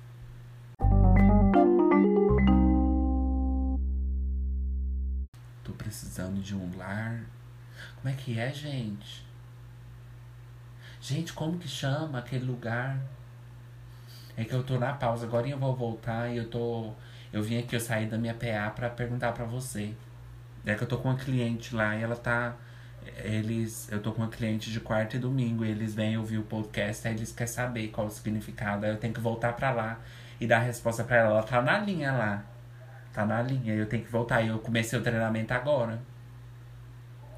Tô 5.63 5.72
precisando 5.72 6.41
de 6.41 6.54
um 6.54 6.78
lar. 6.78 7.24
Como 7.96 8.13
é 8.13 8.17
que 8.17 8.38
é, 8.38 8.52
gente? 8.52 9.26
Gente, 11.00 11.32
como 11.32 11.58
que 11.58 11.67
chama 11.67 12.20
aquele 12.20 12.43
lugar? 12.43 13.00
É 14.38 14.45
que 14.45 14.54
eu 14.54 14.63
tô 14.63 14.78
na 14.78 14.93
pausa, 14.93 15.26
agora 15.26 15.47
eu 15.50 15.58
vou 15.58 15.76
voltar 15.76 16.30
e 16.30 16.38
eu 16.38 16.50
tô. 16.50 16.93
Eu 17.34 17.43
vim 17.43 17.60
aqui, 17.60 17.76
eu 17.76 17.80
saí 17.80 18.06
da 18.06 18.17
minha 18.17 18.34
PA 18.34 18.69
pra 18.76 18.89
perguntar 18.89 19.34
pra 19.34 19.45
você. 19.45 19.93
É 20.65 20.76
que 20.76 20.84
eu 20.84 20.88
tô 20.88 20.97
com 20.97 21.10
uma 21.10 21.17
cliente 21.17 21.76
lá 21.76 21.95
e 21.95 22.04
ela 22.04 22.15
tá 22.15 22.56
eles 23.23 23.89
eu 23.91 24.02
tô 24.02 24.12
com 24.12 24.21
uma 24.21 24.30
cliente 24.30 24.69
de 24.71 24.80
quarta 24.82 25.15
e 25.15 25.19
domingo 25.19 25.63
e 25.65 25.69
eles 25.69 25.95
vêm 25.95 26.17
ouvir 26.17 26.38
o 26.39 26.43
podcast 26.43 27.08
aí 27.08 27.13
eles 27.15 27.32
querem 27.32 27.52
saber 27.54 27.88
qual 27.89 28.08
o 28.08 28.10
significado 28.10 28.86
aí 28.86 28.91
eu 28.91 28.97
tenho 28.97 29.13
que 29.13 29.19
voltar 29.21 29.54
para 29.54 29.71
lá 29.71 30.00
e 30.41 30.47
dar 30.47 30.58
a 30.58 30.62
resposta 30.62 31.04
para 31.04 31.17
ela. 31.17 31.30
Ela 31.32 31.43
tá 31.43 31.62
na 31.62 31.80
linha 31.80 32.12
lá 32.12 32.43
tá 33.13 33.26
na 33.26 33.41
linha 33.41 33.73
eu 33.73 33.88
tenho 33.88 34.04
que 34.04 34.12
voltar. 34.12 34.41
E 34.41 34.50
eu 34.50 34.60
comecei 34.60 34.97
o 35.00 35.02
treinamento 35.02 35.54
agora 35.54 36.00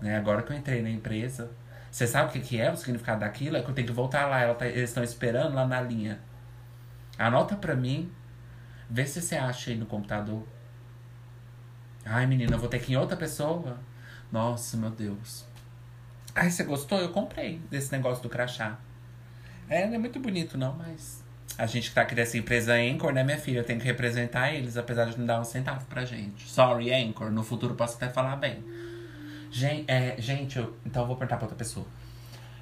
né? 0.02 0.18
Agora 0.18 0.42
que 0.42 0.52
eu 0.52 0.58
entrei 0.58 0.82
na 0.82 0.90
empresa. 0.90 1.52
Você 1.92 2.06
sabe 2.06 2.30
o 2.30 2.32
que, 2.32 2.40
que 2.40 2.60
é 2.62 2.72
o 2.72 2.78
significado 2.78 3.22
daquilo? 3.22 3.58
É 3.58 3.62
que 3.62 3.70
eu 3.70 3.74
tenho 3.74 3.88
que 3.88 3.94
voltar 3.94 4.28
lá 4.28 4.54
tá, 4.54 4.68
eles 4.68 4.90
estão 4.90 5.04
esperando 5.04 5.56
lá 5.56 5.66
na 5.66 5.82
linha 5.82 6.20
anota 7.20 7.56
para 7.56 7.76
mim 7.76 8.12
vê 8.90 9.06
se 9.06 9.22
você 9.22 9.36
acha 9.36 9.70
aí 9.70 9.78
no 9.78 9.86
computador 9.86 10.44
ai 12.06 12.26
menina 12.26 12.56
eu 12.56 12.60
vou 12.60 12.70
ter 12.70 12.80
que 12.80 12.92
ir 12.92 12.96
em 12.96 12.98
outra 12.98 13.16
pessoa 13.16 13.78
nossa 14.32 14.76
meu 14.78 14.90
Deus 14.90 15.50
Ai, 16.36 16.50
você 16.50 16.64
gostou? 16.64 17.00
Eu 17.00 17.10
comprei 17.10 17.60
desse 17.70 17.92
negócio 17.92 18.22
do 18.22 18.30
crachá. 18.30 18.78
É, 19.68 19.86
não 19.86 19.96
é 19.96 19.98
muito 19.98 20.20
bonito, 20.20 20.58
não, 20.58 20.74
mas. 20.74 21.24
A 21.58 21.66
gente 21.66 21.90
que 21.90 21.96
tá 21.96 22.02
aqui 22.04 22.16
dessa 22.16 22.38
empresa 22.38 22.76
Anchor, 22.76 23.12
né, 23.12 23.24
minha 23.24 23.38
filha? 23.38 23.60
Eu 23.60 23.64
tenho 23.64 23.80
que 23.80 23.86
representar 23.86 24.54
eles, 24.54 24.78
apesar 24.78 25.06
de 25.06 25.18
não 25.18 25.26
dar 25.26 25.42
um 25.42 25.44
centavo 25.44 25.86
pra 25.88 26.06
gente. 26.06 26.48
Sorry, 26.48 26.94
Anchor. 26.94 27.32
No 27.32 27.44
futuro 27.44 27.76
posso 27.76 27.98
até 27.98 28.08
falar 28.08 28.36
bem. 28.38 28.64
Gente, 29.52 29.84
é, 29.92 30.16
gente 30.20 30.58
eu, 30.58 30.78
então 30.86 31.02
eu 31.02 31.08
vou 31.08 31.18
perguntar 31.18 31.38
pra 31.38 31.46
outra 31.46 31.58
pessoa. 31.58 31.86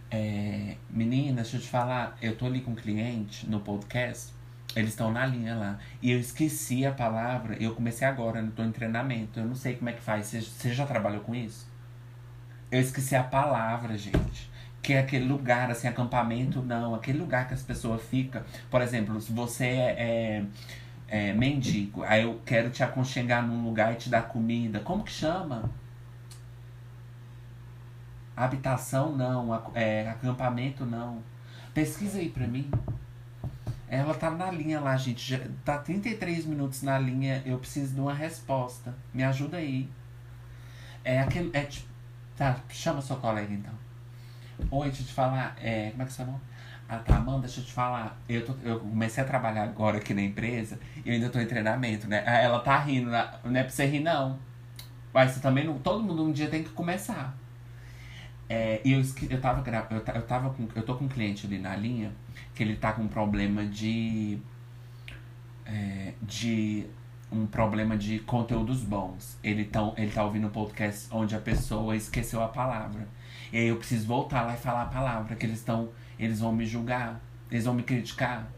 É, 0.10 0.78
menina, 0.90 1.42
deixa 1.44 1.58
eu 1.58 1.62
te 1.62 1.68
falar. 1.68 2.18
Eu 2.22 2.36
tô 2.36 2.46
ali 2.46 2.62
com 2.62 2.72
um 2.72 2.76
cliente 2.76 3.48
no 3.48 3.60
podcast. 3.60 4.34
Eles 4.78 4.92
estão 4.92 5.12
na 5.12 5.26
linha 5.26 5.56
lá. 5.56 5.80
E 6.04 6.12
eu 6.12 6.20
esqueci 6.20 6.86
a 6.86 6.92
palavra. 6.92 7.56
Eu 7.60 7.74
comecei 7.74 8.08
agora, 8.08 8.42
não 8.44 8.52
tô 8.52 8.64
em 8.64 8.72
treinamento. 8.72 9.40
Eu 9.40 9.46
não 9.46 9.56
sei 9.56 9.76
como 9.76 9.90
é 9.90 9.94
que 9.94 10.02
faz. 10.02 10.28
Você, 10.28 10.42
você 10.42 10.72
já 10.72 10.86
trabalhou 10.86 11.22
com 11.22 11.34
isso? 11.34 11.68
Eu 12.72 12.80
esqueci 12.80 13.16
a 13.16 13.24
palavra, 13.24 13.98
gente. 13.98 14.52
Que 14.84 14.94
é 14.94 15.00
aquele 15.00 15.26
lugar, 15.26 15.72
assim, 15.72 15.88
acampamento, 15.88 16.62
não. 16.62 16.94
Aquele 16.94 17.18
lugar 17.18 17.48
que 17.48 17.56
as 17.56 17.64
pessoas 17.64 18.04
ficam. 18.04 18.44
Por 18.70 18.80
exemplo, 18.80 19.20
se 19.20 19.34
você 19.34 19.66
é, 19.66 20.46
é, 21.10 21.30
é 21.30 21.34
mendigo, 21.34 22.04
aí 22.04 22.22
eu 22.22 22.40
quero 22.46 22.70
te 22.70 22.84
aconchegar 22.84 23.46
num 23.46 23.64
lugar 23.64 23.94
e 23.94 23.96
te 23.96 24.10
dar 24.10 24.28
comida. 24.28 24.80
Como 24.82 25.04
que 25.04 25.12
chama? 25.12 25.72
Habitação, 28.36 29.16
não. 29.16 29.72
É, 29.74 30.08
acampamento, 30.08 30.86
não. 30.86 31.24
Pesquisa 31.74 32.20
aí 32.20 32.30
pra 32.30 32.46
mim. 32.46 32.70
Ela 33.90 34.14
tá 34.14 34.30
na 34.30 34.52
linha 34.52 34.80
lá, 34.80 34.98
gente. 34.98 35.30
Já 35.30 35.40
tá 35.64 35.78
33 35.78 36.46
minutos 36.46 36.82
na 36.82 37.00
linha. 37.00 37.42
Eu 37.46 37.58
preciso 37.58 37.94
de 37.94 38.02
uma 38.02 38.14
resposta. 38.14 38.94
Me 39.14 39.24
ajuda 39.24 39.58
aí. 39.58 39.90
É 41.04 41.20
aquele. 41.20 41.50
É 41.54 41.64
tipo 41.64 41.98
Tá, 42.38 42.56
chama 42.70 43.02
sua 43.02 43.18
colega 43.18 43.52
então. 43.52 43.74
Oi, 44.70 44.88
deixa 44.90 45.02
eu 45.02 45.08
te 45.08 45.14
falar. 45.14 45.56
É, 45.60 45.90
como 45.90 46.04
é 46.04 46.06
que 46.06 46.14
seu 46.14 46.26
nome? 46.26 46.40
Ah, 46.88 47.00
tá, 47.00 47.18
Amanda, 47.18 47.42
deixa 47.42 47.62
eu 47.62 47.66
te 47.66 47.74
falar. 47.74 48.16
Eu, 48.30 48.46
tô, 48.46 48.54
eu 48.64 48.80
comecei 48.80 49.24
a 49.24 49.26
trabalhar 49.26 49.64
agora 49.64 49.98
aqui 49.98 50.14
na 50.14 50.22
empresa 50.22 50.80
e 51.04 51.10
eu 51.10 51.16
ainda 51.16 51.30
tô 51.30 51.40
em 51.40 51.48
treinamento, 51.48 52.08
né? 52.08 52.24
Ela 52.26 52.60
tá 52.60 52.78
rindo, 52.78 53.10
né? 53.10 53.28
não 53.44 53.60
é 53.60 53.64
pra 53.64 53.72
você 53.72 53.88
rir, 53.88 54.02
não. 54.02 54.38
Mas 55.12 55.32
você 55.32 55.40
também 55.40 55.66
não. 55.66 55.80
Todo 55.80 56.04
mundo 56.04 56.24
um 56.24 56.32
dia 56.32 56.48
tem 56.48 56.64
que 56.64 56.70
começar. 56.70 57.36
É, 58.48 58.82
e 58.86 58.92
eu, 58.94 59.02
eu 59.30 59.42
tava 59.42 59.64
eu, 59.90 59.98
eu 59.98 60.22
tava 60.22 60.52
com. 60.52 60.68
Eu 60.76 60.84
tô 60.84 60.96
com 60.96 61.06
um 61.06 61.10
cliente 61.10 61.48
ali 61.48 61.58
na 61.58 61.76
linha 61.76 62.12
que 62.58 62.64
ele 62.64 62.76
tá 62.76 62.92
com 62.92 63.04
um 63.04 63.08
problema 63.08 63.64
de. 63.64 64.40
É, 65.64 66.14
de 66.22 66.88
um 67.32 67.46
problema 67.46 67.96
de 67.96 68.20
conteúdos 68.20 68.82
bons. 68.84 69.38
Ele, 69.44 69.66
tão, 69.66 69.94
ele 69.96 70.12
tá 70.12 70.24
ouvindo 70.24 70.48
um 70.48 70.50
podcast 70.50 71.08
onde 71.12 71.36
a 71.36 71.40
pessoa 71.40 71.96
esqueceu 71.96 72.42
a 72.42 72.48
palavra. 72.48 73.08
E 73.54 73.58
aí 73.58 73.68
eu 73.68 73.76
preciso 73.76 74.08
voltar 74.08 74.42
lá 74.42 74.56
e 74.56 74.58
falar 74.58 74.84
a 74.84 74.86
palavra, 74.88 75.36
que 75.36 75.46
eles 75.46 75.60
estão. 75.60 75.90
Eles 76.18 76.40
vão 76.40 76.52
me 76.52 76.66
julgar, 76.66 77.22
eles 77.52 77.66
vão 77.66 77.76
me 77.76 77.84
criticar. 77.84 78.50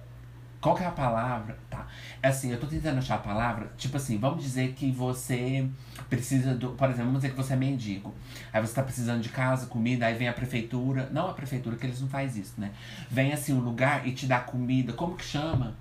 Qual 0.62 0.76
que 0.76 0.84
é 0.84 0.88
a 0.88 0.92
palavra? 0.92 1.58
Tá. 1.70 1.88
É 2.22 2.28
assim, 2.28 2.52
eu 2.52 2.60
tô 2.60 2.68
tentando 2.68 2.98
achar 2.98 3.16
a 3.16 3.20
palavra. 3.20 3.72
Tipo 3.78 3.96
assim, 3.96 4.18
vamos 4.18 4.44
dizer 4.44 4.74
que 4.74 4.92
você 4.92 5.70
precisa 6.10 6.54
do. 6.54 6.72
Por 6.72 6.90
exemplo, 6.90 7.06
vamos 7.06 7.22
dizer 7.22 7.32
que 7.32 7.38
você 7.38 7.54
é 7.54 7.56
mendigo. 7.56 8.14
Aí 8.52 8.60
você 8.60 8.74
tá 8.74 8.84
precisando 8.84 9.22
de 9.22 9.30
casa, 9.30 9.68
comida, 9.68 10.06
aí 10.06 10.16
vem 10.16 10.28
a 10.28 10.34
prefeitura. 10.34 11.10
Não 11.12 11.30
a 11.30 11.34
prefeitura, 11.34 11.78
que 11.78 11.86
eles 11.86 12.02
não 12.02 12.10
faz 12.10 12.36
isso, 12.36 12.60
né? 12.60 12.72
Vem 13.10 13.32
assim 13.32 13.54
um 13.54 13.62
lugar 13.62 14.06
e 14.06 14.12
te 14.12 14.26
dá 14.28 14.40
comida. 14.40 14.92
Como 14.92 15.16
que 15.16 15.24
chama? 15.24 15.76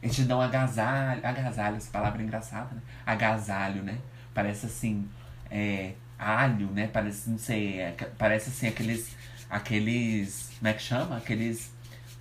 Eles 0.00 0.14
te 0.14 0.22
dão 0.22 0.40
agasalho. 0.40 1.20
Agasalho, 1.26 1.76
essa 1.76 1.90
palavra 1.90 2.22
é 2.22 2.24
engraçada, 2.24 2.76
né? 2.76 2.80
Agasalho, 3.04 3.82
né? 3.82 3.98
Parece 4.32 4.66
assim. 4.66 5.08
É, 5.50 5.94
alho, 6.16 6.70
né? 6.70 6.86
Parece, 6.86 7.28
não 7.28 7.38
sei. 7.38 7.80
É, 7.80 7.92
parece 8.16 8.50
assim 8.50 8.68
aqueles. 8.68 9.16
Aqueles. 9.48 10.52
Como 10.58 10.68
é 10.68 10.72
que 10.72 10.82
chama? 10.82 11.16
Aqueles. 11.16 11.72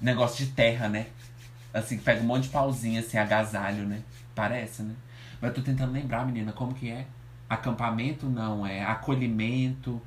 Negócio 0.01 0.45
de 0.45 0.51
terra, 0.51 0.89
né? 0.89 1.07
Assim, 1.73 1.97
que 1.97 2.03
pega 2.03 2.21
um 2.21 2.25
monte 2.25 2.43
de 2.43 2.49
pauzinho, 2.49 2.99
assim, 2.99 3.17
agasalho, 3.17 3.85
né? 3.85 4.01
Parece, 4.33 4.83
né? 4.83 4.95
Mas 5.41 5.49
eu 5.49 5.55
tô 5.55 5.61
tentando 5.61 5.91
lembrar, 5.91 6.25
menina, 6.25 6.51
como 6.51 6.73
que 6.73 6.89
é? 6.89 7.05
Acampamento 7.49 8.27
não, 8.27 8.65
é 8.65 8.83
acolhimento, 8.83 10.01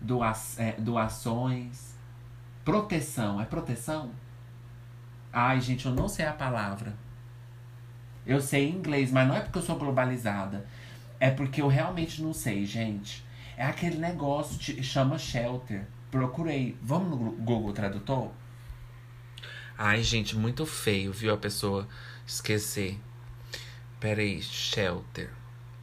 doa 0.00 0.32
é, 0.58 0.72
doações, 0.72 1.94
proteção. 2.64 3.40
É 3.40 3.44
proteção? 3.44 4.10
Ai, 5.32 5.60
gente, 5.60 5.86
eu 5.86 5.94
não 5.94 6.08
sei 6.08 6.26
a 6.26 6.32
palavra. 6.32 6.94
Eu 8.26 8.40
sei 8.40 8.68
inglês, 8.68 9.10
mas 9.10 9.26
não 9.26 9.36
é 9.36 9.40
porque 9.40 9.58
eu 9.58 9.62
sou 9.62 9.78
globalizada. 9.78 10.66
É 11.18 11.30
porque 11.30 11.62
eu 11.62 11.68
realmente 11.68 12.22
não 12.22 12.32
sei, 12.32 12.64
gente. 12.64 13.24
É 13.56 13.64
aquele 13.64 13.98
negócio, 13.98 14.82
chama 14.82 15.18
shelter. 15.18 15.86
Procurei. 16.10 16.76
Vamos 16.82 17.18
no 17.18 17.32
Google 17.32 17.72
Tradutor? 17.72 18.30
Ai, 19.78 20.02
gente, 20.02 20.36
muito 20.36 20.66
feio, 20.66 21.12
viu? 21.12 21.32
A 21.32 21.38
pessoa 21.38 21.88
esquecer. 22.26 22.98
Pera 23.98 24.20
aí, 24.20 24.42
shelter. 24.42 25.30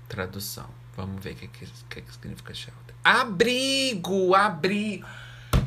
Tradução. 0.07 0.69
Vamos 0.95 1.23
ver 1.23 1.33
o 1.33 1.35
que, 1.35 1.47
que, 1.47 1.65
que, 1.89 2.01
que 2.01 2.13
significa 2.13 2.53
shelter. 2.53 2.95
Abrigo! 3.03 4.35
Abrigo! 4.35 5.05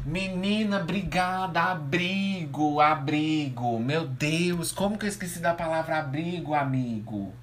Menina, 0.04 0.80
obrigada, 0.80 1.60
abrigo, 1.60 2.80
abrigo. 2.80 3.78
Meu 3.78 4.06
Deus, 4.06 4.72
como 4.72 4.96
que 4.96 5.04
eu 5.04 5.08
esqueci 5.08 5.40
da 5.40 5.52
palavra 5.52 5.98
abrigo, 5.98 6.54
amigo? 6.54 7.34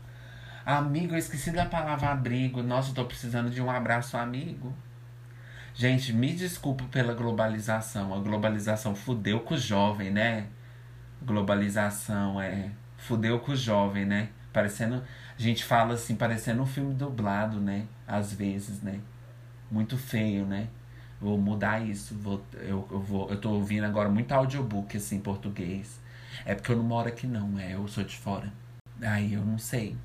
Amigo, 0.66 1.14
eu 1.14 1.20
esqueci 1.20 1.52
da 1.52 1.66
palavra 1.66 2.10
abrigo. 2.10 2.64
Nossa, 2.64 2.90
eu 2.90 2.96
tô 2.96 3.06
precisando 3.06 3.50
de 3.50 3.62
um 3.62 3.70
abraço, 3.70 4.18
amigo. 4.18 4.74
Gente, 5.78 6.12
me 6.12 6.34
desculpa 6.34 6.86
pela 6.86 7.14
globalização. 7.14 8.12
A 8.12 8.20
globalização 8.20 8.96
fudeu 8.96 9.42
com 9.42 9.54
o 9.54 9.58
jovem, 9.60 10.10
né? 10.10 10.48
Globalização 11.22 12.42
é. 12.42 12.72
Fudeu 12.98 13.40
com 13.40 13.52
o 13.52 13.56
jovem, 13.56 14.04
né? 14.04 14.30
Parecendo. 14.52 15.04
A 15.38 15.40
gente 15.40 15.64
fala 15.64 15.94
assim, 15.94 16.16
parecendo 16.16 16.64
um 16.64 16.66
filme 16.66 16.96
dublado, 16.96 17.62
né? 17.62 17.86
Às 18.08 18.34
vezes, 18.34 18.82
né? 18.82 19.00
Muito 19.70 20.00
feio, 20.00 20.48
né? 20.48 20.68
Vou 21.22 21.38
mudar 21.38 21.80
isso. 21.88 22.16
Vou, 22.16 22.44
eu, 22.54 22.88
eu, 22.90 23.00
vou, 23.00 23.30
eu 23.30 23.40
tô 23.40 23.52
ouvindo 23.52 23.84
agora 23.84 24.10
muito 24.10 24.32
audiobook 24.32 24.98
assim, 24.98 25.18
em 25.18 25.22
português. 25.22 26.00
É 26.44 26.56
porque 26.56 26.72
eu 26.72 26.78
não 26.78 26.84
moro 26.84 27.08
aqui, 27.08 27.28
não. 27.28 27.60
É, 27.60 27.76
eu 27.76 27.88
sou 27.88 28.04
de 28.04 28.18
fora. 28.18 28.52
Aí 29.00 29.36
eu 29.36 29.46
não 29.46 29.60
sei. 29.60 29.96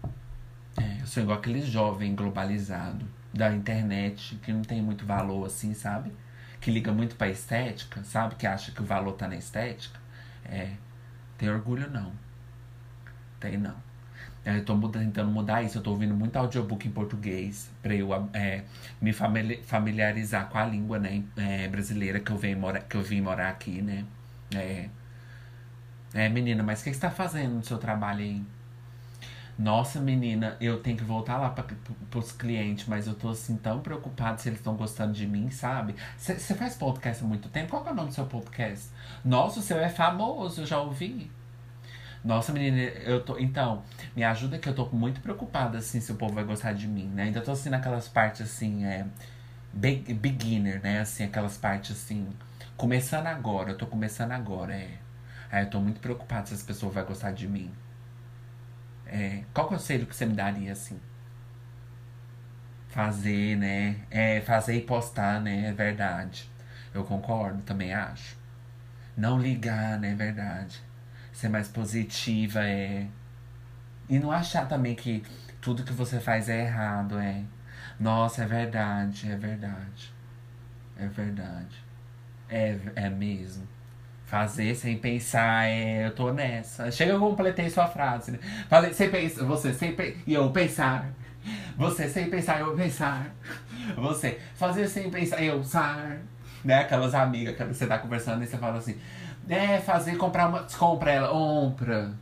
É, 0.76 1.00
eu 1.00 1.06
sou 1.06 1.22
igual 1.22 1.38
aquele 1.38 1.62
jovem 1.62 2.14
globalizado 2.14 3.06
da 3.32 3.52
internet 3.52 4.36
que 4.36 4.52
não 4.52 4.62
tem 4.62 4.82
muito 4.82 5.06
valor 5.06 5.46
assim, 5.46 5.74
sabe? 5.74 6.12
Que 6.60 6.70
liga 6.70 6.92
muito 6.92 7.16
pra 7.16 7.28
estética, 7.28 8.04
sabe? 8.04 8.36
Que 8.36 8.46
acha 8.46 8.72
que 8.72 8.82
o 8.82 8.84
valor 8.84 9.12
tá 9.12 9.26
na 9.26 9.36
estética. 9.36 9.98
É. 10.44 10.72
Tem 11.38 11.50
orgulho, 11.50 11.90
não. 11.90 12.12
Tem 13.40 13.56
não. 13.56 13.74
É, 14.44 14.56
eu 14.58 14.64
tô 14.64 14.76
tentando 14.88 15.30
mudar 15.30 15.62
isso. 15.62 15.78
Eu 15.78 15.82
tô 15.82 15.90
ouvindo 15.90 16.14
muito 16.14 16.36
audiobook 16.36 16.86
em 16.86 16.90
português 16.90 17.70
pra 17.82 17.94
eu 17.94 18.08
é, 18.32 18.64
me 19.00 19.12
familiarizar 19.12 20.48
com 20.48 20.58
a 20.58 20.64
língua 20.66 20.98
né, 20.98 21.22
é, 21.36 21.68
brasileira 21.68 22.20
que 22.20 22.30
eu, 22.30 22.36
venho 22.36 22.58
mora, 22.58 22.80
que 22.80 22.96
eu 22.96 23.02
vim 23.02 23.20
morar 23.20 23.48
aqui, 23.48 23.82
né? 23.82 24.04
É, 24.54 24.88
é 26.14 26.28
menina, 26.28 26.62
mas 26.62 26.80
o 26.80 26.84
que, 26.84 26.92
você 26.92 27.00
tá 27.00 27.10
fazendo 27.10 27.54
no 27.54 27.64
seu 27.64 27.78
trabalho 27.78 28.20
aí? 28.20 28.44
Nossa, 29.58 30.00
menina, 30.00 30.56
eu 30.60 30.80
tenho 30.80 30.96
que 30.96 31.04
voltar 31.04 31.36
lá 31.38 31.50
para 31.50 32.18
os 32.18 32.32
clientes, 32.32 32.86
mas 32.86 33.06
eu 33.06 33.14
tô 33.14 33.28
assim 33.28 33.56
tão 33.56 33.80
preocupado 33.80 34.40
se 34.40 34.48
eles 34.48 34.58
estão 34.58 34.74
gostando 34.74 35.12
de 35.12 35.26
mim, 35.26 35.50
sabe? 35.50 35.94
Você 36.16 36.54
faz 36.54 36.74
podcast 36.74 37.22
há 37.22 37.26
muito 37.26 37.48
tempo? 37.48 37.70
Qual 37.70 37.86
é 37.86 37.92
o 37.92 37.94
nome 37.94 38.08
do 38.08 38.14
seu 38.14 38.26
podcast? 38.26 38.88
Nossa, 39.24 39.60
o 39.60 39.62
seu 39.62 39.78
é 39.78 39.88
famoso, 39.88 40.62
eu 40.62 40.66
já 40.66 40.80
ouvi. 40.80 41.30
Nossa, 42.24 42.52
menina, 42.52 42.78
eu 42.78 43.22
tô. 43.22 43.38
Então, 43.38 43.82
me 44.16 44.22
ajuda 44.24 44.58
que 44.58 44.68
eu 44.68 44.74
tô 44.74 44.86
muito 44.86 45.20
preocupada, 45.20 45.78
assim, 45.78 46.00
se 46.00 46.12
o 46.12 46.14
povo 46.14 46.34
vai 46.34 46.44
gostar 46.44 46.72
de 46.72 46.86
mim, 46.88 47.06
né? 47.08 47.24
Ainda 47.24 47.40
tô 47.40 47.50
assim 47.50 47.68
naquelas 47.68 48.08
partes 48.08 48.42
assim, 48.42 48.84
é. 48.84 49.06
Beginner, 49.74 50.80
né? 50.82 51.00
Assim, 51.00 51.24
aquelas 51.24 51.56
partes 51.56 51.92
assim. 51.92 52.28
Começando 52.76 53.26
agora, 53.26 53.70
eu 53.72 53.78
tô 53.78 53.86
começando 53.86 54.32
agora, 54.32 54.74
é. 54.74 54.98
Aí 55.50 55.64
eu 55.64 55.70
tô 55.70 55.80
muito 55.80 56.00
preocupado 56.00 56.48
se 56.48 56.54
as 56.54 56.62
pessoas 56.62 56.94
vão 56.94 57.04
gostar 57.04 57.32
de 57.32 57.46
mim. 57.48 57.70
É, 59.12 59.44
qual 59.54 59.68
conselho 59.68 60.06
que 60.06 60.16
você 60.16 60.26
me 60.26 60.34
daria, 60.34 60.72
assim? 60.72 60.98
Fazer, 62.88 63.56
né? 63.56 63.96
É, 64.10 64.40
fazer 64.42 64.76
e 64.76 64.82
postar, 64.82 65.40
né? 65.40 65.68
É 65.68 65.72
verdade. 65.72 66.48
Eu 66.94 67.04
concordo, 67.04 67.62
também 67.62 67.92
acho. 67.94 68.36
Não 69.16 69.38
ligar, 69.38 69.98
né? 70.00 70.12
É 70.12 70.14
verdade 70.14 70.82
ser 71.32 71.48
mais 71.48 71.68
positiva, 71.68 72.60
é. 72.64 73.06
E 74.08 74.18
não 74.18 74.30
achar 74.30 74.68
também 74.68 74.94
que 74.94 75.24
tudo 75.60 75.84
que 75.84 75.92
você 75.92 76.20
faz 76.20 76.48
é 76.48 76.62
errado, 76.66 77.18
é. 77.18 77.44
Nossa, 77.98 78.44
é 78.44 78.46
verdade, 78.46 79.30
é 79.30 79.36
verdade. 79.36 80.12
É 80.96 81.06
verdade. 81.08 81.84
É, 82.48 82.78
é 82.96 83.10
mesmo. 83.10 83.66
Fazer 84.32 84.74
sem 84.74 84.96
pensar, 84.96 85.68
é, 85.68 86.06
eu 86.06 86.14
tô 86.14 86.32
nessa. 86.32 86.90
Chega, 86.90 87.12
eu 87.12 87.20
completei 87.20 87.68
sua 87.68 87.86
frase. 87.86 88.30
Né? 88.30 88.38
Falei, 88.66 88.90
sem 88.94 89.10
pensar, 89.10 89.44
você 89.44 89.74
sem 89.74 89.94
e 90.26 90.32
eu 90.32 90.50
pensar. 90.50 91.10
Você 91.76 92.08
sem 92.08 92.30
pensar, 92.30 92.60
eu 92.60 92.74
pensar. 92.74 93.26
Você 93.94 94.40
fazer 94.54 94.88
sem 94.88 95.10
pensar, 95.10 95.42
eu 95.42 95.58
usar. 95.58 96.16
Né? 96.64 96.78
Aquelas 96.78 97.14
amigas 97.14 97.54
que 97.54 97.62
você 97.62 97.86
tá 97.86 97.98
conversando 97.98 98.42
e 98.42 98.46
você 98.46 98.56
fala 98.56 98.78
assim: 98.78 98.98
é, 99.50 99.78
fazer, 99.80 100.16
comprar 100.16 100.48
uma. 100.48 100.66
Compra 100.78 101.12
ela, 101.12 101.28
compra. 101.28 102.14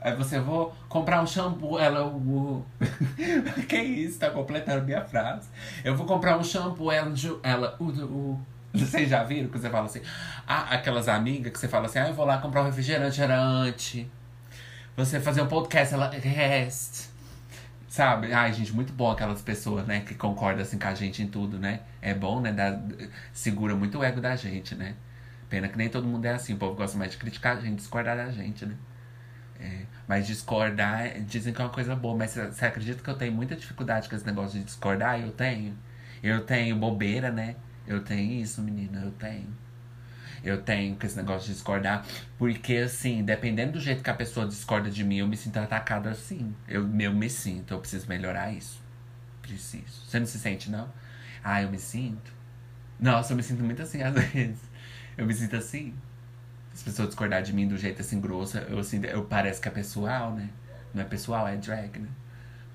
Aí 0.00 0.16
você 0.16 0.40
vou 0.40 0.74
comprar 0.88 1.22
um 1.22 1.26
shampoo, 1.26 1.78
ela. 1.78 2.06
Uh, 2.06 2.64
que 3.68 3.76
isso, 3.76 4.18
tá 4.18 4.30
completando 4.30 4.86
minha 4.86 5.04
frase. 5.04 5.50
Eu 5.84 5.94
vou 5.94 6.06
comprar 6.06 6.38
um 6.38 6.42
shampoo, 6.42 6.90
ela. 6.90 7.12
ela 7.42 7.76
uh. 7.78 8.40
Vocês 8.74 9.08
já 9.08 9.24
viram 9.24 9.48
que 9.48 9.58
você 9.58 9.70
fala 9.70 9.86
assim? 9.86 10.02
Ah, 10.46 10.74
aquelas 10.74 11.08
amigas 11.08 11.52
que 11.52 11.58
você 11.58 11.68
fala 11.68 11.86
assim, 11.86 11.98
ah, 11.98 12.08
eu 12.08 12.14
vou 12.14 12.26
lá 12.26 12.38
comprar 12.38 12.62
um 12.62 12.66
refrigerante 12.66 13.16
gerante. 13.16 14.10
Você 14.96 15.20
fazer 15.20 15.42
um 15.42 15.46
podcast, 15.46 15.94
ela. 15.94 16.10
Rest. 16.10 17.08
Sabe? 17.88 18.32
Ai, 18.32 18.52
gente, 18.52 18.72
muito 18.72 18.92
bom 18.92 19.10
aquelas 19.10 19.40
pessoas, 19.40 19.86
né? 19.86 20.00
Que 20.00 20.14
concordam 20.14 20.62
assim 20.62 20.78
com 20.78 20.88
a 20.88 20.94
gente 20.94 21.22
em 21.22 21.26
tudo, 21.28 21.58
né? 21.58 21.80
É 22.02 22.12
bom, 22.12 22.40
né? 22.40 22.52
Dá, 22.52 22.78
segura 23.32 23.74
muito 23.74 23.98
o 23.98 24.04
ego 24.04 24.20
da 24.20 24.36
gente, 24.36 24.74
né? 24.74 24.94
Pena 25.48 25.68
que 25.68 25.78
nem 25.78 25.88
todo 25.88 26.06
mundo 26.06 26.24
é 26.26 26.32
assim. 26.32 26.54
O 26.54 26.58
povo 26.58 26.74
gosta 26.74 26.98
mais 26.98 27.12
de 27.12 27.16
criticar 27.16 27.56
a 27.56 27.60
gente, 27.60 27.76
discordar 27.76 28.16
da 28.16 28.30
gente, 28.30 28.66
né? 28.66 28.74
É, 29.60 29.82
mas 30.06 30.26
discordar, 30.26 31.20
dizem 31.20 31.52
que 31.52 31.60
é 31.60 31.64
uma 31.64 31.70
coisa 31.70 31.96
boa. 31.96 32.16
Mas 32.16 32.34
você 32.34 32.66
acredita 32.66 33.02
que 33.02 33.08
eu 33.08 33.16
tenho 33.16 33.32
muita 33.32 33.56
dificuldade 33.56 34.08
com 34.08 34.14
esse 34.14 34.26
negócio 34.26 34.58
de 34.58 34.64
discordar? 34.64 35.20
Eu 35.20 35.32
tenho. 35.32 35.76
Eu 36.22 36.44
tenho 36.44 36.76
bobeira, 36.76 37.30
né? 37.30 37.56
Eu 37.88 38.04
tenho 38.04 38.42
isso, 38.42 38.60
menina. 38.60 39.00
Eu 39.00 39.10
tenho. 39.12 39.48
Eu 40.44 40.62
tenho 40.62 40.94
com 40.94 41.06
esse 41.06 41.16
negócio 41.16 41.48
de 41.48 41.54
discordar. 41.54 42.06
Porque, 42.36 42.76
assim, 42.76 43.24
dependendo 43.24 43.72
do 43.72 43.80
jeito 43.80 44.02
que 44.02 44.10
a 44.10 44.14
pessoa 44.14 44.46
discorda 44.46 44.90
de 44.90 45.02
mim, 45.02 45.16
eu 45.16 45.26
me 45.26 45.36
sinto 45.36 45.56
atacado 45.56 46.06
assim. 46.06 46.54
Eu, 46.68 46.82
eu 47.00 47.12
me 47.14 47.30
sinto. 47.30 47.72
Eu 47.72 47.80
preciso 47.80 48.06
melhorar 48.06 48.52
isso. 48.52 48.80
Preciso. 49.40 50.04
Você 50.06 50.20
não 50.20 50.26
se 50.26 50.38
sente, 50.38 50.70
não? 50.70 50.92
Ah, 51.42 51.62
eu 51.62 51.70
me 51.70 51.78
sinto. 51.78 52.30
Nossa, 53.00 53.32
eu 53.32 53.36
me 53.36 53.42
sinto 53.42 53.64
muito 53.64 53.80
assim 53.80 54.02
às 54.04 54.14
vezes. 54.14 54.60
Eu 55.16 55.24
me 55.26 55.32
sinto 55.34 55.56
assim. 55.56 55.94
Se 56.74 56.82
a 56.82 56.84
pessoa 56.84 57.08
discordar 57.08 57.42
de 57.42 57.52
mim 57.54 57.66
do 57.66 57.76
jeito 57.76 58.02
assim 58.02 58.20
grosso, 58.20 58.58
eu, 58.58 58.84
sinto, 58.84 59.06
eu 59.06 59.24
parece 59.24 59.60
que 59.60 59.66
é 59.66 59.70
pessoal, 59.70 60.34
né? 60.34 60.50
Não 60.94 61.02
é 61.02 61.04
pessoal, 61.06 61.48
é 61.48 61.56
drag, 61.56 61.98
né? 61.98 62.08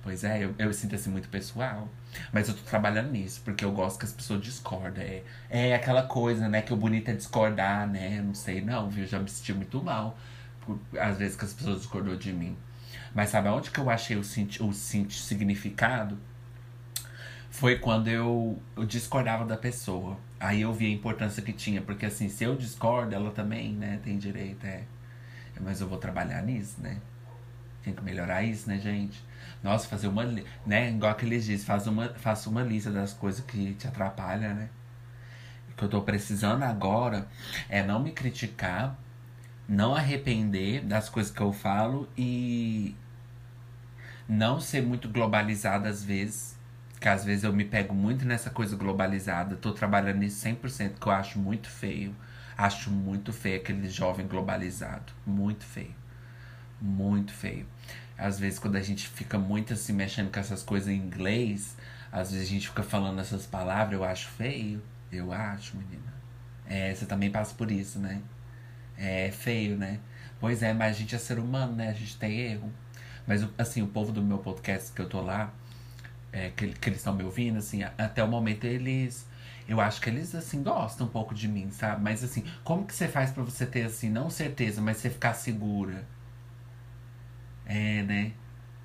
Pois 0.04 0.24
é, 0.26 0.44
eu, 0.44 0.54
eu 0.60 0.74
sinto 0.74 0.96
assim 0.96 1.10
muito 1.10 1.30
pessoal. 1.30 1.88
Mas 2.32 2.50
eu 2.50 2.54
tô 2.54 2.62
trabalhando 2.64 3.12
nisso, 3.12 3.42
porque 3.44 3.64
eu 3.64 3.72
gosto 3.72 4.00
que 4.00 4.06
as 4.06 4.12
pessoas 4.12 4.42
discordam. 4.42 5.02
É, 5.04 5.24
é 5.50 5.74
aquela 5.74 6.04
coisa, 6.04 6.50
né? 6.50 6.62
Que 6.62 6.74
o 6.74 6.76
bonito 6.76 7.10
é 7.10 7.14
discordar, 7.14 7.88
né? 7.88 8.22
Não 8.22 8.36
sei, 8.36 8.62
não, 8.62 8.90
viu? 8.90 9.08
Já 9.08 9.18
me 9.20 9.30
senti 9.30 9.54
muito 9.54 9.82
mal. 9.82 10.18
Por, 10.62 10.80
às 11.00 11.18
vezes 11.18 11.38
que 11.38 11.46
as 11.46 11.54
pessoas 11.54 11.78
discordou 11.80 12.18
de 12.18 12.34
mim. 12.34 12.56
Mas 13.16 13.30
sabe 13.30 13.48
aonde 13.48 13.72
que 13.72 13.80
eu 13.80 13.90
achei 13.90 14.18
o, 14.18 14.22
o 14.22 14.74
significado? 14.74 16.18
Foi 17.50 17.78
quando 17.78 18.08
eu, 18.08 18.62
eu 18.76 18.86
discordava 18.86 19.46
da 19.46 19.56
pessoa. 19.56 20.18
Aí 20.40 20.62
eu 20.62 20.74
vi 20.74 20.88
a 20.88 20.90
importância 20.90 21.42
que 21.42 21.54
tinha, 21.54 21.82
porque 21.82 22.06
assim, 22.06 22.28
se 22.28 22.44
eu 22.44 22.56
discordo, 22.56 23.14
ela 23.16 23.32
também, 23.32 23.72
né, 23.74 24.00
tem 24.04 24.18
direito, 24.18 24.66
é. 24.66 24.84
Mas 25.62 25.80
eu 25.80 25.88
vou 25.88 25.98
trabalhar 26.00 26.42
nisso, 26.42 26.82
né? 26.82 27.00
Tem 27.84 27.94
que 27.94 28.04
melhorar 28.04 28.44
isso, 28.44 28.68
né, 28.68 28.80
gente? 28.80 29.24
Nossa, 29.64 29.88
fazer 29.88 30.08
uma, 30.08 30.26
né, 30.66 30.90
igual 30.90 31.16
que 31.16 31.26
eles 31.26 31.46
dizem, 31.46 31.66
faz 31.66 31.88
uma, 31.88 32.10
faça 32.16 32.50
uma 32.50 32.62
lista 32.62 32.92
das 32.92 33.14
coisas 33.14 33.44
que 33.46 33.74
te 33.76 33.88
atrapalham, 33.88 34.54
né? 34.54 34.70
O 35.70 35.76
que 35.76 35.84
eu 35.84 35.90
tô 35.90 36.02
precisando 36.02 36.64
agora 36.64 37.28
é 37.70 37.82
não 37.82 38.00
me 38.02 38.12
criticar, 38.12 38.98
não 39.68 39.96
arrepender 39.96 40.84
das 40.84 41.10
coisas 41.10 41.32
que 41.32 41.42
eu 41.42 41.54
falo 41.54 42.10
e 42.18 42.96
não 44.28 44.60
ser 44.60 44.82
muito 44.82 45.08
globalizado 45.10 45.88
às 45.88 46.04
vezes 46.04 46.58
que 47.04 47.10
às 47.10 47.26
vezes 47.26 47.44
eu 47.44 47.52
me 47.52 47.66
pego 47.66 47.94
muito 47.94 48.26
nessa 48.26 48.50
coisa 48.50 48.78
globalizada. 48.78 49.58
Tô 49.58 49.74
trabalhando 49.74 50.20
nisso 50.20 50.40
100%, 50.40 51.00
que 51.02 51.06
eu 51.06 51.12
acho 51.12 51.38
muito 51.38 51.70
feio. 51.70 52.16
Acho 52.58 52.90
muito 52.90 53.34
feio 53.34 53.58
aquele 53.58 53.90
jovem 53.90 54.26
globalizado. 54.26 55.12
Muito 55.28 55.66
feio. 55.66 55.94
Muito 56.82 57.34
feio. 57.34 57.68
Às 58.18 58.40
vezes, 58.40 58.60
quando 58.60 58.76
a 58.76 58.82
gente 58.82 59.08
fica 59.08 59.38
muito 59.38 59.74
assim, 59.74 59.94
mexendo 59.94 60.32
com 60.32 60.40
essas 60.40 60.64
coisas 60.64 60.90
em 60.90 60.98
inglês, 60.98 61.76
às 62.12 62.32
vezes 62.32 62.48
a 62.48 62.50
gente 62.50 62.68
fica 62.68 62.84
falando 62.84 63.20
essas 63.20 63.46
palavras, 63.46 63.94
eu 63.94 64.04
acho 64.04 64.28
feio. 64.30 64.82
Eu 65.12 65.32
acho, 65.32 65.78
menina. 65.78 66.14
É, 66.66 66.94
você 66.94 67.06
também 67.06 67.30
passa 67.32 67.54
por 67.56 67.70
isso, 67.72 68.00
né? 68.00 68.22
É 68.98 69.32
feio, 69.32 69.78
né? 69.78 70.00
Pois 70.40 70.62
é, 70.64 70.74
mas 70.74 70.96
a 70.96 71.00
gente 71.00 71.16
é 71.16 71.18
ser 71.18 71.40
humano, 71.40 71.76
né? 71.76 71.90
A 71.90 71.94
gente 71.94 72.18
tem 72.18 72.40
erro. 72.40 72.72
Mas, 73.26 73.48
assim, 73.58 73.82
o 73.82 73.88
povo 73.88 74.12
do 74.12 74.22
meu 74.22 74.40
podcast 74.40 74.92
que 74.92 75.02
eu 75.02 75.08
tô 75.08 75.22
lá, 75.22 75.54
é, 76.32 76.50
que, 76.50 76.68
que 76.68 76.90
eles 76.90 77.00
estão 77.00 77.16
me 77.16 77.24
ouvindo, 77.24 77.60
assim, 77.60 77.84
até 77.84 78.24
o 78.24 78.28
momento 78.28 78.66
eles. 78.66 79.26
Eu 79.68 79.80
acho 79.80 80.02
que 80.02 80.10
eles, 80.10 80.36
assim, 80.36 80.62
gostam 80.62 81.08
um 81.08 81.10
pouco 81.10 81.34
de 81.34 81.48
mim, 81.48 81.72
sabe? 81.72 82.02
Mas, 82.02 82.24
assim, 82.24 82.44
como 82.64 82.86
que 82.86 82.94
você 82.94 83.08
faz 83.08 83.32
para 83.32 83.44
você 83.44 83.66
ter, 83.66 83.84
assim, 83.84 84.10
não 84.10 84.30
certeza, 84.30 84.82
mas 84.82 84.98
você 84.98 85.10
ficar 85.10 85.34
segura? 85.34 86.06
É, 87.66 88.04
né? 88.04 88.32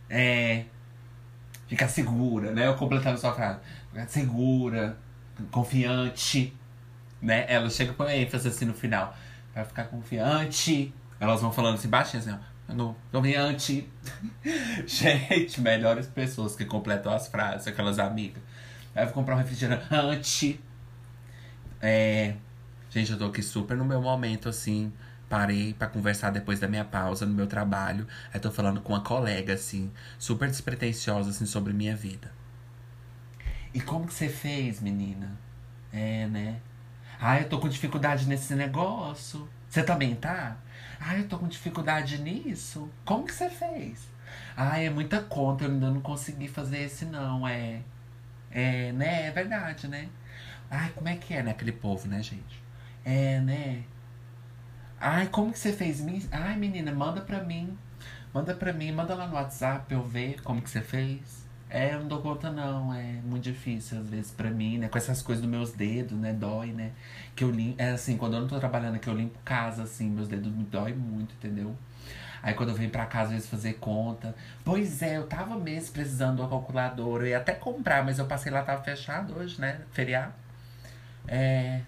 É. 0.09 0.65
Ficar 1.67 1.89
segura, 1.89 2.53
né? 2.53 2.67
Eu 2.67 2.75
completando 2.75 3.19
sua 3.19 3.35
frase. 3.35 3.61
Ficar 3.91 4.09
segura, 4.09 4.97
confiante, 5.51 6.57
né? 7.21 7.45
Ela 7.49 7.69
chega 7.69 7.93
com 7.93 8.09
ênfase, 8.09 8.49
assim, 8.49 8.65
no 8.65 8.75
final. 8.75 9.17
Vai 9.55 9.65
ficar 9.65 9.85
confiante. 9.85 10.93
Elas 11.21 11.41
vão 11.41 11.53
falando 11.53 11.75
assim 11.75 11.89
baixinho, 11.89 12.23
assim, 12.23 12.33
ó. 12.33 12.75
No, 12.75 12.97
confiante. 13.11 13.89
Gente, 14.87 15.61
melhores 15.61 16.07
pessoas 16.07 16.55
que 16.55 16.65
completam 16.65 17.13
as 17.13 17.29
frases, 17.29 17.67
aquelas 17.67 17.99
amigas. 17.99 18.43
Aí 18.95 19.03
eu 19.03 19.07
vou 19.07 19.15
comprar 19.15 19.35
um 19.35 19.39
refrigerante. 19.39 20.61
É. 21.81 22.35
Gente, 22.91 23.13
eu 23.13 23.19
tô 23.19 23.27
aqui 23.27 23.43
super 23.43 23.77
no 23.77 23.85
meu 23.85 24.01
momento, 24.01 24.49
assim. 24.49 24.93
Parei 25.29 25.75
para 25.75 25.89
conversar 25.89 26.31
depois 26.31 26.59
da 26.59 26.69
minha 26.69 26.85
pausa 26.85 27.27
no 27.27 27.35
meu 27.35 27.47
trabalho. 27.47 28.07
Aí 28.33 28.41
tô 28.41 28.51
falando 28.51 28.81
com 28.81 28.93
uma 28.95 29.03
colega, 29.03 29.53
assim, 29.55 29.93
super 30.19 30.49
despretensiosa, 30.49 31.31
assim, 31.31 31.47
sobre 31.47 31.73
minha 31.73 31.95
vida. 31.95 32.33
E 33.75 33.81
como 33.81 34.07
que 34.07 34.15
você 34.15 34.29
fez, 34.29 34.81
menina? 34.81 35.39
É, 35.93 36.27
né? 36.27 36.61
Ah, 37.21 37.41
eu 37.41 37.49
tô 37.49 37.59
com 37.59 37.69
dificuldade 37.69 38.27
nesse 38.27 38.55
negócio. 38.55 39.49
Você 39.69 39.83
também 39.83 40.15
tá? 40.15 40.57
Ah, 41.01 41.17
eu 41.17 41.29
tô 41.29 41.39
com 41.39 41.47
dificuldade 41.47 42.19
nisso. 42.23 42.91
Como 43.05 43.25
que 43.27 43.35
você 43.35 43.51
fez? 43.51 44.09
Ah, 44.57 44.79
é 44.81 44.89
muita 44.91 45.21
conta, 45.21 45.65
eu 45.65 45.71
ainda 45.71 45.91
não 45.91 46.01
consegui 46.01 46.49
fazer 46.49 46.79
esse 46.79 47.05
não, 47.05 47.47
é. 47.47 47.83
É, 48.51 48.93
né? 48.93 49.27
É 49.27 49.31
verdade, 49.31 49.89
né? 49.89 50.09
Ai, 50.71 50.91
como 50.95 51.09
é 51.09 51.17
que 51.17 51.35
é, 51.35 51.43
né? 51.43 51.51
Aquele 51.51 51.73
povo, 51.73 52.09
né, 52.09 52.23
gente? 52.23 52.63
É, 53.05 53.41
né? 53.41 53.85
Ai, 55.01 55.29
como 55.29 55.53
que 55.53 55.59
você 55.59 55.73
fez? 55.73 56.03
Ai, 56.33 56.57
menina, 56.57 56.93
manda 56.93 57.21
pra 57.21 57.43
mim. 57.43 57.77
Manda 58.35 58.55
pra 58.55 58.73
mim, 58.73 58.93
manda 58.93 59.15
lá 59.15 59.27
no 59.27 59.35
WhatsApp 59.35 59.93
eu 59.93 60.03
ver 60.03 60.43
como 60.43 60.61
que 60.61 60.69
você 60.69 60.81
fez. 60.81 61.47
É, 61.71 61.95
eu 61.95 62.01
não 62.01 62.09
dou 62.09 62.23
conta 62.23 62.51
não, 62.51 62.95
é 62.95 63.21
muito 63.25 63.45
difícil 63.45 64.01
às 64.01 64.09
vezes 64.09 64.31
pra 64.31 64.51
mim, 64.51 64.79
né? 64.79 64.89
Com 64.89 64.97
essas 64.99 65.23
coisas 65.23 65.43
dos 65.43 65.51
meus 65.51 65.73
dedos, 65.73 66.19
né? 66.19 66.33
Dói, 66.33 66.73
né? 66.73 66.93
Que 67.37 67.45
eu 67.45 67.51
limpo, 67.51 67.81
é 67.81 67.91
assim, 67.91 68.17
quando 68.17 68.35
eu 68.35 68.41
não 68.41 68.49
tô 68.49 68.59
trabalhando 68.59 68.97
aqui, 68.97 69.09
eu 69.09 69.15
limpo 69.15 69.39
casa, 69.45 69.83
assim, 69.83 70.09
meus 70.09 70.29
dedos 70.29 70.51
me 70.51 70.65
dói 70.65 70.95
muito, 70.95 71.35
entendeu? 71.35 71.77
Aí 72.43 72.55
quando 72.55 72.71
eu 72.71 72.75
venho 72.75 72.91
pra 72.91 73.07
casa, 73.07 73.27
às 73.27 73.33
vezes, 73.33 73.49
fazer 73.49 73.75
conta. 73.75 74.35
Pois 74.65 75.03
é, 75.03 75.17
eu 75.19 75.27
tava 75.27 75.57
mesmo 75.59 75.93
precisando 75.93 76.37
de 76.37 76.43
uma 76.43 76.49
calculadora. 76.49 77.25
Eu 77.25 77.29
ia 77.31 77.39
até 77.39 77.53
comprar, 77.53 78.05
mas 78.05 78.19
eu 78.19 78.27
passei 78.27 78.51
lá, 78.53 78.63
tava 78.63 78.83
fechado 78.83 79.37
hoje, 79.39 79.61
né? 79.61 79.81
Feriado. 79.93 80.33
É. 81.27 81.83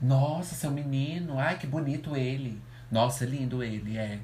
Nossa, 0.00 0.54
seu 0.54 0.70
menino. 0.70 1.38
Ai, 1.38 1.58
que 1.58 1.66
bonito 1.66 2.16
ele. 2.16 2.62
Nossa, 2.90 3.24
lindo 3.24 3.62
ele, 3.62 3.96
é. 3.98 4.20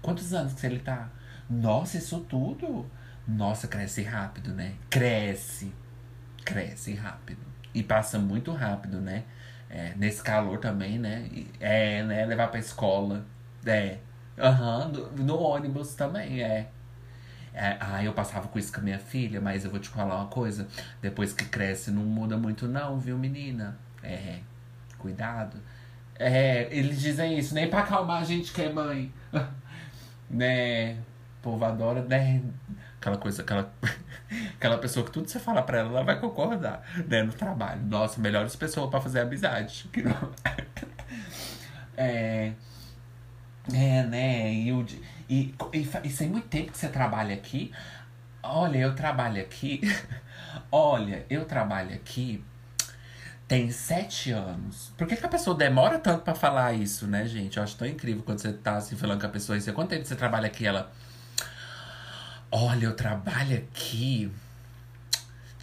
Quantos 0.00 0.32
anos 0.32 0.54
que 0.54 0.66
ele 0.66 0.78
tá? 0.78 1.10
Nossa, 1.48 1.98
isso 1.98 2.20
tudo? 2.20 2.90
Nossa, 3.26 3.68
cresce 3.68 4.02
rápido, 4.02 4.54
né? 4.54 4.74
Cresce. 4.88 5.72
Cresce 6.44 6.94
rápido. 6.94 7.40
E 7.74 7.82
passa 7.82 8.18
muito 8.18 8.52
rápido, 8.52 9.00
né? 9.00 9.24
É, 9.68 9.92
nesse 9.96 10.22
calor 10.22 10.58
também, 10.58 10.98
né? 10.98 11.28
É, 11.60 12.02
né? 12.02 12.24
Levar 12.24 12.48
pra 12.48 12.58
escola. 12.58 13.24
É. 13.66 13.98
Aham, 14.38 14.86
uhum, 14.86 14.92
no, 14.92 15.24
no, 15.24 15.38
ônibus 15.40 15.94
também, 15.94 16.42
é. 16.42 16.70
é. 17.52 17.76
Ah, 17.80 18.02
eu 18.02 18.14
passava 18.14 18.48
com 18.48 18.58
isso 18.58 18.72
com 18.72 18.80
a 18.80 18.82
minha 18.82 18.98
filha, 18.98 19.40
mas 19.40 19.64
eu 19.64 19.70
vou 19.70 19.80
te 19.80 19.88
falar 19.88 20.16
uma 20.16 20.28
coisa. 20.28 20.66
Depois 21.02 21.32
que 21.32 21.44
cresce, 21.44 21.90
não 21.90 22.04
muda 22.04 22.36
muito, 22.36 22.66
não, 22.66 22.98
viu, 22.98 23.18
menina? 23.18 23.76
É. 24.02 24.40
Cuidado. 24.98 25.60
É, 26.18 26.68
eles 26.70 27.00
dizem 27.00 27.38
isso, 27.38 27.54
nem 27.54 27.70
pra 27.70 27.80
acalmar 27.80 28.20
a 28.20 28.24
gente 28.24 28.52
que 28.52 28.62
é 28.62 28.72
mãe. 28.72 29.12
né? 30.28 30.94
O 31.38 31.42
povo 31.42 31.64
adora, 31.64 32.02
né? 32.02 32.42
Aquela 33.00 33.16
coisa, 33.16 33.42
aquela, 33.42 33.72
aquela 34.56 34.78
pessoa 34.78 35.06
que 35.06 35.12
tudo 35.12 35.28
você 35.28 35.38
fala 35.38 35.62
pra 35.62 35.78
ela, 35.78 35.90
ela 35.90 36.02
vai 36.02 36.18
concordar, 36.18 36.82
né? 37.06 37.22
No 37.22 37.32
trabalho. 37.32 37.80
Nossa, 37.82 38.20
melhores 38.20 38.56
pessoas 38.56 38.90
para 38.90 39.00
fazer 39.00 39.20
amizade. 39.20 39.88
É, 42.00 42.52
é, 43.74 44.04
né? 44.04 44.52
E, 44.52 44.68
eu, 44.68 44.86
e, 45.28 45.52
e, 45.72 45.90
e 46.04 46.10
sem 46.10 46.28
muito 46.28 46.46
tempo 46.46 46.70
que 46.70 46.78
você 46.78 46.88
trabalha 46.88 47.34
aqui. 47.34 47.72
Olha, 48.40 48.78
eu 48.78 48.94
trabalho 48.94 49.42
aqui. 49.42 49.80
Olha, 50.70 51.26
eu 51.28 51.44
trabalho 51.44 51.92
aqui 51.92 52.44
tem 53.48 53.70
sete 53.70 54.30
anos. 54.30 54.92
Por 54.96 55.06
que, 55.06 55.16
que 55.16 55.24
a 55.24 55.28
pessoa 55.28 55.56
demora 55.56 55.98
tanto 55.98 56.22
para 56.22 56.34
falar 56.34 56.74
isso, 56.74 57.06
né, 57.06 57.26
gente? 57.26 57.56
Eu 57.56 57.62
acho 57.62 57.76
tão 57.76 57.88
incrível 57.88 58.22
quando 58.22 58.40
você 58.40 58.52
tá 58.52 58.76
assim 58.76 58.94
falando 58.94 59.20
com 59.22 59.26
a 59.26 59.30
pessoa 59.30 59.56
e 59.56 59.60
você, 59.62 59.72
quanto 59.72 59.88
tempo 59.88 60.04
você 60.04 60.14
trabalha 60.14 60.46
aqui? 60.46 60.66
Ela. 60.66 60.92
Olha, 62.52 62.84
eu 62.84 62.94
trabalho 62.94 63.56
aqui. 63.56 64.30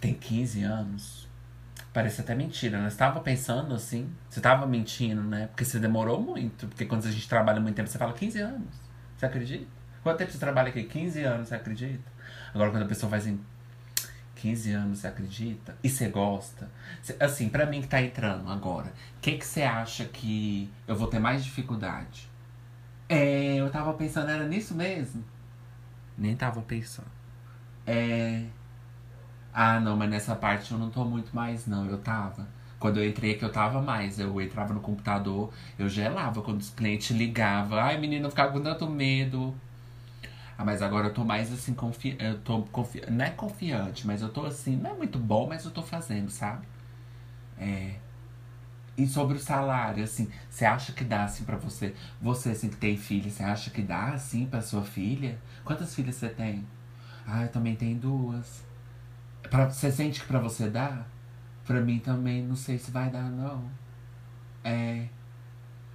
Tem 0.00 0.14
15 0.14 0.64
anos. 0.64 1.28
Parece 1.92 2.20
até 2.20 2.34
mentira, 2.34 2.82
né? 2.82 2.90
Você 2.90 2.96
tava 2.96 3.20
pensando 3.20 3.72
assim. 3.72 4.12
Você 4.28 4.40
tava 4.40 4.66
mentindo, 4.66 5.22
né? 5.22 5.46
Porque 5.46 5.64
você 5.64 5.78
demorou 5.78 6.20
muito. 6.20 6.66
Porque 6.66 6.86
quando 6.86 7.06
a 7.06 7.10
gente 7.10 7.28
trabalha 7.28 7.60
muito 7.60 7.76
tempo, 7.76 7.88
você 7.88 7.98
fala 7.98 8.12
15 8.12 8.40
anos. 8.40 8.74
Você 9.16 9.26
acredita? 9.26 9.66
Quanto 10.02 10.18
tempo 10.18 10.32
você 10.32 10.38
trabalha 10.38 10.70
aqui? 10.70 10.82
15 10.82 11.22
anos, 11.22 11.48
você 11.48 11.54
acredita? 11.54 12.04
Agora, 12.52 12.70
quando 12.72 12.82
a 12.82 12.86
pessoa 12.86 13.08
faz 13.08 13.28
em 13.28 13.40
15 14.36 14.72
anos, 14.72 14.98
você 14.98 15.08
acredita? 15.08 15.76
E 15.82 15.88
você 15.88 16.08
gosta? 16.08 16.70
Cê, 17.02 17.16
assim, 17.18 17.48
para 17.48 17.66
mim 17.66 17.80
que 17.80 17.88
tá 17.88 18.00
entrando 18.00 18.50
agora, 18.50 18.92
o 19.16 19.20
que 19.20 19.32
que 19.32 19.46
você 19.46 19.62
acha 19.62 20.04
que 20.04 20.70
eu 20.86 20.94
vou 20.94 21.08
ter 21.08 21.18
mais 21.18 21.44
dificuldade? 21.44 22.28
É, 23.08 23.56
eu 23.56 23.70
tava 23.70 23.94
pensando, 23.94 24.30
era 24.30 24.46
nisso 24.46 24.74
mesmo? 24.74 25.24
Nem 26.18 26.36
tava 26.36 26.60
pensando. 26.62 27.10
É. 27.86 28.44
Ah, 29.52 29.80
não, 29.80 29.96
mas 29.96 30.10
nessa 30.10 30.34
parte 30.36 30.72
eu 30.72 30.78
não 30.78 30.90
tô 30.90 31.04
muito 31.04 31.34
mais, 31.34 31.66
não. 31.66 31.86
Eu 31.86 31.98
tava. 31.98 32.46
Quando 32.78 32.98
eu 32.98 33.08
entrei 33.08 33.34
aqui, 33.34 33.44
eu 33.44 33.52
tava 33.52 33.80
mais. 33.80 34.18
Eu 34.18 34.40
entrava 34.40 34.74
no 34.74 34.80
computador, 34.80 35.52
eu 35.78 35.88
gelava 35.88 36.42
quando 36.42 36.60
os 36.60 36.70
clientes 36.70 37.10
ligavam. 37.16 37.78
Ai, 37.78 37.98
menina, 37.98 38.26
eu 38.26 38.30
ficava 38.30 38.52
com 38.52 38.60
tanto 38.60 38.86
medo. 38.88 39.54
Ah, 40.58 40.64
mas 40.64 40.82
agora 40.82 41.08
eu 41.08 41.14
tô 41.14 41.24
mais 41.24 41.52
assim, 41.52 41.74
confi 41.74 42.16
eu 42.18 42.38
tô 42.40 42.62
confi 42.64 43.02
não 43.10 43.24
é 43.24 43.30
confiante, 43.30 44.06
mas 44.06 44.22
eu 44.22 44.28
tô 44.32 44.46
assim, 44.46 44.76
não 44.76 44.90
é 44.92 44.94
muito 44.94 45.18
bom, 45.18 45.46
mas 45.48 45.64
eu 45.64 45.70
tô 45.70 45.82
fazendo, 45.82 46.30
sabe? 46.30 46.66
É. 47.58 47.96
E 48.96 49.06
sobre 49.06 49.36
o 49.36 49.40
salário, 49.40 50.02
assim, 50.02 50.30
você 50.48 50.64
acha 50.64 50.92
que 50.92 51.04
dá 51.04 51.24
assim 51.24 51.44
para 51.44 51.56
você? 51.56 51.94
Você 52.20 52.50
assim 52.50 52.68
que 52.70 52.76
tem 52.76 52.96
filha, 52.96 53.30
você 53.30 53.42
acha 53.42 53.70
que 53.70 53.82
dá 53.82 54.08
assim 54.08 54.46
para 54.46 54.62
sua 54.62 54.82
filha? 54.84 55.38
Quantas 55.64 55.94
filhas 55.94 56.14
você 56.16 56.28
tem? 56.30 56.66
Ah, 57.26 57.42
eu 57.42 57.48
também 57.48 57.76
tenho 57.76 57.98
duas. 57.98 58.64
Você 59.70 59.92
sente 59.92 60.20
que 60.20 60.26
para 60.26 60.38
você 60.38 60.68
dá? 60.70 61.04
Pra 61.66 61.80
mim 61.80 61.98
também 61.98 62.42
não 62.42 62.56
sei 62.56 62.78
se 62.78 62.90
vai 62.90 63.10
dar 63.10 63.24
não. 63.30 63.70
É. 64.64 65.08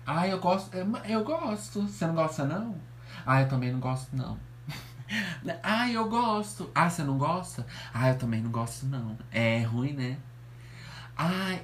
Ah, 0.06 0.28
eu 0.28 0.40
gosto, 0.40 0.72
eu 0.76 1.24
gosto. 1.24 1.82
Você 1.84 2.08
não 2.08 2.16
gosta 2.16 2.46
não? 2.46 2.76
Ah, 3.26 3.42
eu 3.42 3.50
também 3.50 3.72
não 3.72 3.80
gosto 3.80 4.16
não. 4.16 4.38
Ah, 5.64 5.90
eu 5.90 6.08
gosto. 6.10 6.70
Ah, 6.74 6.90
você 6.90 7.04
não 7.04 7.18
gosta? 7.18 7.66
Ah, 7.94 8.10
eu 8.10 8.18
também 8.18 8.42
não 8.42 8.52
gosto, 8.52 8.86
não. 8.86 9.18
É 9.32 9.62
ruim, 9.62 9.94
né? 9.94 10.18
Ah, 11.18 11.58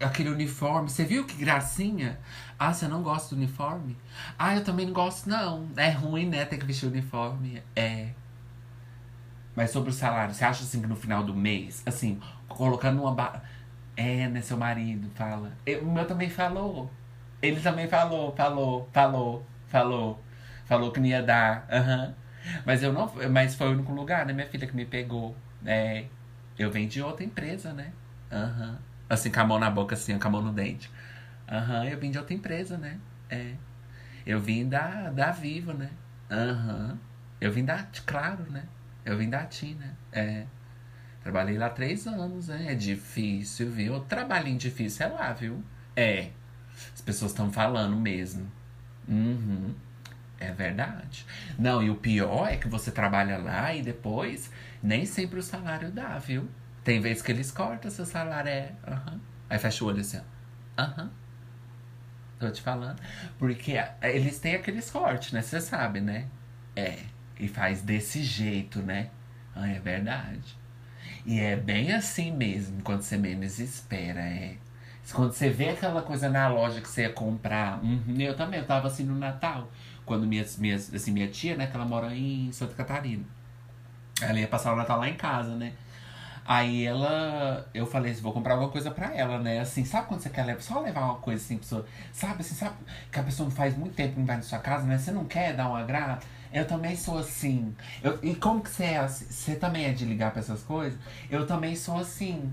aquele 0.00 0.30
uniforme. 0.30 0.88
Você 0.88 1.04
viu 1.04 1.24
que 1.26 1.36
gracinha? 1.36 2.18
Ah, 2.58 2.72
você 2.72 2.88
não 2.88 3.02
gosta 3.02 3.34
do 3.34 3.38
uniforme? 3.38 3.96
Ah, 4.38 4.54
eu 4.56 4.64
também 4.64 4.86
não 4.86 4.92
gosto, 4.92 5.28
não. 5.28 5.68
É 5.76 5.90
ruim, 5.90 6.28
né? 6.28 6.44
Ter 6.44 6.58
que 6.58 6.66
vestir 6.66 6.86
o 6.86 6.90
uniforme. 6.90 7.62
É. 7.76 8.10
Mas 9.54 9.70
sobre 9.70 9.90
o 9.90 9.92
salário, 9.92 10.34
você 10.34 10.44
acha 10.44 10.64
assim 10.64 10.80
que 10.80 10.86
no 10.86 10.96
final 10.96 11.22
do 11.22 11.34
mês, 11.34 11.82
assim, 11.86 12.20
colocando 12.48 13.02
uma. 13.02 13.14
Ba... 13.14 13.42
É, 13.96 14.28
né? 14.28 14.40
Seu 14.40 14.56
marido 14.56 15.08
fala. 15.14 15.52
Eu, 15.64 15.82
o 15.82 15.92
meu 15.92 16.06
também 16.06 16.28
falou. 16.28 16.90
Ele 17.40 17.60
também 17.60 17.86
falou, 17.88 18.34
falou, 18.34 18.88
falou, 18.92 19.46
falou. 19.68 20.20
Falou 20.66 20.90
que 20.90 21.00
não 21.00 21.06
ia 21.06 21.22
dar. 21.22 21.66
Aham. 21.70 22.06
Uhum. 22.06 22.23
Mas 22.64 22.82
eu 22.82 22.92
não. 22.92 23.12
Mas 23.30 23.54
foi 23.54 23.68
o 23.68 23.72
único 23.72 23.92
lugar, 23.92 24.26
né, 24.26 24.32
minha 24.32 24.46
filha, 24.46 24.66
que 24.66 24.76
me 24.76 24.84
pegou. 24.84 25.36
É, 25.64 26.04
eu 26.58 26.70
venho 26.70 26.88
de 26.88 27.02
outra 27.02 27.24
empresa, 27.24 27.72
né? 27.72 27.92
Uhum. 28.30 28.76
Assim, 29.08 29.30
com 29.30 29.40
a 29.40 29.44
mão 29.44 29.58
na 29.58 29.70
boca, 29.70 29.94
assim, 29.94 30.18
com 30.18 30.28
a 30.28 30.30
mão 30.30 30.42
no 30.42 30.52
dente. 30.52 30.90
Aham, 31.48 31.80
uhum, 31.80 31.84
eu 31.84 31.98
vim 31.98 32.10
de 32.10 32.18
outra 32.18 32.34
empresa, 32.34 32.78
né? 32.78 32.98
É. 33.28 33.54
Eu 34.26 34.40
vim 34.40 34.68
da, 34.68 35.10
da 35.10 35.30
Vivo, 35.30 35.72
né? 35.72 35.90
Aham. 36.30 36.90
Uhum. 36.90 36.98
Eu 37.40 37.52
vim 37.52 37.64
da. 37.64 37.86
Claro, 38.06 38.50
né? 38.50 38.64
Eu 39.04 39.18
vim 39.18 39.28
da 39.28 39.44
TIM, 39.44 39.74
né? 39.74 39.94
É. 40.12 40.46
Trabalhei 41.22 41.58
lá 41.58 41.70
três 41.70 42.06
anos, 42.06 42.48
né? 42.48 42.72
É 42.72 42.74
difícil, 42.74 43.70
viu? 43.70 44.00
Trabalhinho 44.00 44.58
difícil 44.58 45.06
é 45.06 45.08
lá, 45.08 45.32
viu? 45.32 45.62
É. 45.96 46.30
As 46.94 47.00
pessoas 47.00 47.30
estão 47.32 47.52
falando 47.52 47.96
mesmo. 47.96 48.50
Uhum. 49.08 49.74
É 50.40 50.52
verdade. 50.52 51.26
Não, 51.58 51.82
e 51.82 51.90
o 51.90 51.96
pior 51.96 52.48
é 52.48 52.56
que 52.56 52.68
você 52.68 52.90
trabalha 52.90 53.38
lá 53.38 53.74
e 53.74 53.82
depois 53.82 54.50
nem 54.82 55.06
sempre 55.06 55.38
o 55.38 55.42
salário 55.42 55.90
dá, 55.90 56.18
viu? 56.18 56.48
Tem 56.82 57.00
vezes 57.00 57.22
que 57.22 57.32
eles 57.32 57.50
cortam 57.50 57.90
seu 57.90 58.04
salário, 58.04 58.50
é. 58.50 58.72
Uhum. 58.86 59.20
Aí 59.48 59.58
fecha 59.58 59.84
o 59.84 59.88
olho 59.88 60.00
assim, 60.00 60.18
ó. 60.18 60.82
Aham. 60.82 61.04
Uhum. 61.04 61.10
Tô 62.38 62.50
te 62.50 62.60
falando. 62.60 63.00
Porque 63.38 63.76
eles 64.02 64.38
têm 64.38 64.56
aqueles 64.56 64.90
cortes, 64.90 65.32
né? 65.32 65.40
Você 65.40 65.60
sabe, 65.60 66.00
né? 66.00 66.26
É. 66.76 66.98
E 67.38 67.48
faz 67.48 67.80
desse 67.80 68.22
jeito, 68.22 68.80
né? 68.82 69.10
Ah, 69.54 69.68
é 69.68 69.78
verdade. 69.78 70.58
E 71.24 71.40
é 71.40 71.56
bem 71.56 71.92
assim 71.92 72.32
mesmo, 72.32 72.82
quando 72.82 73.02
você 73.02 73.16
menos 73.16 73.58
espera, 73.58 74.20
é. 74.20 74.56
Quando 75.12 75.32
você 75.32 75.50
vê 75.50 75.70
aquela 75.70 76.02
coisa 76.02 76.28
na 76.28 76.48
loja 76.48 76.80
que 76.80 76.88
você 76.88 77.02
ia 77.02 77.12
comprar. 77.12 77.82
Uhum, 77.82 78.16
eu 78.18 78.34
também, 78.36 78.60
eu 78.60 78.66
tava 78.66 78.88
assim 78.88 79.04
no 79.04 79.14
Natal. 79.14 79.70
Quando 80.04 80.26
minhas, 80.26 80.56
minhas, 80.56 80.92
assim, 80.92 81.12
minha 81.12 81.28
tia, 81.28 81.56
né, 81.56 81.66
que 81.66 81.76
ela 81.76 81.84
mora 81.84 82.14
em 82.14 82.52
Santa 82.52 82.74
Catarina. 82.74 83.24
Ela 84.20 84.38
ia 84.40 84.48
passar 84.48 84.72
o 84.72 84.76
Natal 84.76 84.98
lá 84.98 85.08
em 85.08 85.16
casa, 85.16 85.54
né? 85.56 85.72
Aí 86.46 86.84
ela, 86.84 87.66
eu 87.72 87.86
falei 87.86 88.12
assim, 88.12 88.20
vou 88.20 88.32
comprar 88.32 88.52
alguma 88.52 88.70
coisa 88.70 88.90
pra 88.90 89.14
ela, 89.14 89.38
né? 89.38 89.60
Assim, 89.60 89.82
sabe 89.84 90.08
quando 90.08 90.20
você 90.20 90.28
quer 90.28 90.44
levar, 90.44 90.60
só 90.60 90.78
levar 90.80 91.04
uma 91.04 91.14
coisa 91.16 91.42
assim, 91.42 91.56
pessoa, 91.56 91.86
sabe 92.12 92.42
assim, 92.42 92.54
sabe 92.54 92.76
que 93.10 93.18
a 93.18 93.22
pessoa 93.22 93.50
faz 93.50 93.76
muito 93.76 93.94
tempo 93.94 94.12
que 94.12 94.18
não 94.18 94.26
vai 94.26 94.36
na 94.36 94.42
sua 94.42 94.58
casa, 94.58 94.84
né? 94.84 94.98
Você 94.98 95.10
não 95.10 95.24
quer 95.24 95.54
dar 95.56 95.70
um 95.70 95.74
agrado? 95.74 96.22
Eu 96.52 96.66
também 96.66 96.96
sou 96.96 97.18
assim. 97.18 97.74
Eu, 98.02 98.18
e 98.22 98.34
como 98.34 98.62
que 98.62 98.70
você 98.70 98.84
é 98.84 98.98
assim? 98.98 99.24
Você 99.24 99.56
também 99.56 99.86
é 99.86 99.92
de 99.92 100.04
ligar 100.04 100.32
pra 100.32 100.40
essas 100.40 100.62
coisas? 100.62 100.98
Eu 101.30 101.46
também 101.46 101.74
sou 101.74 101.98
assim. 101.98 102.52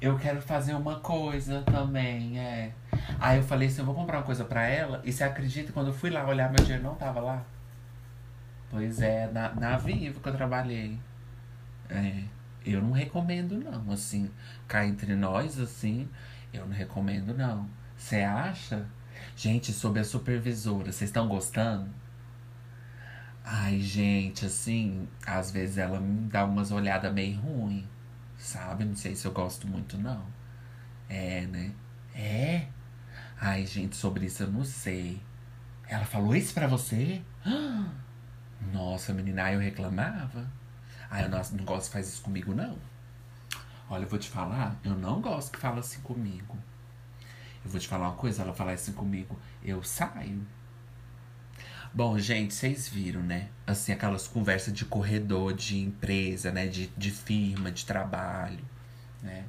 Eu 0.00 0.18
quero 0.18 0.40
fazer 0.40 0.74
uma 0.74 1.00
coisa 1.00 1.62
também, 1.62 2.38
é. 2.38 2.72
Aí 3.18 3.38
eu 3.38 3.42
falei 3.42 3.68
assim, 3.68 3.80
eu 3.80 3.84
vou 3.84 3.94
comprar 3.94 4.18
uma 4.18 4.24
coisa 4.24 4.44
pra 4.44 4.66
ela. 4.66 5.02
E 5.04 5.12
você 5.12 5.24
acredita, 5.24 5.72
quando 5.72 5.88
eu 5.88 5.92
fui 5.92 6.10
lá 6.10 6.26
olhar, 6.26 6.50
meu 6.50 6.62
dinheiro 6.64 6.82
não 6.82 6.94
tava 6.94 7.20
lá? 7.20 7.44
Pois 8.70 9.00
é, 9.02 9.30
na, 9.30 9.54
na 9.54 9.76
Vivo 9.76 10.20
que 10.20 10.28
eu 10.28 10.32
trabalhei. 10.34 10.98
É, 11.88 12.22
eu 12.64 12.80
não 12.80 12.92
recomendo 12.92 13.58
não, 13.58 13.92
assim. 13.92 14.30
Cá 14.66 14.86
entre 14.86 15.14
nós, 15.14 15.58
assim, 15.58 16.08
eu 16.52 16.66
não 16.66 16.74
recomendo 16.74 17.34
não. 17.34 17.68
Você 17.96 18.22
acha? 18.22 18.86
Gente, 19.36 19.72
sobre 19.72 20.00
a 20.00 20.04
supervisora, 20.04 20.92
vocês 20.92 21.10
estão 21.10 21.28
gostando? 21.28 21.90
Ai, 23.44 23.80
gente, 23.80 24.46
assim, 24.46 25.08
às 25.26 25.50
vezes 25.50 25.78
ela 25.78 26.00
me 26.00 26.28
dá 26.28 26.44
umas 26.44 26.70
olhadas 26.70 27.12
meio 27.12 27.38
ruim, 27.40 27.86
sabe? 28.40 28.84
Não 28.84 28.96
sei 28.96 29.14
se 29.14 29.26
eu 29.26 29.32
gosto 29.32 29.66
muito, 29.68 29.96
não. 29.98 30.24
É, 31.08 31.42
né? 31.46 31.72
É? 32.14 32.66
Ai, 33.40 33.66
gente, 33.66 33.96
sobre 33.96 34.26
isso 34.26 34.42
eu 34.42 34.50
não 34.50 34.64
sei. 34.64 35.20
Ela 35.88 36.04
falou 36.04 36.34
isso 36.34 36.54
pra 36.54 36.66
você? 36.66 37.22
Nossa, 38.72 39.12
menina, 39.12 39.44
aí 39.44 39.54
eu 39.54 39.60
reclamava. 39.60 40.46
Ai, 41.10 41.24
eu 41.24 41.28
não, 41.28 41.40
não 41.52 41.64
gosto 41.64 41.86
que 41.86 41.92
faz 41.94 42.08
isso 42.08 42.22
comigo, 42.22 42.54
não. 42.54 42.78
Olha, 43.88 44.04
eu 44.04 44.08
vou 44.08 44.18
te 44.18 44.28
falar, 44.28 44.76
eu 44.84 44.94
não 44.94 45.20
gosto 45.20 45.52
que 45.52 45.58
fala 45.58 45.80
assim 45.80 46.00
comigo. 46.00 46.56
Eu 47.64 47.70
vou 47.70 47.80
te 47.80 47.88
falar 47.88 48.08
uma 48.08 48.16
coisa, 48.16 48.42
ela 48.42 48.54
falar 48.54 48.72
assim 48.72 48.92
comigo, 48.92 49.36
eu 49.64 49.82
saio. 49.82 50.46
Bom, 51.92 52.16
gente, 52.20 52.54
vocês 52.54 52.88
viram, 52.88 53.20
né? 53.20 53.48
Assim, 53.66 53.90
aquelas 53.92 54.28
conversas 54.28 54.72
de 54.72 54.84
corredor 54.84 55.52
de 55.52 55.76
empresa, 55.80 56.52
né? 56.52 56.68
De, 56.68 56.86
de 56.96 57.10
firma, 57.10 57.72
de 57.72 57.84
trabalho, 57.84 58.64
né? 59.20 59.44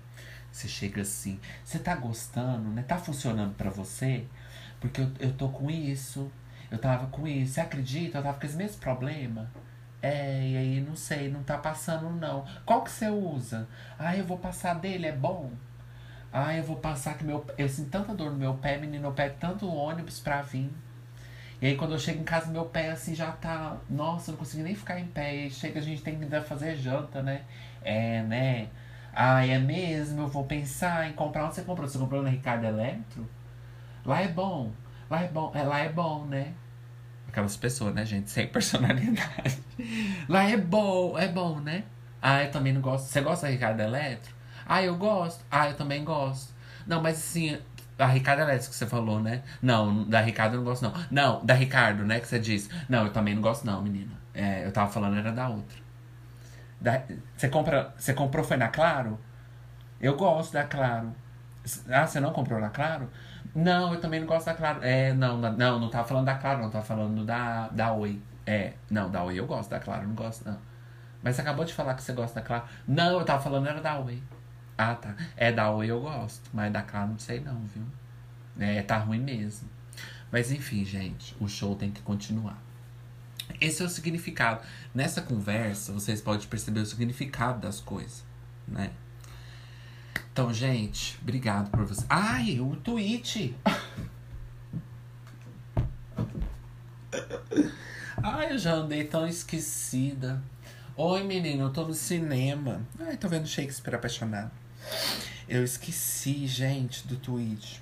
Você 0.51 0.67
chega 0.67 1.03
assim, 1.03 1.39
você 1.63 1.77
tá 1.77 1.95
gostando, 1.95 2.69
né? 2.69 2.81
Tá 2.81 2.97
funcionando 2.97 3.53
para 3.53 3.69
você? 3.69 4.25
Porque 4.79 5.01
eu, 5.01 5.11
eu 5.19 5.33
tô 5.33 5.49
com 5.49 5.69
isso, 5.69 6.31
eu 6.71 6.79
tava 6.79 7.07
com 7.07 7.27
isso. 7.27 7.53
Você 7.53 7.61
acredita? 7.61 8.17
Eu 8.17 8.23
tava 8.23 8.39
com 8.39 8.45
esse 8.47 8.55
mesmo 8.57 8.79
problema. 8.79 9.51
É, 10.01 10.49
e 10.49 10.57
aí 10.57 10.81
não 10.81 10.95
sei, 10.95 11.29
não 11.29 11.43
tá 11.43 11.59
passando 11.59 12.09
não. 12.09 12.43
Qual 12.65 12.83
que 12.83 12.89
você 12.91 13.07
usa? 13.07 13.67
Ah, 13.99 14.17
eu 14.17 14.25
vou 14.25 14.39
passar 14.39 14.73
dele, 14.73 15.05
é 15.05 15.11
bom. 15.11 15.51
Ah, 16.33 16.55
eu 16.55 16.63
vou 16.63 16.77
passar 16.77 17.17
que 17.17 17.23
meu. 17.23 17.45
Eu 17.57 17.69
sinto 17.69 17.91
tanta 17.91 18.15
dor 18.15 18.31
no 18.31 18.37
meu 18.37 18.55
pé, 18.55 18.77
menino, 18.79 19.09
eu 19.09 19.13
pego 19.13 19.35
tanto 19.39 19.67
ônibus 19.67 20.19
pra 20.19 20.41
vir. 20.41 20.71
E 21.61 21.67
aí 21.67 21.75
quando 21.75 21.91
eu 21.93 21.99
chego 21.99 22.19
em 22.19 22.23
casa, 22.23 22.51
meu 22.51 22.65
pé 22.65 22.89
assim 22.89 23.13
já 23.13 23.31
tá. 23.31 23.77
Nossa, 23.89 24.31
eu 24.31 24.33
não 24.33 24.39
consigo 24.39 24.63
nem 24.63 24.73
ficar 24.73 24.99
em 24.99 25.05
pé. 25.05 25.45
E 25.45 25.51
chega, 25.51 25.79
a 25.79 25.83
gente 25.83 26.01
tem 26.01 26.17
que 26.17 26.41
fazer 26.41 26.75
janta, 26.75 27.21
né? 27.21 27.43
É, 27.83 28.23
né? 28.23 28.67
Ah, 29.13 29.45
é 29.45 29.59
mesmo? 29.59 30.21
Eu 30.21 30.27
vou 30.27 30.43
pensar 30.45 31.07
em 31.09 31.13
comprar. 31.13 31.45
Onde 31.45 31.55
você 31.55 31.61
comprou? 31.61 31.87
Você 31.87 31.99
comprou 31.99 32.23
no 32.23 32.29
Ricardo 32.29 32.65
Eletro? 32.65 33.29
Lá 34.05 34.21
é 34.21 34.27
bom. 34.27 34.71
Lá 35.09 35.21
é 35.21 35.27
bom. 35.27 35.51
É, 35.53 35.63
lá 35.63 35.79
é 35.79 35.89
bom, 35.89 36.25
né? 36.25 36.53
Aquelas 37.27 37.55
pessoas, 37.55 37.93
né, 37.93 38.05
gente? 38.05 38.29
Sem 38.29 38.47
personalidade. 38.47 39.61
Lá 40.27 40.43
é 40.49 40.57
bom, 40.57 41.17
é 41.17 41.27
bom, 41.27 41.59
né? 41.59 41.83
Ah, 42.21 42.43
eu 42.43 42.51
também 42.51 42.73
não 42.73 42.81
gosto. 42.81 43.05
Você 43.07 43.21
gosta 43.21 43.45
da 43.45 43.51
Ricardo 43.51 43.79
Eletro? 43.81 44.33
Ah, 44.65 44.83
eu 44.83 44.95
gosto. 44.95 45.45
Ah, 45.51 45.69
eu 45.69 45.75
também 45.75 46.03
gosto. 46.03 46.53
Não, 46.87 47.01
mas 47.01 47.17
assim, 47.17 47.57
da 48.01 48.07
Ricardo 48.07 48.39
Elétrico 48.39 48.71
que 48.71 48.75
você 48.75 48.87
falou, 48.87 49.19
né? 49.19 49.43
Não, 49.61 50.09
da 50.09 50.21
Ricardo 50.21 50.55
eu 50.55 50.57
não 50.57 50.65
gosto, 50.65 50.81
não. 50.81 50.93
Não, 51.11 51.45
da 51.45 51.53
Ricardo, 51.53 52.03
né? 52.03 52.19
Que 52.19 52.27
você 52.27 52.39
disse. 52.39 52.67
Não, 52.89 53.05
eu 53.05 53.13
também 53.13 53.35
não 53.35 53.43
gosto, 53.43 53.63
não, 53.63 53.79
menina. 53.79 54.13
É, 54.33 54.65
eu 54.65 54.71
tava 54.71 54.91
falando, 54.91 55.17
era 55.17 55.31
da 55.31 55.47
outra. 55.47 55.77
Da, 56.79 57.03
você, 57.37 57.47
compra, 57.47 57.93
você 57.95 58.11
comprou, 58.11 58.43
foi 58.43 58.57
na 58.57 58.69
Claro? 58.69 59.19
Eu 59.99 60.17
gosto 60.17 60.51
da 60.51 60.63
Claro. 60.63 61.15
Ah, 61.91 62.07
você 62.07 62.19
não 62.19 62.33
comprou 62.33 62.59
na 62.59 62.71
Claro? 62.71 63.07
Não, 63.53 63.93
eu 63.93 64.01
também 64.01 64.19
não 64.19 64.25
gosto 64.25 64.47
da 64.47 64.55
Claro. 64.55 64.79
É, 64.81 65.13
não, 65.13 65.37
não, 65.37 65.79
não 65.79 65.89
tava 65.91 66.07
falando 66.07 66.25
da 66.25 66.33
Claro, 66.33 66.63
não. 66.63 66.71
Tava 66.71 66.83
falando 66.83 67.23
da, 67.23 67.67
da 67.67 67.93
Oi. 67.93 68.19
É, 68.47 68.73
não, 68.89 69.11
da 69.11 69.23
Oi 69.23 69.39
eu 69.39 69.45
gosto, 69.45 69.69
da 69.69 69.79
Claro 69.79 70.07
não 70.07 70.15
gosto, 70.15 70.43
não. 70.43 70.57
Mas 71.21 71.35
você 71.35 71.41
acabou 71.41 71.63
de 71.65 71.71
falar 71.71 71.93
que 71.93 72.01
você 72.01 72.13
gosta 72.13 72.39
da 72.39 72.47
Claro. 72.47 72.63
Não, 72.87 73.19
eu 73.19 73.25
tava 73.25 73.43
falando 73.43 73.67
era 73.67 73.79
da 73.79 73.99
Oi. 73.99 74.23
Ah, 74.81 74.95
tá. 74.95 75.15
É 75.37 75.51
da 75.51 75.69
Oi 75.69 75.87
eu 75.87 76.01
gosto, 76.01 76.49
mas 76.51 76.73
da 76.73 76.81
Claro 76.81 77.11
não 77.11 77.19
sei 77.19 77.39
não, 77.39 77.61
viu? 77.67 77.85
É, 78.57 78.81
tá 78.81 78.97
ruim 78.97 79.19
mesmo. 79.19 79.69
Mas 80.31 80.51
enfim, 80.51 80.83
gente, 80.83 81.35
o 81.39 81.47
show 81.47 81.75
tem 81.75 81.91
que 81.91 82.01
continuar. 82.01 82.59
Esse 83.59 83.83
é 83.83 83.85
o 83.85 83.89
significado. 83.89 84.65
Nessa 84.91 85.21
conversa, 85.21 85.93
vocês 85.93 86.19
podem 86.19 86.47
perceber 86.47 86.79
o 86.79 86.85
significado 86.87 87.59
das 87.59 87.79
coisas, 87.79 88.23
né? 88.67 88.89
Então, 90.33 90.51
gente, 90.51 91.15
obrigado 91.21 91.69
por 91.69 91.85
você. 91.85 92.03
Ai, 92.09 92.59
o 92.59 92.75
tweet! 92.77 93.55
Ai, 98.23 98.51
eu 98.51 98.57
já 98.57 98.73
andei 98.73 99.03
tão 99.03 99.27
esquecida. 99.27 100.41
Oi, 100.97 101.23
menino, 101.23 101.65
eu 101.65 101.69
tô 101.69 101.85
no 101.85 101.93
cinema. 101.93 102.81
Ai, 102.99 103.15
tô 103.15 103.27
vendo 103.27 103.47
Shakespeare 103.47 103.93
apaixonado. 103.93 104.60
Eu 105.47 105.63
esqueci, 105.63 106.47
gente, 106.47 107.07
do 107.07 107.17
tweet. 107.17 107.81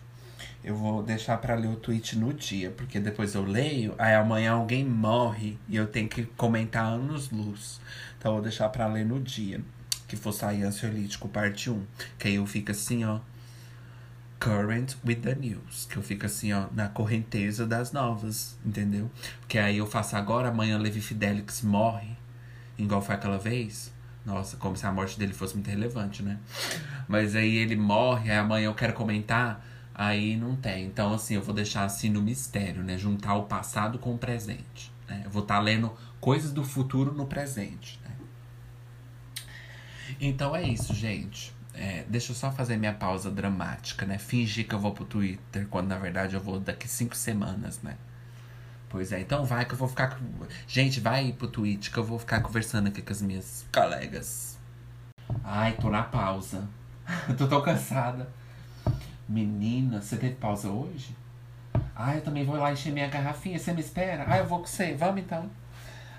Eu 0.63 0.75
vou 0.75 1.01
deixar 1.01 1.37
para 1.37 1.55
ler 1.55 1.67
o 1.67 1.75
tweet 1.75 2.17
no 2.17 2.33
dia, 2.33 2.69
porque 2.71 2.99
depois 2.99 3.33
eu 3.33 3.43
leio, 3.43 3.95
aí 3.97 4.13
amanhã 4.13 4.51
alguém 4.51 4.83
morre 4.83 5.57
e 5.69 5.75
eu 5.75 5.87
tenho 5.87 6.09
que 6.09 6.25
comentar 6.25 6.83
anos 6.83 7.29
luz. 7.29 7.79
Então 8.17 8.31
eu 8.31 8.35
vou 8.35 8.43
deixar 8.43 8.67
para 8.69 8.85
ler 8.87 9.05
no 9.05 9.21
dia, 9.21 9.61
que 10.07 10.17
for 10.17 10.33
sair 10.33 10.63
ansiolítico 10.63 11.29
parte 11.29 11.69
1. 11.69 11.85
Que 12.17 12.27
aí 12.27 12.35
eu 12.35 12.45
fico 12.45 12.71
assim, 12.71 13.05
ó. 13.05 13.19
Current 14.39 14.95
with 15.05 15.17
the 15.17 15.35
news. 15.35 15.85
Que 15.89 15.97
eu 15.97 16.03
fico 16.03 16.25
assim, 16.25 16.51
ó, 16.51 16.67
na 16.73 16.89
correnteza 16.89 17.65
das 17.65 17.91
novas, 17.91 18.57
entendeu? 18.65 19.09
Porque 19.39 19.57
aí 19.57 19.77
eu 19.77 19.87
faço 19.87 20.15
agora, 20.15 20.49
amanhã 20.49 20.77
Levi 20.77 21.01
Fidelix 21.01 21.61
morre, 21.61 22.17
igual 22.77 23.01
foi 23.01 23.15
aquela 23.15 23.37
vez. 23.37 23.93
Nossa, 24.25 24.57
como 24.57 24.75
se 24.75 24.85
a 24.85 24.91
morte 24.91 25.17
dele 25.17 25.33
fosse 25.33 25.55
muito 25.55 25.69
relevante, 25.69 26.21
né? 26.21 26.37
Mas 27.07 27.35
aí 27.35 27.55
ele 27.55 27.75
morre, 27.75 28.29
aí 28.29 28.37
amanhã 28.37 28.65
eu 28.65 28.75
quero 28.75 28.93
comentar, 28.93 29.65
aí 29.93 30.35
não 30.35 30.55
tem. 30.55 30.85
Então, 30.85 31.13
assim, 31.13 31.35
eu 31.35 31.41
vou 31.41 31.53
deixar 31.53 31.83
assim 31.83 32.09
no 32.09 32.21
mistério, 32.21 32.83
né? 32.83 32.97
Juntar 32.97 33.35
o 33.35 33.43
passado 33.43 33.97
com 33.97 34.13
o 34.13 34.17
presente. 34.17 34.91
Né? 35.07 35.23
Eu 35.25 35.29
vou 35.29 35.41
estar 35.41 35.55
tá 35.55 35.61
lendo 35.61 35.91
coisas 36.19 36.51
do 36.51 36.63
futuro 36.63 37.13
no 37.13 37.25
presente. 37.25 37.99
Né? 38.03 38.11
Então 40.19 40.55
é 40.55 40.63
isso, 40.63 40.93
gente. 40.93 41.53
É, 41.73 42.03
deixa 42.09 42.31
eu 42.31 42.35
só 42.35 42.51
fazer 42.51 42.77
minha 42.77 42.93
pausa 42.93 43.31
dramática, 43.31 44.05
né? 44.05 44.17
Fingir 44.17 44.67
que 44.67 44.75
eu 44.75 44.79
vou 44.79 44.91
pro 44.91 45.05
Twitter, 45.05 45.67
quando 45.69 45.87
na 45.87 45.97
verdade 45.97 46.35
eu 46.35 46.41
vou 46.41 46.59
daqui 46.59 46.87
cinco 46.87 47.15
semanas, 47.15 47.81
né? 47.81 47.95
Pois 48.89 49.11
é, 49.11 49.21
então 49.21 49.45
vai 49.45 49.65
que 49.65 49.73
eu 49.73 49.77
vou 49.77 49.87
ficar. 49.87 50.19
Gente, 50.67 50.99
vai 50.99 51.31
pro 51.31 51.47
Twitch 51.47 51.91
que 51.91 51.97
eu 51.97 52.03
vou 52.03 52.17
ficar 52.17 52.41
conversando 52.41 52.87
aqui 52.87 53.01
com 53.01 53.13
as 53.13 53.21
minhas 53.21 53.65
colegas. 53.71 54.57
Ai, 55.43 55.73
tô 55.73 55.89
na 55.89 56.01
pausa. 56.01 56.67
tô 57.37 57.47
tão 57.47 57.61
cansada. 57.61 58.27
Menina, 59.27 60.01
você 60.01 60.17
teve 60.17 60.35
pausa 60.35 60.69
hoje? 60.69 61.15
Ai, 61.95 62.17
eu 62.17 62.21
também 62.21 62.43
vou 62.43 62.55
lá 62.55 62.73
encher 62.73 62.91
minha 62.91 63.07
garrafinha. 63.07 63.59
Você 63.59 63.71
me 63.73 63.81
espera? 63.81 64.25
Ai, 64.27 64.39
eu 64.39 64.47
vou 64.47 64.59
com 64.59 64.65
você. 64.65 64.95
Vamos 64.95 65.21
então. 65.21 65.47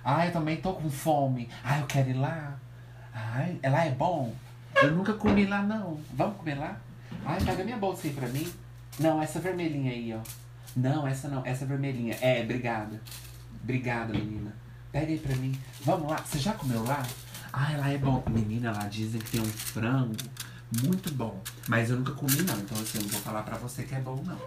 Ai, 0.05 0.29
eu 0.29 0.33
também 0.33 0.59
tô 0.59 0.73
com 0.75 0.89
fome. 0.89 1.49
Ai, 1.65 1.81
eu 1.81 1.87
quero 1.87 2.11
ir 2.11 2.15
lá. 2.15 2.57
Ai, 3.13 3.59
lá 3.65 3.85
é 3.85 3.91
bom. 3.91 4.33
Eu 4.77 4.93
nunca 4.93 5.13
comi 5.15 5.45
lá, 5.45 5.61
não. 5.63 6.01
Vamos 6.15 6.37
comer 6.37 6.55
lá? 6.55 6.77
Ai, 7.27 7.41
pega 7.45 7.65
minha 7.65 7.77
bolsa 7.77 8.07
aí 8.07 8.13
pra 8.13 8.29
mim. 8.29 8.51
Não, 8.99 9.21
essa 9.21 9.41
vermelhinha 9.41 9.91
aí, 9.91 10.15
ó. 10.15 10.21
Não, 10.77 11.07
essa 11.07 11.29
não, 11.29 11.45
essa 11.45 11.67
vermelhinha. 11.67 12.17
É, 12.21 12.43
obrigada. 12.43 13.01
Obrigada, 13.63 14.13
menina. 14.13 14.55
Pega 14.93 15.07
aí 15.07 15.19
pra 15.19 15.37
mim. 15.37 15.59
Vamos 15.85 16.11
lá. 16.11 16.19
Você 16.19 16.39
já 16.39 16.53
comeu 16.53 16.83
lá? 16.85 17.07
Ah, 17.53 17.77
lá 17.77 17.91
é 17.91 17.99
bom. 17.99 18.23
Menina, 18.29 18.73
lá 18.73 18.87
dizem 18.87 19.21
que 19.21 19.33
tem 19.33 19.41
um 19.41 19.45
frango 19.45 20.15
muito 20.85 21.13
bom. 21.13 21.41
Mas 21.69 21.91
eu 21.91 21.99
nunca 21.99 22.13
comi, 22.13 22.43
não. 22.43 22.59
Então, 22.59 22.79
assim, 22.81 22.99
eu 22.99 23.03
não 23.03 23.11
vou 23.11 23.21
falar 23.21 23.43
pra 23.43 23.57
você 23.57 23.83
que 23.83 23.95
é 23.95 24.01
bom, 24.01 24.23
não. 24.25 24.41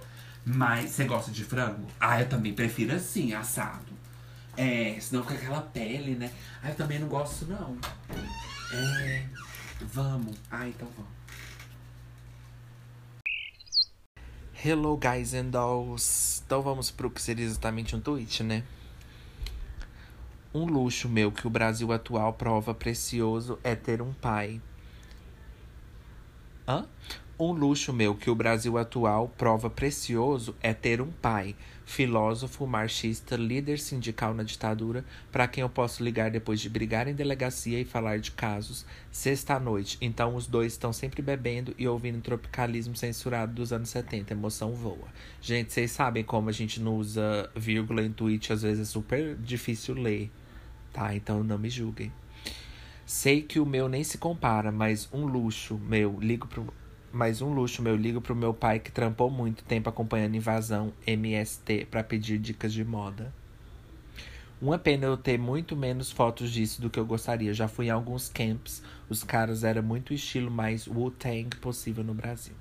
Mas 0.46 0.92
você 0.92 1.06
gosta 1.06 1.32
de 1.32 1.44
frango? 1.44 1.88
Ah, 2.00 2.22
eu 2.22 2.28
também 2.28 2.54
prefiro 2.54 2.96
assim, 2.96 3.34
assado. 3.34 3.94
É, 4.56 4.98
senão 5.00 5.24
com 5.24 5.34
aquela 5.34 5.62
pele, 5.62 6.16
né? 6.16 6.32
Ah, 6.62 6.70
eu 6.70 6.76
também 6.76 7.00
não 7.00 7.08
gosto, 7.08 7.46
não. 7.46 7.78
É. 8.74 9.26
Vamos. 9.82 10.38
Ah, 10.52 10.68
então 10.68 10.88
vamos. 10.96 11.23
Hello, 14.66 14.96
guys 14.96 15.34
and 15.34 15.50
dolls. 15.50 16.42
Então 16.46 16.62
vamos 16.62 16.90
pro 16.90 17.12
que 17.12 17.22
seria 17.22 17.44
exatamente 17.44 17.98
um 17.98 18.00
tweet, 18.00 18.44
né? 18.44 18.64
Um 20.54 20.64
luxo 20.64 21.10
meu 21.10 21.34
que 21.34 21.46
o 21.46 21.50
Brasil 21.50 21.92
atual 21.92 22.32
prova 22.32 22.74
precioso 22.74 23.60
é 23.62 23.76
ter 23.76 24.02
um 24.02 24.14
pai. 24.14 24.62
Hã? 26.66 26.88
Um 27.38 27.52
luxo 27.52 27.92
meu 27.92 28.16
que 28.16 28.30
o 28.30 28.36
Brasil 28.36 28.78
atual 28.78 29.28
prova 29.38 29.70
precioso 29.70 30.56
é 30.62 30.74
ter 30.74 31.02
um 31.02 31.12
pai, 31.12 31.58
filósofo, 31.86 32.66
marxista, 32.66 33.36
líder 33.36 33.80
sindical 33.80 34.34
na 34.34 34.44
ditadura, 34.44 35.04
para 35.32 35.48
quem 35.48 35.62
eu 35.62 35.70
posso 35.70 36.04
ligar 36.04 36.32
depois 36.32 36.60
de 36.60 36.70
brigar 36.70 37.08
em 37.08 37.14
delegacia 37.14 37.80
e 37.80 37.86
falar 37.86 38.20
de 38.20 38.32
casos, 38.32 38.86
sexta-noite. 39.12 39.98
Então 40.02 40.36
os 40.36 40.48
dois 40.48 40.74
estão 40.74 40.94
sempre 40.94 41.22
bebendo 41.22 41.74
e 41.78 41.88
ouvindo 41.88 42.22
tropicalismo 42.22 42.96
censurado 42.96 43.54
dos 43.54 43.74
anos 43.74 43.90
70. 43.90 44.34
Emoção 44.34 44.74
voa. 44.74 45.08
Gente, 45.42 45.74
vocês 45.74 45.92
sabem 45.92 46.24
como 46.24 46.50
a 46.50 46.54
gente 46.54 46.80
não 46.80 46.96
usa 46.96 47.50
vírgula 47.56 48.02
em 48.02 48.12
tweet, 48.12 48.54
às 48.54 48.62
vezes 48.62 48.88
é 48.88 48.92
super 48.92 49.36
difícil 49.36 49.96
ler, 49.96 50.32
tá? 50.92 51.14
Então 51.16 51.44
não 51.44 51.58
me 51.58 51.70
julguem. 51.70 52.12
Sei 53.06 53.42
que 53.42 53.60
o 53.60 53.66
meu 53.66 53.90
nem 53.90 54.04
se 54.04 54.18
compara, 54.18 54.72
mas 54.72 55.10
um 55.12 55.26
luxo 55.26 55.78
meu, 55.78 56.18
ligo 56.22 56.48
pro 56.48 56.74
mais 57.14 57.44
um 57.44 57.54
luxo 57.54 57.84
meu 57.84 57.96
ligo 57.96 58.20
pro 58.20 58.36
meu 58.36 58.56
pai 58.56 58.80
que 58.80 58.92
trampou 58.92 59.30
muito 59.30 59.64
tempo 59.64 59.88
acompanhando 59.88 60.34
Invasão 60.34 60.92
MST 61.06 61.86
para 61.86 62.04
pedir 62.04 62.40
dicas 62.40 62.74
de 62.74 62.84
moda. 62.84 63.32
Uma 64.60 64.80
pena 64.80 65.06
eu 65.06 65.16
ter 65.16 65.38
muito 65.38 65.76
menos 65.76 66.12
fotos 66.12 66.50
disso 66.50 66.82
do 66.82 66.90
que 66.90 67.00
eu 67.00 67.06
gostaria. 67.06 67.54
Já 67.54 67.68
fui 67.68 67.86
em 67.86 67.90
alguns 67.92 68.30
camps, 68.30 68.82
os 69.08 69.24
caras 69.24 69.64
eram 69.64 69.84
muito 69.84 70.12
estilo 70.12 70.50
mais 70.50 70.88
Wu-Tang 70.88 71.56
possível 71.58 72.04
no 72.04 72.16
Brasil. 72.16 72.56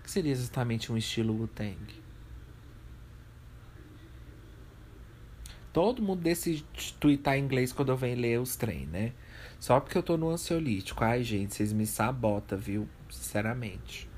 O 0.00 0.02
que 0.02 0.10
seria 0.10 0.32
exatamente 0.32 0.90
um 0.90 0.96
estilo 0.96 1.32
Wu-Tang? 1.34 1.78
Todo 5.72 6.02
mundo 6.02 6.22
decide 6.22 6.64
twittar 6.98 7.36
em 7.36 7.44
inglês 7.44 7.72
quando 7.72 7.90
eu 7.90 7.96
venho 7.96 8.18
ler 8.18 8.40
os 8.40 8.56
trem, 8.56 8.86
né? 8.86 9.12
Só 9.60 9.78
porque 9.78 9.96
eu 9.96 10.02
tô 10.02 10.16
no 10.16 10.30
ansiolítico. 10.30 11.04
Ai, 11.04 11.22
gente, 11.22 11.54
vocês 11.54 11.72
me 11.72 11.86
sabotam, 11.86 12.58
viu? 12.58 12.88
Sinceramente. 13.10 14.08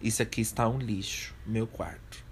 Isso 0.00 0.22
aqui 0.22 0.40
está 0.40 0.68
um 0.68 0.78
lixo, 0.78 1.34
meu 1.46 1.66
quarto. 1.66 2.24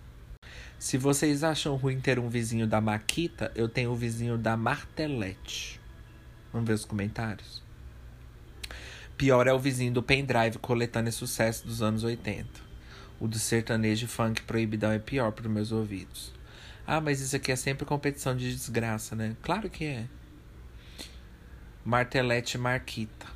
Se 0.78 0.99
vocês 0.99 1.42
acham 1.42 1.76
ruim 1.76 1.99
ter 1.99 2.18
um 2.18 2.28
vizinho 2.28 2.66
da 2.66 2.80
Maquita, 2.80 3.51
eu 3.55 3.68
tenho 3.68 3.90
o 3.90 3.95
um 3.95 3.97
vizinho 3.97 4.36
da 4.36 4.57
Martelete. 4.57 5.80
Vamos 6.53 6.68
ver 6.68 6.74
os 6.74 6.84
comentários? 6.84 7.62
Pior 9.16 9.47
é 9.47 9.53
o 9.53 9.59
vizinho 9.59 9.92
do 9.92 10.03
pendrive 10.03 10.59
coletando 10.59 11.11
sucesso 11.11 11.66
dos 11.66 11.80
anos 11.80 12.05
80. 12.05 12.47
O 13.18 13.26
do 13.26 13.38
sertanejo 13.38 14.07
funk 14.07 14.42
proibidão 14.42 14.92
é 14.92 14.99
pior 14.99 15.32
para 15.32 15.47
os 15.47 15.53
meus 15.53 15.72
ouvidos. 15.72 16.34
Ah, 16.86 17.01
mas 17.01 17.20
isso 17.20 17.34
aqui 17.34 17.51
é 17.51 17.57
sempre 17.57 17.86
competição 17.86 18.36
de 18.36 18.53
desgraça, 18.53 19.16
né? 19.16 19.36
Claro 19.40 19.70
que 19.70 19.84
é. 19.84 20.07
Martelete 21.84 22.59
Marquita. 22.59 23.34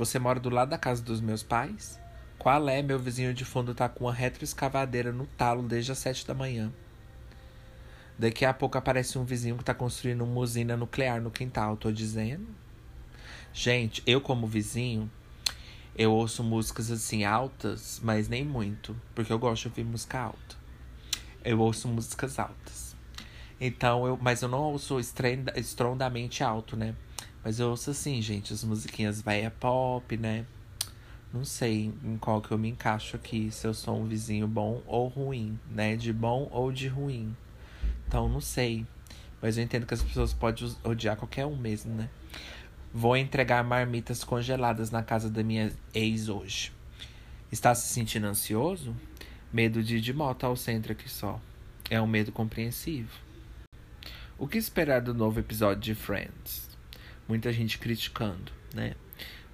Você 0.00 0.18
mora 0.18 0.40
do 0.40 0.48
lado 0.48 0.70
da 0.70 0.78
casa 0.78 1.02
dos 1.02 1.20
meus 1.20 1.42
pais? 1.42 2.00
Qual 2.38 2.70
é? 2.70 2.80
Meu 2.80 2.98
vizinho 2.98 3.34
de 3.34 3.44
fundo 3.44 3.74
tá 3.74 3.86
com 3.86 4.06
uma 4.06 4.14
retroescavadeira 4.14 5.12
no 5.12 5.26
talo 5.26 5.62
desde 5.62 5.92
as 5.92 5.98
sete 5.98 6.26
da 6.26 6.32
manhã. 6.32 6.72
Daqui 8.18 8.46
a 8.46 8.54
pouco 8.54 8.78
aparece 8.78 9.18
um 9.18 9.24
vizinho 9.24 9.58
que 9.58 9.64
tá 9.64 9.74
construindo 9.74 10.24
uma 10.24 10.40
usina 10.40 10.74
nuclear 10.74 11.20
no 11.20 11.30
quintal, 11.30 11.76
tô 11.76 11.92
dizendo. 11.92 12.46
Gente, 13.52 14.02
eu 14.06 14.22
como 14.22 14.46
vizinho, 14.46 15.10
eu 15.94 16.12
ouço 16.12 16.42
músicas 16.42 16.90
assim 16.90 17.24
altas, 17.24 18.00
mas 18.02 18.26
nem 18.26 18.42
muito, 18.42 18.96
porque 19.14 19.30
eu 19.30 19.38
gosto 19.38 19.64
de 19.64 19.68
ouvir 19.68 19.84
música 19.84 20.18
alta. 20.18 20.56
Eu 21.44 21.60
ouço 21.60 21.86
músicas 21.86 22.38
altas. 22.38 22.96
Então, 23.60 24.06
eu, 24.06 24.18
mas 24.18 24.40
eu 24.40 24.48
não 24.48 24.62
ouço 24.62 24.98
estrondamente 24.98 26.42
alto, 26.42 26.74
né? 26.74 26.94
Mas 27.42 27.58
eu 27.58 27.70
ouço 27.70 27.90
assim, 27.90 28.20
gente, 28.20 28.52
as 28.52 28.62
musiquinhas 28.62 29.22
vai 29.22 29.48
pop, 29.50 30.16
né? 30.16 30.44
Não 31.32 31.44
sei 31.44 31.92
em 32.04 32.18
qual 32.18 32.42
que 32.42 32.50
eu 32.50 32.58
me 32.58 32.68
encaixo 32.68 33.16
aqui, 33.16 33.50
se 33.50 33.66
eu 33.66 33.72
sou 33.72 34.00
um 34.00 34.06
vizinho 34.06 34.48
bom 34.48 34.82
ou 34.86 35.08
ruim, 35.08 35.58
né? 35.70 35.96
De 35.96 36.12
bom 36.12 36.48
ou 36.50 36.72
de 36.72 36.88
ruim. 36.88 37.34
Então, 38.06 38.28
não 38.28 38.40
sei. 38.40 38.84
Mas 39.40 39.56
eu 39.56 39.64
entendo 39.64 39.86
que 39.86 39.94
as 39.94 40.02
pessoas 40.02 40.34
podem 40.34 40.74
odiar 40.84 41.16
qualquer 41.16 41.46
um 41.46 41.56
mesmo, 41.56 41.94
né? 41.94 42.10
Vou 42.92 43.16
entregar 43.16 43.62
marmitas 43.62 44.24
congeladas 44.24 44.90
na 44.90 45.02
casa 45.02 45.30
da 45.30 45.42
minha 45.44 45.72
ex 45.94 46.28
hoje. 46.28 46.72
Está 47.50 47.74
se 47.74 47.88
sentindo 47.88 48.26
ansioso? 48.26 48.94
Medo 49.52 49.82
de 49.82 49.96
ir 49.96 50.00
de 50.00 50.12
moto 50.12 50.44
ao 50.44 50.56
centro 50.56 50.92
aqui 50.92 51.08
só. 51.08 51.40
É 51.88 52.00
um 52.00 52.06
medo 52.06 52.32
compreensivo. 52.32 53.10
O 54.36 54.48
que 54.48 54.58
esperar 54.58 55.00
do 55.00 55.14
novo 55.14 55.38
episódio 55.38 55.80
de 55.80 55.94
Friends? 55.94 56.69
Muita 57.30 57.52
gente 57.52 57.78
criticando, 57.78 58.50
né? 58.74 58.96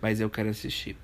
Mas 0.00 0.18
eu 0.18 0.30
quero 0.30 0.48
assistir. 0.48 0.96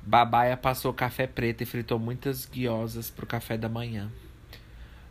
Babaia 0.00 0.56
passou 0.56 0.94
café 0.94 1.26
preto 1.26 1.62
e 1.62 1.66
fritou 1.66 1.98
muitas 1.98 2.46
guiosas 2.46 3.10
pro 3.10 3.26
café 3.26 3.58
da 3.58 3.68
manhã. 3.68 4.08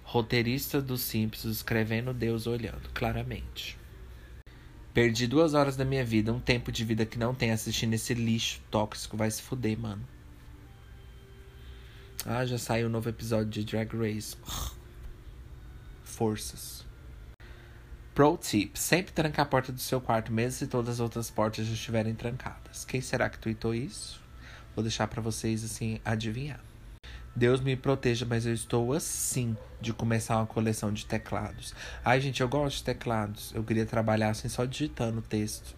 Roteirista 0.04 0.82
dos 0.82 1.02
Simpsons 1.02 1.58
escrevendo 1.58 2.14
Deus 2.14 2.48
olhando, 2.48 2.90
claramente. 2.94 3.78
Perdi 4.94 5.28
duas 5.28 5.54
horas 5.54 5.76
da 5.76 5.84
minha 5.84 6.06
vida, 6.06 6.32
um 6.32 6.40
tempo 6.40 6.72
de 6.72 6.86
vida 6.86 7.06
que 7.06 7.20
não 7.20 7.36
tem 7.36 7.52
assistindo 7.52 7.94
esse 7.94 8.14
lixo 8.14 8.62
tóxico. 8.72 9.18
Vai 9.18 9.30
se 9.30 9.42
fuder, 9.42 9.78
mano. 9.78 10.08
Ah, 12.26 12.46
já 12.46 12.58
saiu 12.58 12.88
um 12.88 12.92
novo 12.92 13.10
episódio 13.10 13.50
de 13.50 13.66
Drag 13.66 13.94
Race. 13.94 14.38
Forças. 16.06 16.85
Pro 18.16 18.38
tip: 18.38 18.78
sempre 18.78 19.12
tranque 19.12 19.42
a 19.42 19.46
porta 19.46 19.74
do 19.74 19.80
seu 19.80 20.00
quarto, 20.00 20.32
mesmo 20.32 20.54
se 20.54 20.68
todas 20.68 20.94
as 20.96 21.00
outras 21.02 21.30
portas 21.30 21.68
já 21.68 21.74
estiverem 21.74 22.16
trancadas. 22.16 22.86
Quem 22.86 23.02
será 23.02 23.30
que 23.30 23.38
tweetou 23.38 23.76
isso? 23.76 24.22
Vou 24.74 24.82
deixar 24.82 25.06
para 25.08 25.22
vocês 25.22 25.66
assim 25.66 26.00
adivinhar. 26.06 26.62
Deus 27.36 27.60
me 27.60 27.76
proteja, 27.76 28.26
mas 28.26 28.46
eu 28.46 28.54
estou 28.54 28.94
assim 28.94 29.58
de 29.82 29.92
começar 29.92 30.38
uma 30.38 30.46
coleção 30.46 30.94
de 30.94 31.06
teclados. 31.06 31.76
Ai, 32.06 32.22
gente, 32.22 32.40
eu 32.40 32.48
gosto 32.48 32.78
de 32.78 32.84
teclados. 32.86 33.52
Eu 33.54 33.66
queria 33.66 33.86
trabalhar 33.86 34.30
assim 34.30 34.48
só 34.48 34.64
digitando 34.64 35.20
o 35.20 35.22
texto. 35.22 35.76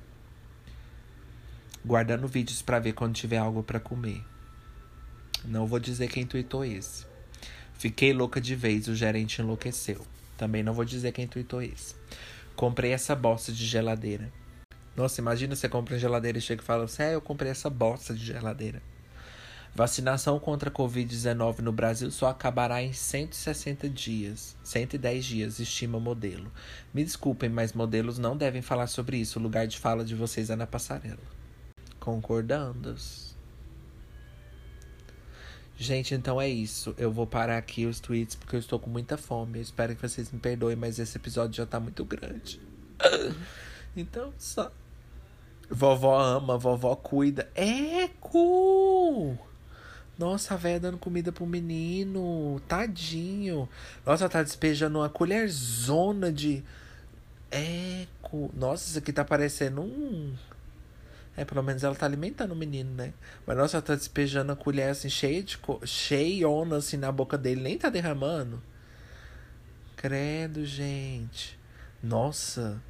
Guardando 1.84 2.28
vídeos 2.28 2.62
para 2.62 2.78
ver 2.78 2.94
quando 2.94 3.16
tiver 3.16 3.38
algo 3.38 3.64
para 3.64 3.80
comer. 3.80 4.24
Não 5.44 5.66
vou 5.66 5.80
dizer 5.80 6.08
quem 6.08 6.28
tweetou 6.28 6.64
esse. 6.64 7.04
Fiquei 7.74 8.14
louca 8.14 8.40
de 8.40 8.56
vez, 8.56 8.88
o 8.88 8.96
gerente 8.96 9.42
enlouqueceu. 9.42 10.06
Também 10.38 10.64
não 10.64 10.74
vou 10.74 10.86
dizer 10.86 11.12
quem 11.12 11.28
tweetou 11.28 11.62
esse. 11.62 11.96
Comprei 12.56 12.92
essa 12.92 13.16
bosta 13.16 13.52
de 13.52 13.66
geladeira. 13.66 14.32
Nossa, 14.96 15.20
imagina 15.22 15.56
você 15.56 15.68
compra 15.68 15.96
uma 15.96 16.00
geladeira 16.00 16.38
e 16.38 16.42
chega 16.42 16.62
e 16.62 16.66
fala 16.66 16.86
assim: 16.86 17.04
é, 17.04 17.16
eu 17.16 17.22
comprei 17.22 17.52
essa 17.52 17.70
bosta 17.70 18.14
de 18.14 18.26
geladeira. 18.26 18.82
Vacinação 19.76 20.40
contra 20.40 20.70
a 20.72 20.74
Covid-19 20.74 21.60
no 21.60 21.72
Brasil 21.72 22.10
só 22.10 22.30
acabará 22.30 22.82
em 22.82 22.94
160 22.94 23.88
dias, 23.88 24.58
110 24.64 25.24
dias, 25.24 25.60
estima 25.60 26.00
modelo. 26.00 26.52
Me 26.92 27.04
desculpem, 27.04 27.48
mas 27.48 27.74
modelos 27.74 28.18
não 28.18 28.36
devem 28.36 28.64
falar 28.64 28.88
sobre 28.88 29.18
isso. 29.18 29.38
O 29.38 29.42
lugar 29.42 29.68
de 29.68 29.78
fala 29.78 30.04
de 30.04 30.16
vocês 30.16 30.50
é 30.50 30.56
na 30.56 30.66
passarela. 30.66 31.20
Concordandas. 32.00 33.27
Gente, 35.80 36.16
então 36.16 36.42
é 36.42 36.50
isso. 36.50 36.96
Eu 36.98 37.12
vou 37.12 37.28
parar 37.28 37.58
aqui 37.58 37.86
os 37.86 38.00
tweets 38.00 38.36
porque 38.36 38.56
eu 38.56 38.60
estou 38.60 38.80
com 38.80 38.90
muita 38.90 39.16
fome. 39.16 39.60
Eu 39.60 39.62
espero 39.62 39.96
que 39.96 40.02
vocês 40.02 40.32
me 40.32 40.40
perdoem, 40.40 40.76
mas 40.76 40.98
esse 40.98 41.18
episódio 41.18 41.56
já 41.56 41.66
tá 41.66 41.80
muito 41.80 42.04
grande. 42.04 42.60
Então, 43.96 44.32
só. 44.38 44.72
Vovó 45.72 46.20
ama, 46.20 46.56
vovó 46.56 46.96
cuida. 46.96 47.50
Eco! 47.56 49.36
Nossa, 50.16 50.54
a 50.54 50.58
véia 50.58 50.80
dando 50.80 51.00
comida 51.00 51.32
pro 51.32 51.48
menino. 51.48 52.62
Tadinho. 52.68 53.68
Nossa, 54.06 54.30
tá 54.30 54.44
despejando 54.44 55.00
uma 55.00 55.10
colherzona 55.10 56.32
de. 56.32 56.64
Eco. 57.50 58.52
Nossa, 58.56 58.88
isso 58.88 59.00
aqui 59.00 59.12
tá 59.12 59.26
parecendo 59.26 59.82
um 59.82 60.36
é, 61.38 61.46
pelo 61.46 61.62
menos 61.62 61.84
ela 61.84 61.94
tá 61.94 62.08
alimentando 62.08 62.52
o 62.52 62.56
menino, 62.56 62.92
né? 62.96 63.14
Mas 63.46 63.56
nossa, 63.56 63.78
ela 63.78 63.84
tá 63.84 63.94
despejando 63.94 64.52
a 64.52 64.56
colher 64.56 64.90
assim, 64.90 65.08
cheia 65.08 65.44
de. 65.44 65.60
cheiona 65.86 66.78
assim 66.78 66.98
na 66.98 67.12
boca 67.12 67.38
dele, 67.38 67.62
nem 67.62 67.78
tá 67.78 67.90
derramando. 67.90 68.62
Credo, 69.96 70.66
gente. 70.66 71.58
Nossa. 72.02 72.82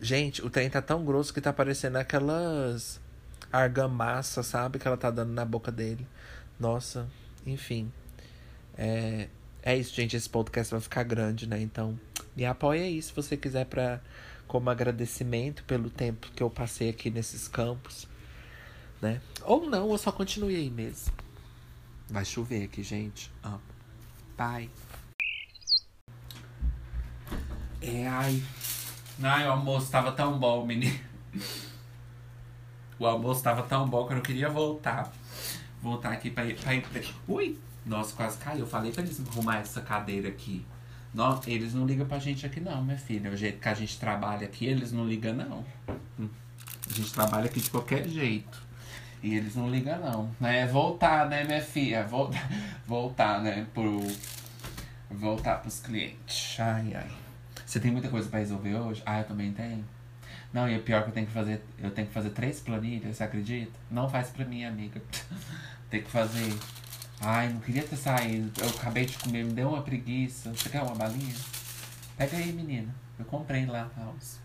Gente, 0.00 0.42
o 0.42 0.48
trem 0.48 0.70
tá 0.70 0.80
tão 0.80 1.04
grosso 1.04 1.34
que 1.34 1.40
tá 1.40 1.52
parecendo 1.52 1.98
aquelas 1.98 2.98
argamassa, 3.52 4.42
sabe? 4.42 4.78
Que 4.78 4.88
ela 4.88 4.96
tá 4.96 5.10
dando 5.10 5.32
na 5.32 5.44
boca 5.44 5.70
dele. 5.70 6.06
Nossa, 6.58 7.06
enfim. 7.46 7.92
É, 8.76 9.28
é 9.62 9.76
isso, 9.76 9.94
gente. 9.94 10.16
Esse 10.16 10.30
podcast 10.30 10.72
vai 10.72 10.80
ficar 10.80 11.02
grande, 11.02 11.46
né? 11.46 11.60
Então, 11.60 12.00
me 12.34 12.46
apoia 12.46 12.84
aí 12.84 13.02
se 13.02 13.12
você 13.12 13.36
quiser 13.36 13.66
para 13.66 14.00
como 14.52 14.68
agradecimento 14.68 15.64
pelo 15.64 15.88
tempo 15.88 16.30
que 16.36 16.42
eu 16.42 16.50
passei 16.50 16.90
aqui 16.90 17.08
nesses 17.08 17.48
campos, 17.48 18.06
né? 19.00 19.18
Ou 19.44 19.64
não, 19.64 19.90
eu 19.90 19.96
só 19.96 20.12
continue 20.12 20.54
aí 20.54 20.68
mesmo. 20.68 21.10
Vai 22.10 22.22
chover 22.22 22.64
aqui, 22.64 22.82
gente. 22.82 23.32
Ah. 23.42 23.56
Bye. 24.36 24.68
É, 27.80 28.06
ai. 28.06 28.42
Ai, 29.22 29.46
o 29.46 29.52
almoço 29.52 29.90
tava 29.90 30.12
tão 30.12 30.38
bom, 30.38 30.66
menino. 30.66 31.00
O 32.98 33.06
almoço 33.06 33.42
tava 33.42 33.62
tão 33.62 33.88
bom 33.88 34.06
que 34.06 34.12
eu 34.12 34.16
não 34.16 34.22
queria 34.22 34.50
voltar. 34.50 35.10
Voltar 35.80 36.12
aqui 36.12 36.30
pra 36.30 36.44
pra... 36.44 37.02
Ui! 37.26 37.58
Nossa, 37.86 38.14
quase 38.14 38.36
caiu. 38.36 38.60
Eu 38.60 38.66
falei 38.66 38.92
pra 38.92 39.02
eles 39.02 39.18
arrumar 39.18 39.60
essa 39.60 39.80
cadeira 39.80 40.28
aqui. 40.28 40.66
Não, 41.14 41.40
eles 41.46 41.74
não 41.74 41.86
ligam 41.86 42.06
pra 42.06 42.18
gente 42.18 42.46
aqui 42.46 42.60
não, 42.60 42.82
minha 42.82 42.96
filha. 42.96 43.30
O 43.30 43.36
jeito 43.36 43.60
que 43.60 43.68
a 43.68 43.74
gente 43.74 43.98
trabalha 43.98 44.46
aqui, 44.46 44.66
eles 44.66 44.92
não 44.92 45.06
ligam 45.06 45.34
não. 45.34 45.64
A 46.18 46.92
gente 46.92 47.12
trabalha 47.12 47.46
aqui 47.46 47.60
de 47.60 47.70
qualquer 47.70 48.08
jeito. 48.08 48.62
E 49.22 49.34
eles 49.34 49.54
não 49.54 49.70
ligam 49.70 49.98
não. 50.00 50.48
É 50.48 50.66
voltar, 50.66 51.28
né, 51.28 51.44
minha 51.44 51.62
filha? 51.62 52.04
Voltar, 52.04 52.48
voltar 52.86 53.42
né, 53.42 53.66
pro... 53.72 54.00
Voltar 55.10 55.58
pros 55.58 55.80
clientes. 55.80 56.56
Ai, 56.58 56.94
ai. 56.94 57.10
Você 57.66 57.78
tem 57.78 57.90
muita 57.90 58.08
coisa 58.08 58.28
pra 58.28 58.38
resolver 58.38 58.74
hoje? 58.74 59.02
Ah, 59.04 59.20
eu 59.20 59.24
também 59.24 59.52
tenho. 59.52 59.84
Não, 60.52 60.68
e 60.68 60.74
é 60.74 60.78
pior 60.78 61.02
que 61.02 61.10
eu 61.10 61.14
tenho 61.14 61.26
que 61.26 61.32
fazer. 61.32 61.62
Eu 61.78 61.90
tenho 61.90 62.06
que 62.06 62.12
fazer 62.12 62.30
três 62.30 62.60
planilhas, 62.60 63.16
você 63.16 63.24
acredita? 63.24 63.72
Não 63.90 64.08
faz 64.08 64.28
pra 64.28 64.44
mim, 64.44 64.64
amiga. 64.64 65.00
tem 65.88 66.02
que 66.02 66.10
fazer. 66.10 66.52
Ai, 67.24 67.48
não 67.52 67.60
queria 67.60 67.84
ter 67.84 67.96
saído. 67.96 68.50
Eu 68.60 68.68
acabei 68.68 69.06
de 69.06 69.16
comer, 69.16 69.44
me 69.44 69.52
deu 69.52 69.68
uma 69.68 69.82
preguiça. 69.82 70.50
Você 70.52 70.68
quer 70.68 70.82
uma 70.82 70.94
balinha? 70.94 71.34
Pega 72.16 72.36
aí, 72.36 72.52
menina. 72.52 72.92
Eu 73.16 73.24
comprei 73.24 73.64
lá 73.64 73.88
House. 73.96 74.40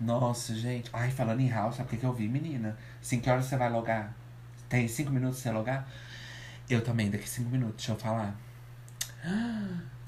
Nossa, 0.00 0.54
gente. 0.54 0.88
Ai, 0.90 1.10
falando 1.10 1.40
em 1.40 1.50
House, 1.50 1.76
sabe 1.76 1.88
o 1.88 1.90
que, 1.90 1.98
que 1.98 2.06
eu 2.06 2.14
vi, 2.14 2.28
menina? 2.28 2.78
Cinco 3.02 3.28
horas 3.28 3.44
você 3.44 3.58
vai 3.58 3.70
logar? 3.70 4.16
Tem 4.70 4.88
cinco 4.88 5.10
minutos 5.10 5.40
você 5.40 5.50
logar? 5.50 5.86
Eu 6.68 6.82
também, 6.82 7.10
daqui 7.10 7.28
cinco 7.28 7.50
minutos, 7.50 7.76
deixa 7.76 7.92
eu 7.92 7.98
falar. 7.98 8.34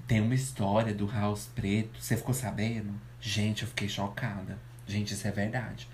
Tem 0.07 0.22
uma 0.22 0.35
história 0.35 0.95
do 0.95 1.07
House 1.07 1.51
Preto. 1.55 2.03
Você 2.03 2.16
ficou 2.16 2.35
sabendo? 2.35 2.99
Gente, 3.20 3.62
eu 3.62 3.68
fiquei 3.68 3.91
chocada. 3.91 4.59
Gente, 4.87 5.12
isso 5.12 5.28
é 5.28 5.30
verdade. 5.30 5.87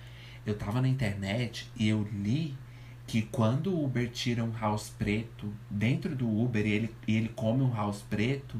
Eu 0.46 0.56
tava 0.56 0.80
na 0.80 0.86
internet 0.86 1.68
e 1.74 1.88
eu 1.88 2.08
li 2.12 2.56
que 3.10 3.22
quando 3.22 3.74
o 3.74 3.84
Uber 3.84 4.08
tira 4.08 4.44
um 4.44 4.52
house 4.56 4.88
preto 4.88 5.52
dentro 5.68 6.14
do 6.14 6.28
Uber 6.28 6.64
e 6.64 6.70
ele, 6.70 6.94
e 7.08 7.16
ele 7.16 7.28
come 7.30 7.60
um 7.60 7.74
house 7.74 8.02
preto, 8.08 8.56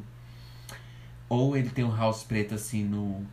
ou 1.29 1.57
ele 1.57 1.71
tem 1.71 1.85
um 1.85 1.97
house 1.97 2.25
preto 2.25 2.57
assim 2.57 2.83
no, 2.83 3.25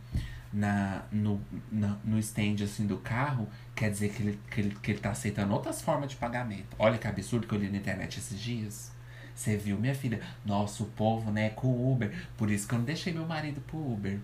na, 0.52 1.02
no, 1.10 1.40
na, 1.72 1.96
no 2.04 2.20
stand 2.20 2.62
assim 2.62 2.86
do 2.86 2.98
carro, 2.98 3.48
quer 3.74 3.90
dizer 3.90 4.10
que 4.10 4.22
ele, 4.22 4.38
que, 4.48 4.60
ele, 4.60 4.76
que 4.80 4.92
ele 4.92 5.00
tá 5.00 5.10
aceitando 5.10 5.52
outras 5.52 5.82
formas 5.82 6.08
de 6.08 6.14
pagamento. 6.14 6.76
Olha 6.78 6.96
que 6.96 7.08
absurdo 7.08 7.48
que 7.48 7.52
eu 7.52 7.58
li 7.58 7.68
na 7.68 7.78
internet 7.78 8.20
esses 8.20 8.38
dias. 8.38 8.92
Você 9.34 9.56
viu, 9.56 9.76
minha 9.76 9.96
filha? 9.96 10.20
Nosso 10.46 10.84
povo, 10.84 11.32
né, 11.32 11.50
com 11.50 11.66
o 11.66 11.92
Uber. 11.92 12.14
Por 12.36 12.48
isso 12.48 12.68
que 12.68 12.74
eu 12.74 12.78
não 12.78 12.84
deixei 12.86 13.12
meu 13.12 13.26
marido 13.26 13.60
pro 13.62 13.76
Uber. 13.76 14.20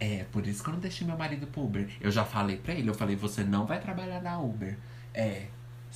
É, 0.00 0.24
por 0.32 0.44
isso 0.44 0.60
que 0.64 0.70
eu 0.70 0.74
não 0.74 0.80
deixei 0.80 1.06
meu 1.06 1.16
marido 1.16 1.46
pro 1.46 1.62
Uber. 1.62 1.88
Eu 2.00 2.10
já 2.10 2.24
falei 2.24 2.56
pra 2.56 2.74
ele, 2.74 2.90
eu 2.90 2.94
falei, 2.94 3.14
você 3.14 3.44
não 3.44 3.64
vai 3.64 3.78
trabalhar 3.80 4.20
na 4.20 4.40
Uber. 4.40 4.76
É, 5.14 5.46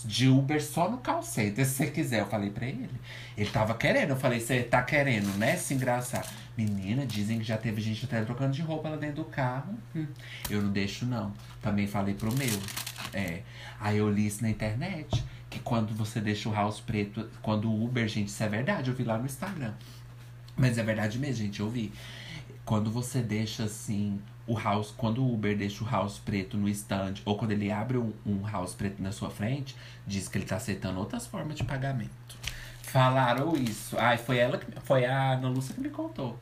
de 0.04 0.28
Uber 0.28 0.62
só 0.62 0.90
no 0.90 0.98
call 0.98 1.22
center, 1.22 1.64
se 1.64 1.74
você 1.74 1.86
quiser. 1.86 2.20
Eu 2.20 2.26
falei 2.26 2.50
pra 2.50 2.66
ele. 2.66 2.90
Ele 3.36 3.50
tava 3.50 3.74
querendo. 3.74 4.10
Eu 4.10 4.16
falei, 4.16 4.40
você 4.40 4.62
tá 4.62 4.82
querendo, 4.82 5.36
né? 5.38 5.56
Se 5.56 5.74
engraçar. 5.74 6.26
Menina, 6.56 7.06
dizem 7.06 7.38
que 7.38 7.44
já 7.44 7.56
teve 7.56 7.80
gente 7.80 8.04
até 8.04 8.22
trocando 8.22 8.52
de 8.52 8.62
roupa 8.62 8.88
lá 8.88 8.96
dentro 8.96 9.16
do 9.16 9.24
carro. 9.24 9.74
Hum, 9.94 10.06
eu 10.48 10.62
não 10.62 10.70
deixo, 10.70 11.06
não. 11.06 11.32
Também 11.62 11.86
falei 11.86 12.14
pro 12.14 12.34
meu. 12.34 12.58
É. 13.12 13.42
Aí 13.78 13.98
eu 13.98 14.10
li 14.10 14.26
isso 14.26 14.42
na 14.42 14.50
internet. 14.50 15.24
Que 15.48 15.58
quando 15.58 15.94
você 15.94 16.20
deixa 16.20 16.48
o 16.48 16.52
house 16.52 16.80
preto. 16.80 17.28
Quando 17.42 17.70
o 17.70 17.84
Uber, 17.84 18.06
gente, 18.06 18.28
isso 18.28 18.42
é 18.42 18.48
verdade. 18.48 18.90
Eu 18.90 18.96
vi 18.96 19.04
lá 19.04 19.18
no 19.18 19.26
Instagram. 19.26 19.72
Mas 20.56 20.76
é 20.78 20.82
verdade 20.82 21.18
mesmo, 21.18 21.44
gente. 21.44 21.60
Eu 21.60 21.70
vi. 21.70 21.92
Quando 22.70 22.88
você 22.88 23.20
deixa 23.20 23.64
assim 23.64 24.22
o 24.46 24.56
house, 24.56 24.94
quando 24.96 25.24
o 25.24 25.34
Uber 25.34 25.58
deixa 25.58 25.82
o 25.82 25.88
house 25.88 26.20
preto 26.20 26.56
no 26.56 26.68
stand, 26.68 27.14
ou 27.24 27.36
quando 27.36 27.50
ele 27.50 27.68
abre 27.72 27.98
um, 27.98 28.12
um 28.24 28.46
house 28.46 28.74
preto 28.74 29.02
na 29.02 29.10
sua 29.10 29.28
frente, 29.28 29.74
diz 30.06 30.28
que 30.28 30.38
ele 30.38 30.44
tá 30.44 30.54
aceitando 30.54 31.00
outras 31.00 31.26
formas 31.26 31.56
de 31.56 31.64
pagamento. 31.64 32.36
Falaram 32.82 33.56
isso. 33.56 33.98
Ai, 33.98 34.18
foi 34.18 34.38
ela 34.38 34.56
que, 34.56 34.66
foi 34.82 35.04
a 35.04 35.32
Ana 35.32 35.48
Lúcia 35.48 35.74
que 35.74 35.80
me 35.80 35.90
contou. 35.90 36.38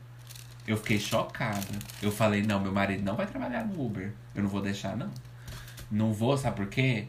Eu 0.67 0.77
fiquei 0.77 0.99
chocada. 0.99 1.79
Eu 1.99 2.11
falei, 2.11 2.43
não, 2.43 2.59
meu 2.59 2.71
marido 2.71 3.03
não 3.03 3.15
vai 3.15 3.25
trabalhar 3.25 3.65
no 3.65 3.83
Uber. 3.83 4.13
Eu 4.35 4.43
não 4.43 4.49
vou 4.51 4.61
deixar, 4.61 4.95
não. 4.95 5.09
Não 5.89 6.13
vou, 6.13 6.37
sabe 6.37 6.57
por 6.57 6.67
quê? 6.67 7.07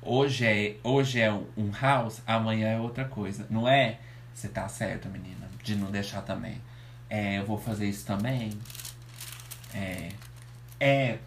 Hoje 0.00 0.46
é, 0.46 0.76
hoje 0.82 1.20
é 1.20 1.30
um 1.30 1.70
house, 1.78 2.22
amanhã 2.26 2.68
é 2.68 2.80
outra 2.80 3.04
coisa. 3.04 3.46
Não 3.50 3.68
é? 3.68 3.98
Você 4.32 4.48
tá 4.48 4.66
certo, 4.66 5.10
menina, 5.10 5.46
de 5.62 5.76
não 5.76 5.90
deixar 5.90 6.22
também. 6.22 6.58
É, 7.12 7.40
eu 7.40 7.44
vou 7.44 7.58
fazer 7.58 7.86
isso 7.86 8.06
também. 8.06 8.50
É, 9.74 10.08
é 10.80 11.18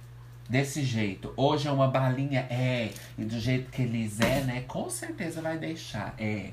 desse 0.50 0.84
jeito. 0.84 1.32
Hoje 1.38 1.68
é 1.68 1.72
uma 1.72 1.88
balinha, 1.88 2.40
é. 2.50 2.92
E 3.16 3.24
do 3.24 3.40
jeito 3.40 3.70
que 3.70 3.84
eles 3.84 4.20
é, 4.20 4.42
né? 4.42 4.62
Com 4.62 4.90
certeza 4.90 5.44
vai 5.44 5.60
deixar. 5.60 6.16
É. 6.18 6.50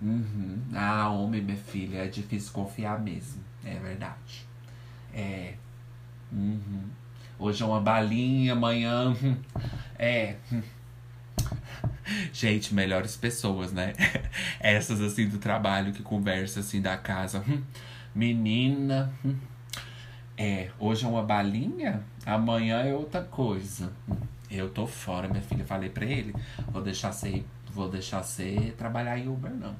Uhum. 0.00 0.62
Ah, 0.72 1.10
homem, 1.10 1.42
minha 1.42 1.56
filha, 1.56 2.04
é 2.04 2.06
difícil 2.06 2.52
confiar 2.52 3.00
mesmo. 3.00 3.42
É 3.64 3.74
verdade. 3.80 4.46
É. 5.12 5.54
Uhum. 6.30 6.84
Hoje 7.36 7.64
é 7.64 7.66
uma 7.66 7.80
balinha, 7.80 8.52
amanhã. 8.52 9.08
Hum, 9.20 9.36
é. 9.98 10.36
Gente, 12.32 12.72
melhores 12.72 13.16
pessoas, 13.16 13.72
né? 13.72 13.92
Essas 14.60 15.00
assim 15.00 15.28
do 15.28 15.38
trabalho 15.38 15.92
que 15.92 16.00
conversa 16.04 16.60
assim 16.60 16.80
da 16.80 16.96
casa. 16.96 17.42
Hum. 18.14 18.18
Menina. 18.18 19.12
É, 20.40 20.70
hoje 20.78 21.04
é 21.04 21.08
uma 21.08 21.24
balinha, 21.24 22.04
amanhã 22.24 22.82
é 22.82 22.94
outra 22.94 23.22
coisa. 23.22 23.92
Eu 24.48 24.70
tô 24.70 24.86
fora, 24.86 25.26
minha 25.28 25.42
filha. 25.42 25.64
Falei 25.64 25.90
pra 25.90 26.04
ele, 26.04 26.32
vou 26.68 26.80
deixar 26.80 27.10
ser, 27.10 27.44
vou 27.72 27.90
deixar 27.90 28.22
ser 28.22 28.74
trabalhar 28.78 29.18
em 29.18 29.28
Uber, 29.28 29.50
não. 29.50 29.74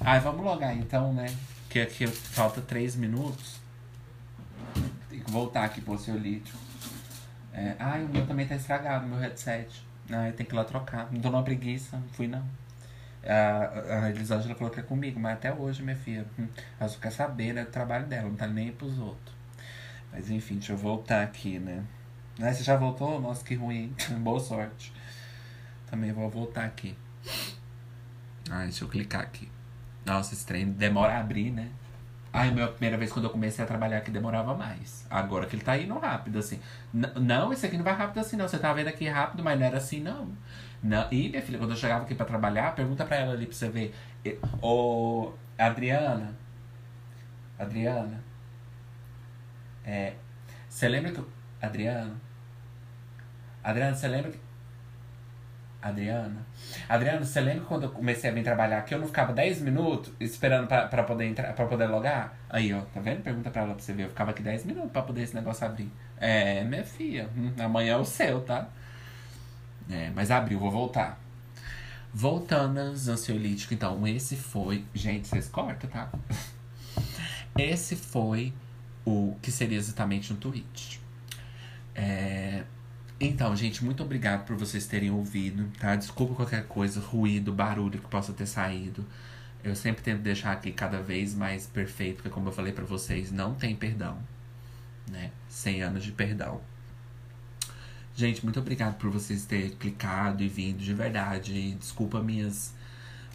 Ai, 0.00 0.20
vamos 0.20 0.44
logar 0.44 0.76
então, 0.76 1.14
né? 1.14 1.26
Que 1.70 1.80
aqui 1.80 2.06
falta 2.06 2.60
três 2.60 2.94
minutos. 2.94 3.58
Tem 5.08 5.20
que 5.20 5.30
voltar 5.30 5.64
aqui 5.64 5.80
pro 5.80 5.98
seu 5.98 6.18
lítio. 6.18 6.54
É, 7.52 7.74
ai, 7.78 8.04
o 8.04 8.08
meu 8.08 8.26
também 8.26 8.46
tá 8.46 8.56
estragado, 8.56 9.06
meu 9.06 9.18
headset. 9.18 9.82
Ai, 10.10 10.32
tem 10.32 10.44
que 10.44 10.52
ir 10.52 10.56
lá 10.56 10.64
trocar. 10.64 11.10
Não 11.10 11.20
tô 11.20 11.30
numa 11.30 11.42
preguiça, 11.42 11.96
não 11.96 12.08
fui 12.08 12.26
não. 12.26 12.44
A, 13.26 14.04
a 14.04 14.10
Elisângela 14.10 14.54
falou 14.54 14.72
que 14.72 14.80
é 14.80 14.82
comigo, 14.82 15.18
mas 15.18 15.34
até 15.34 15.52
hoje, 15.52 15.82
minha 15.82 15.96
filha. 15.96 16.26
Hum, 16.38 16.46
ela 16.78 16.88
só 16.88 16.98
quer 16.98 17.10
saber 17.10 17.52
né, 17.52 17.64
do 17.64 17.70
trabalho 17.70 18.06
dela, 18.06 18.28
não 18.28 18.36
tá 18.36 18.46
nem 18.46 18.72
pros 18.72 18.98
outros. 18.98 19.34
Mas 20.12 20.30
enfim, 20.30 20.54
deixa 20.54 20.72
eu 20.72 20.76
voltar 20.76 21.22
aqui, 21.22 21.58
né? 21.58 21.82
Ah, 22.40 22.52
você 22.52 22.62
já 22.64 22.76
voltou? 22.76 23.20
Nossa, 23.20 23.44
que 23.44 23.54
ruim. 23.54 23.94
Boa 24.20 24.40
sorte. 24.40 24.92
Também 25.90 26.12
vou 26.12 26.28
voltar 26.28 26.64
aqui. 26.64 26.96
Ah, 28.50 28.64
deixa 28.64 28.84
eu 28.84 28.88
clicar 28.88 29.22
aqui. 29.22 29.48
Nossa, 30.04 30.34
esse 30.34 30.44
trem 30.44 30.70
demora 30.70 31.14
a 31.14 31.20
abrir, 31.20 31.50
né? 31.50 31.70
Ai, 32.32 32.48
a 32.60 32.66
primeira 32.66 32.98
vez 32.98 33.12
quando 33.12 33.26
eu 33.26 33.30
comecei 33.30 33.64
a 33.64 33.66
trabalhar 33.66 33.98
aqui 33.98 34.10
demorava 34.10 34.56
mais. 34.56 35.06
Agora 35.08 35.46
que 35.46 35.54
ele 35.54 35.62
tá 35.62 35.78
indo 35.78 35.96
rápido, 35.96 36.40
assim. 36.40 36.60
N 36.92 37.06
não, 37.20 37.52
esse 37.52 37.64
aqui 37.64 37.76
não 37.76 37.84
vai 37.84 37.94
rápido 37.94 38.18
assim, 38.18 38.36
não. 38.36 38.48
Você 38.48 38.58
tá 38.58 38.72
vendo 38.72 38.88
aqui 38.88 39.08
rápido, 39.08 39.44
mas 39.44 39.58
não 39.58 39.64
era 39.64 39.76
assim, 39.78 40.00
não. 40.00 40.32
Não. 40.84 41.08
E, 41.10 41.30
minha 41.30 41.40
filha, 41.40 41.58
quando 41.58 41.70
eu 41.70 41.76
chegava 41.76 42.04
aqui 42.04 42.14
pra 42.14 42.26
trabalhar, 42.26 42.74
pergunta 42.74 43.06
pra 43.06 43.16
ela 43.16 43.32
ali 43.32 43.46
pra 43.46 43.54
você 43.54 43.70
ver. 43.70 43.94
Ô, 44.60 45.32
Adriana. 45.58 46.36
Adriana. 47.58 48.22
É, 49.82 50.12
você 50.68 50.86
lembra 50.86 51.10
que. 51.10 51.24
Adriano? 51.62 52.20
Adriano, 53.62 53.96
você 53.96 54.08
lembra 54.08 54.30
que. 54.30 54.38
Adriana? 55.80 56.46
Adriano, 56.88 57.24
você 57.24 57.40
lembra 57.40 57.64
quando 57.64 57.84
eu 57.84 57.90
comecei 57.90 58.28
a 58.28 58.32
vir 58.32 58.42
trabalhar 58.42 58.78
aqui, 58.78 58.94
eu 58.94 58.98
não 58.98 59.06
ficava 59.06 59.32
10 59.32 59.60
minutos 59.62 60.12
esperando 60.20 60.66
pra, 60.66 60.86
pra, 60.86 61.02
poder 61.02 61.26
entrar, 61.26 61.52
pra 61.54 61.66
poder 61.66 61.86
logar? 61.86 62.34
Aí, 62.48 62.72
ó, 62.72 62.80
tá 62.82 63.00
vendo? 63.00 63.22
Pergunta 63.22 63.50
pra 63.50 63.62
ela 63.62 63.74
pra 63.74 63.82
você 63.82 63.92
ver. 63.92 64.04
Eu 64.04 64.08
ficava 64.10 64.32
aqui 64.32 64.42
10 64.42 64.64
minutos 64.66 64.90
pra 64.92 65.02
poder 65.02 65.22
esse 65.22 65.34
negócio 65.34 65.66
abrir. 65.66 65.90
É, 66.18 66.62
minha 66.64 66.84
filha, 66.84 67.28
hum, 67.36 67.52
amanhã 67.58 67.94
é 67.94 67.96
o 67.96 68.04
seu, 68.04 68.40
tá? 68.42 68.68
É, 69.88 70.10
mas 70.14 70.30
abriu, 70.30 70.58
vou 70.58 70.70
voltar. 70.70 71.20
Voltando 72.12 72.78
aos 72.78 73.08
ansiolíticos, 73.08 73.72
então, 73.72 74.06
esse 74.06 74.36
foi. 74.36 74.84
Gente, 74.94 75.28
vocês 75.28 75.48
cortam, 75.48 75.90
tá? 75.90 76.10
Esse 77.58 77.94
foi 77.94 78.52
O 79.04 79.36
que 79.40 79.50
seria 79.52 79.78
exatamente 79.78 80.32
um 80.32 80.36
tweet. 80.36 81.00
É... 81.94 82.64
Então, 83.20 83.54
gente, 83.54 83.84
muito 83.84 84.02
obrigado 84.02 84.44
por 84.44 84.56
vocês 84.56 84.86
terem 84.86 85.10
ouvido, 85.10 85.70
tá? 85.78 85.94
Desculpa 85.94 86.34
qualquer 86.34 86.66
coisa, 86.66 87.00
ruído, 87.00 87.52
barulho 87.52 88.00
que 88.00 88.08
possa 88.08 88.32
ter 88.32 88.46
saído. 88.46 89.06
Eu 89.62 89.74
sempre 89.74 90.02
tento 90.02 90.20
deixar 90.20 90.52
aqui 90.52 90.72
cada 90.72 91.00
vez 91.00 91.34
mais 91.34 91.66
perfeito, 91.66 92.16
porque 92.16 92.28
como 92.28 92.48
eu 92.48 92.52
falei 92.52 92.72
para 92.72 92.84
vocês, 92.84 93.30
não 93.32 93.54
tem 93.54 93.74
perdão, 93.74 94.18
né? 95.10 95.30
100 95.48 95.82
anos 95.82 96.04
de 96.04 96.12
perdão. 96.12 96.60
Gente, 98.16 98.44
muito 98.44 98.60
obrigado 98.60 98.96
por 98.96 99.10
vocês 99.10 99.44
terem 99.44 99.70
clicado 99.70 100.42
e 100.42 100.48
vindo 100.48 100.78
de 100.78 100.94
verdade. 100.94 101.72
Desculpa 101.72 102.20
minhas 102.20 102.72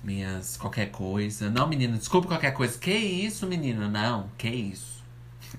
minhas 0.03 0.55
qualquer 0.55 0.89
coisa. 0.91 1.49
Não, 1.49 1.67
menina, 1.67 1.97
desculpa 1.97 2.27
qualquer 2.27 2.51
coisa. 2.51 2.77
Que 2.80 2.93
isso, 2.93 3.45
menina? 3.45 3.89
Não, 3.89 4.30
que 4.38 4.47
isso. 4.47 5.03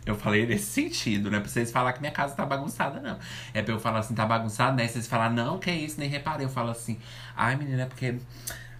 Eu 0.07 0.17
falei 0.17 0.47
nesse 0.47 0.67
sentido, 0.67 1.31
né? 1.31 1.41
Pra 1.41 1.49
vocês 1.49 1.71
falar 1.71 1.93
que 1.93 2.01
minha 2.01 2.13
casa 2.13 2.35
tá 2.35 2.47
bagunçada, 2.47 3.01
não. 3.01 3.19
É 3.53 3.63
pra 3.63 3.75
eu 3.75 3.81
falar 3.81 4.01
assim, 4.01 4.15
tá 4.15 4.25
bagunçada, 4.25 4.73
né? 4.77 4.89
Vocês 4.89 5.07
falar, 5.07 5.31
não, 5.31 5.59
que 5.59 5.71
isso, 5.71 6.01
nem 6.01 6.09
reparei. 6.09 6.47
Eu 6.47 6.51
falo 6.51 6.71
assim, 6.71 6.99
ai, 7.37 7.57
menina, 7.57 7.83
é 7.83 7.87
porque 7.87 8.17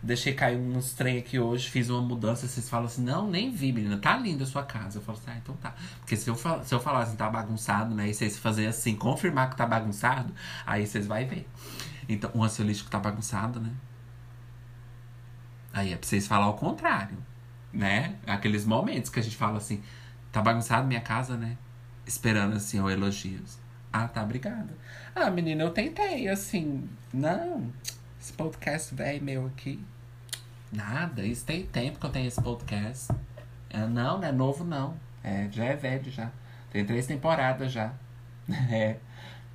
deixei 0.03 0.35
cair 0.35 0.59
uns 0.59 0.93
trem 0.93 1.19
aqui 1.19 1.39
hoje, 1.39 1.69
fiz 1.69 1.91
uma 1.91 2.01
mudança. 2.01 2.47
Vocês 2.47 2.69
falam 2.69 2.87
assim, 2.87 3.03
não, 3.03 3.29
nem 3.29 3.51
vi, 3.51 3.73
menina, 3.73 3.99
tá 3.99 4.17
linda 4.17 4.45
a 4.45 4.47
sua 4.47 4.63
casa. 4.63 4.99
Eu 4.99 5.03
falo 5.03 5.19
assim, 5.19 5.31
ah, 5.31 5.37
então 5.37 5.55
tá. 5.57 5.75
Porque 5.99 6.17
se 6.17 6.29
eu, 6.29 6.37
se 6.37 6.75
eu 6.75 6.81
falar 6.81 7.03
assim, 7.03 7.17
tá 7.17 7.29
bagunçado, 7.29 7.95
né? 7.95 8.09
E 8.09 8.15
vocês 8.15 8.39
fazer 8.39 8.67
assim, 8.67 8.97
confirmar 8.97 9.51
que 9.51 9.57
tá 9.57 9.67
bagunçado, 9.67 10.35
aí 10.67 10.87
vocês 10.87 11.07
vão 11.07 11.17
ver. 11.27 11.49
Então, 12.09 12.31
o 12.35 12.43
ansiolítico 12.43 12.91
tá 12.91 12.99
bagunçado, 12.99 13.61
né? 13.61 13.71
Aí 15.73 15.93
é 15.93 15.97
pra 15.97 16.09
vocês 16.09 16.27
falar 16.27 16.49
o 16.49 16.55
contrário, 16.55 17.17
né? 17.73 18.17
Aqueles 18.27 18.65
momentos 18.65 19.11
que 19.11 19.21
a 19.21 19.23
gente 19.23 19.37
fala 19.37 19.59
assim, 19.59 19.83
tá 20.33 20.43
bagunçado 20.43 20.87
minha 20.87 21.01
casa, 21.01 21.37
né? 21.37 21.57
Esperando 22.07 22.57
assim, 22.57 22.81
o 22.81 22.91
elogios. 22.91 23.59
Ah, 23.93 24.09
tá, 24.09 24.23
obrigada. 24.23 24.77
Ah, 25.15 25.31
menina, 25.31 25.63
eu 25.63 25.71
tentei, 25.71 26.29
assim, 26.29 26.89
não. 27.13 27.73
Esse 28.31 28.37
podcast 28.37 28.95
velho 28.95 29.25
meu 29.25 29.47
aqui. 29.47 29.85
Nada, 30.71 31.27
isso 31.27 31.45
tem 31.45 31.67
tempo 31.67 31.99
que 31.99 32.07
eu 32.07 32.11
tenho 32.11 32.29
esse 32.29 32.41
podcast. 32.41 33.13
É, 33.69 33.79
não, 33.81 34.19
não 34.19 34.25
é 34.25 34.31
novo 34.31 34.63
não. 34.63 34.95
É, 35.25 35.49
já 35.51 35.65
é 35.65 35.75
velho 35.75 36.09
já. 36.13 36.31
Tem 36.71 36.85
três 36.85 37.09
temporadas 37.09 37.73
já. 37.73 37.93
É. 38.71 38.99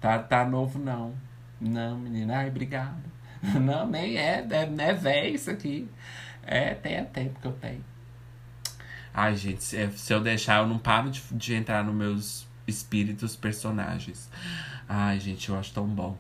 Tá, 0.02 0.20
tá 0.20 0.46
novo 0.46 0.78
não. 0.78 1.16
Não, 1.60 1.98
menina, 1.98 2.40
ai, 2.40 2.50
obrigado. 2.50 3.02
Não, 3.62 3.88
nem 3.88 4.18
é, 4.18 4.46
é, 4.50 4.90
é 4.90 4.94
velho 4.94 5.36
isso 5.36 5.50
aqui. 5.50 5.90
É, 6.44 6.74
tem 6.76 6.96
é 6.96 7.04
tempo 7.04 7.40
que 7.40 7.48
eu 7.48 7.54
tenho. 7.54 7.84
Ai, 9.14 9.36
gente, 9.36 9.64
se, 9.64 9.90
se 9.92 10.14
eu 10.14 10.20
deixar, 10.20 10.60
eu 10.62 10.68
não 10.68 10.78
paro 10.78 11.10
de, 11.10 11.22
de 11.32 11.56
entrar 11.56 11.84
nos 11.84 11.96
meus 11.96 12.48
espíritos 12.68 13.36
personagens. 13.36 14.30
Ai, 14.88 15.20
gente, 15.20 15.50
eu 15.50 15.58
acho 15.58 15.74
tão 15.74 15.88
bom. 15.88 16.18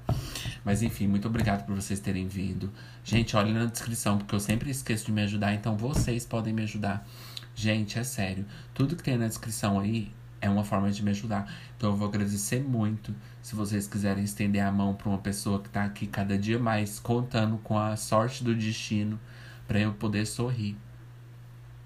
Mas 0.63 0.81
enfim, 0.81 1.07
muito 1.07 1.27
obrigado 1.27 1.65
por 1.65 1.75
vocês 1.75 1.99
terem 1.99 2.27
vindo. 2.27 2.71
Gente, 3.03 3.35
olhem 3.37 3.53
na 3.53 3.65
descrição, 3.65 4.17
porque 4.17 4.33
eu 4.33 4.39
sempre 4.39 4.71
esqueço 4.71 5.05
de 5.05 5.11
me 5.11 5.21
ajudar, 5.21 5.53
então 5.53 5.77
vocês 5.77 6.25
podem 6.25 6.53
me 6.53 6.63
ajudar. 6.63 7.07
Gente, 7.53 7.99
é 7.99 8.03
sério. 8.03 8.45
Tudo 8.73 8.95
que 8.95 9.03
tem 9.03 9.17
na 9.17 9.27
descrição 9.27 9.79
aí 9.79 10.11
é 10.41 10.49
uma 10.49 10.63
forma 10.63 10.91
de 10.91 11.03
me 11.03 11.11
ajudar. 11.11 11.51
Então 11.77 11.91
eu 11.91 11.95
vou 11.95 12.07
agradecer 12.07 12.61
muito 12.63 13.13
se 13.41 13.55
vocês 13.55 13.87
quiserem 13.87 14.23
estender 14.23 14.63
a 14.63 14.71
mão 14.71 14.95
para 14.95 15.09
uma 15.09 15.19
pessoa 15.19 15.61
que 15.61 15.69
tá 15.69 15.83
aqui 15.83 16.07
cada 16.07 16.37
dia 16.37 16.59
mais 16.59 16.99
contando 16.99 17.57
com 17.59 17.77
a 17.77 17.95
sorte 17.95 18.43
do 18.43 18.55
destino 18.55 19.19
para 19.67 19.79
eu 19.79 19.93
poder 19.93 20.25
sorrir. 20.25 20.75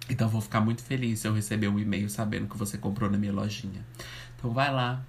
Então 0.09 0.27
vou 0.27 0.41
ficar 0.41 0.61
muito 0.61 0.81
feliz 0.81 1.19
se 1.19 1.27
eu 1.27 1.33
receber 1.33 1.67
um 1.67 1.77
e-mail 1.77 2.09
sabendo 2.09 2.47
que 2.47 2.57
você 2.57 2.77
comprou 2.77 3.09
na 3.09 3.17
minha 3.17 3.31
lojinha. 3.31 3.85
Então 4.35 4.51
vai 4.51 4.73
lá, 4.73 5.05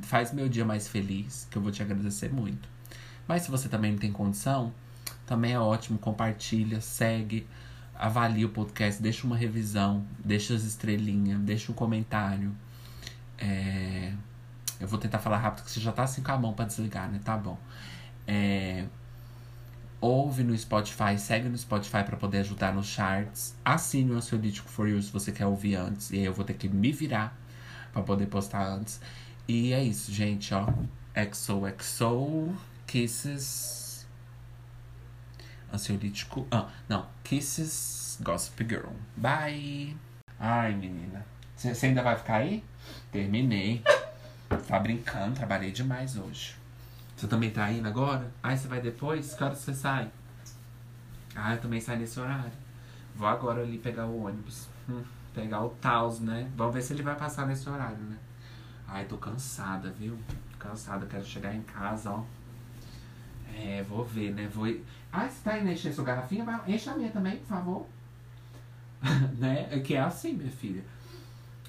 faz 0.00 0.32
meu 0.32 0.48
dia 0.48 0.64
mais 0.64 0.88
feliz, 0.88 1.46
que 1.50 1.56
eu 1.58 1.62
vou 1.62 1.70
te 1.70 1.82
agradecer 1.82 2.32
muito. 2.32 2.68
Mas 3.28 3.42
se 3.42 3.50
você 3.50 3.68
também 3.68 3.92
não 3.92 3.98
tem 3.98 4.10
condição, 4.10 4.72
também 5.26 5.52
é 5.52 5.58
ótimo, 5.58 5.98
compartilha, 5.98 6.80
segue, 6.80 7.46
avalia 7.94 8.46
o 8.46 8.48
podcast, 8.48 9.00
deixa 9.02 9.26
uma 9.26 9.36
revisão, 9.36 10.04
deixa 10.24 10.54
as 10.54 10.64
estrelinhas, 10.64 11.40
deixa 11.40 11.70
um 11.70 11.74
comentário. 11.74 12.54
É... 13.38 14.12
Eu 14.80 14.88
vou 14.88 14.98
tentar 14.98 15.20
falar 15.20 15.38
rápido, 15.38 15.64
que 15.64 15.70
você 15.70 15.80
já 15.80 15.92
tá 15.92 16.02
assim 16.02 16.22
com 16.22 16.32
a 16.32 16.38
mão 16.38 16.52
pra 16.52 16.64
desligar, 16.64 17.08
né? 17.10 17.20
Tá 17.24 17.36
bom. 17.36 17.58
É... 18.26 18.86
Ouve 20.00 20.42
no 20.42 20.56
Spotify, 20.58 21.16
segue 21.16 21.48
no 21.48 21.56
Spotify 21.56 22.02
para 22.02 22.16
poder 22.16 22.38
ajudar 22.38 22.74
nos 22.74 22.86
charts. 22.86 23.54
Assine 23.64 24.10
o 24.10 24.16
Ansiolítico 24.16 24.68
For 24.68 24.88
You 24.88 25.00
se 25.00 25.12
você 25.12 25.30
quer 25.30 25.46
ouvir 25.46 25.76
antes. 25.76 26.10
E 26.10 26.16
aí 26.16 26.24
eu 26.24 26.34
vou 26.34 26.44
ter 26.44 26.54
que 26.54 26.68
me 26.68 26.90
virar 26.90 27.36
para 27.92 28.02
poder 28.02 28.26
postar 28.26 28.66
antes. 28.66 29.00
E 29.48 29.72
é 29.72 29.82
isso, 29.82 30.12
gente, 30.12 30.54
ó. 30.54 30.66
XOXO 31.14 32.54
Kisses. 32.86 34.06
Ansiolítico. 35.72 36.46
Ah, 36.50 36.68
não. 36.88 37.06
Kisses 37.24 38.18
Gossip 38.22 38.66
Girl. 38.68 38.92
Bye. 39.16 39.96
Ai, 40.38 40.74
menina. 40.74 41.24
Você 41.56 41.86
ainda 41.86 42.02
vai 42.02 42.16
ficar 42.16 42.36
aí? 42.36 42.64
Terminei. 43.10 43.82
Tá 44.66 44.78
brincando, 44.78 45.36
trabalhei 45.36 45.70
demais 45.70 46.16
hoje. 46.16 46.56
Você 47.16 47.26
também 47.26 47.50
tá 47.50 47.70
indo 47.70 47.86
agora? 47.86 48.30
Ai, 48.42 48.56
você 48.56 48.68
vai 48.68 48.80
depois? 48.80 49.34
Que 49.34 49.44
horas 49.44 49.58
você 49.58 49.72
sai? 49.72 50.10
Ah, 51.34 51.54
eu 51.54 51.60
também 51.60 51.80
saio 51.80 52.00
nesse 52.00 52.18
horário. 52.18 52.52
Vou 53.14 53.28
agora 53.28 53.62
ali 53.62 53.78
pegar 53.78 54.06
o 54.06 54.24
ônibus. 54.24 54.68
Hum, 54.88 55.02
pegar 55.32 55.64
o 55.64 55.70
Taos, 55.70 56.20
né? 56.20 56.50
Vamos 56.56 56.74
ver 56.74 56.82
se 56.82 56.92
ele 56.92 57.02
vai 57.02 57.14
passar 57.14 57.46
nesse 57.46 57.68
horário, 57.68 57.98
né? 57.98 58.18
Ai, 58.92 59.06
tô 59.06 59.16
cansada, 59.16 59.90
viu? 59.90 60.18
Cansada, 60.58 61.06
quero 61.06 61.24
chegar 61.24 61.54
em 61.54 61.62
casa, 61.62 62.10
ó. 62.10 62.22
É, 63.56 63.82
vou 63.88 64.04
ver, 64.04 64.34
né? 64.34 64.46
Vou... 64.52 64.66
Ah, 65.10 65.26
você 65.26 65.40
tá 65.42 65.58
indo 65.58 65.70
encher 65.70 65.94
sua 65.94 66.04
garrafinha? 66.04 66.44
Vai... 66.44 66.60
Enche 66.70 66.90
a 66.90 66.94
minha 66.94 67.10
também, 67.10 67.38
por 67.38 67.46
favor. 67.46 67.86
né? 69.38 69.66
É 69.70 69.80
que 69.80 69.94
é 69.94 70.00
assim, 70.00 70.34
minha 70.34 70.50
filha. 70.50 70.84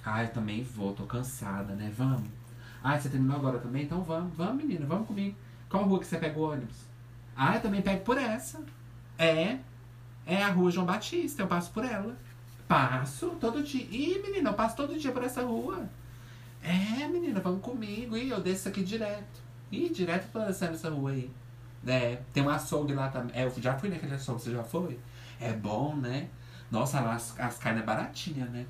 Ah, 0.03 0.21
eu 0.21 0.33
também 0.33 0.63
vou, 0.63 0.93
tô 0.93 1.05
cansada, 1.05 1.73
né? 1.75 1.93
Vamos. 1.97 2.29
Ah, 2.83 2.99
você 2.99 3.07
terminou 3.07 3.37
agora 3.37 3.57
também? 3.57 3.83
Então 3.83 4.03
vamos, 4.03 4.35
vamos, 4.35 4.61
menina, 4.61 4.85
vamos 4.85 5.07
comigo. 5.07 5.37
Qual 5.69 5.85
rua 5.85 6.01
que 6.01 6.05
você 6.05 6.17
pega 6.17 6.37
o 6.37 6.51
ônibus? 6.51 6.75
Ah, 7.37 7.55
eu 7.55 7.61
também 7.61 7.81
pego 7.81 8.03
por 8.03 8.17
essa. 8.17 8.61
É. 9.17 9.59
É 10.25 10.43
a 10.43 10.49
rua 10.49 10.69
João 10.69 10.85
Batista, 10.85 11.41
eu 11.41 11.47
passo 11.47 11.71
por 11.71 11.85
ela. 11.85 12.17
Passo 12.67 13.29
todo 13.39 13.63
dia. 13.63 13.87
Ih, 13.89 14.21
menina, 14.21 14.49
eu 14.49 14.53
passo 14.53 14.75
todo 14.75 14.99
dia 14.99 15.13
por 15.13 15.23
essa 15.23 15.41
rua. 15.41 15.89
É, 16.63 17.07
menina, 17.07 17.41
vamos 17.41 17.61
comigo. 17.61 18.15
Ih, 18.15 18.29
eu 18.29 18.41
desço 18.41 18.69
aqui 18.69 18.83
direto. 18.83 19.41
Ih, 19.71 19.89
direto 19.89 20.31
pra 20.31 20.47
essa 20.47 20.89
rua 20.89 21.11
aí. 21.11 21.29
É, 21.85 22.19
tem 22.33 22.41
um 22.41 22.49
açougue 22.49 22.93
lá 22.93 23.09
também. 23.09 23.35
É, 23.35 23.43
eu 23.43 23.53
já 23.57 23.77
fui 23.77 23.89
naquele 23.89 24.15
açougue, 24.15 24.41
você 24.41 24.51
já 24.51 24.63
foi? 24.63 24.97
É 25.39 25.51
bom, 25.51 25.95
né? 25.95 26.29
Nossa, 26.71 26.99
as, 27.01 27.37
as 27.39 27.57
carnes 27.57 27.83
é 27.83 27.85
baratinha, 27.85 28.45
né? 28.45 28.65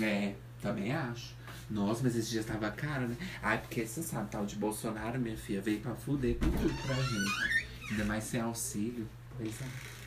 É, 0.00 0.34
também 0.60 0.92
acho. 0.92 1.34
Nossa, 1.68 2.02
mas 2.04 2.14
esse 2.14 2.30
dia 2.30 2.44
tava 2.44 2.70
caro, 2.70 3.08
né? 3.08 3.16
Ai, 3.42 3.58
porque 3.58 3.84
você 3.84 4.02
sabe, 4.02 4.30
tal 4.30 4.46
de 4.46 4.56
Bolsonaro, 4.56 5.18
minha 5.18 5.36
filha, 5.36 5.60
veio 5.60 5.80
pra 5.80 5.94
fuder 5.94 6.36
com 6.38 6.50
tudo 6.50 6.74
pra 6.82 6.94
gente. 6.94 7.90
Ainda 7.90 8.04
mais 8.04 8.24
sem 8.24 8.40
auxílio. 8.40 9.08
Pois 9.36 9.60
é. 9.60 10.01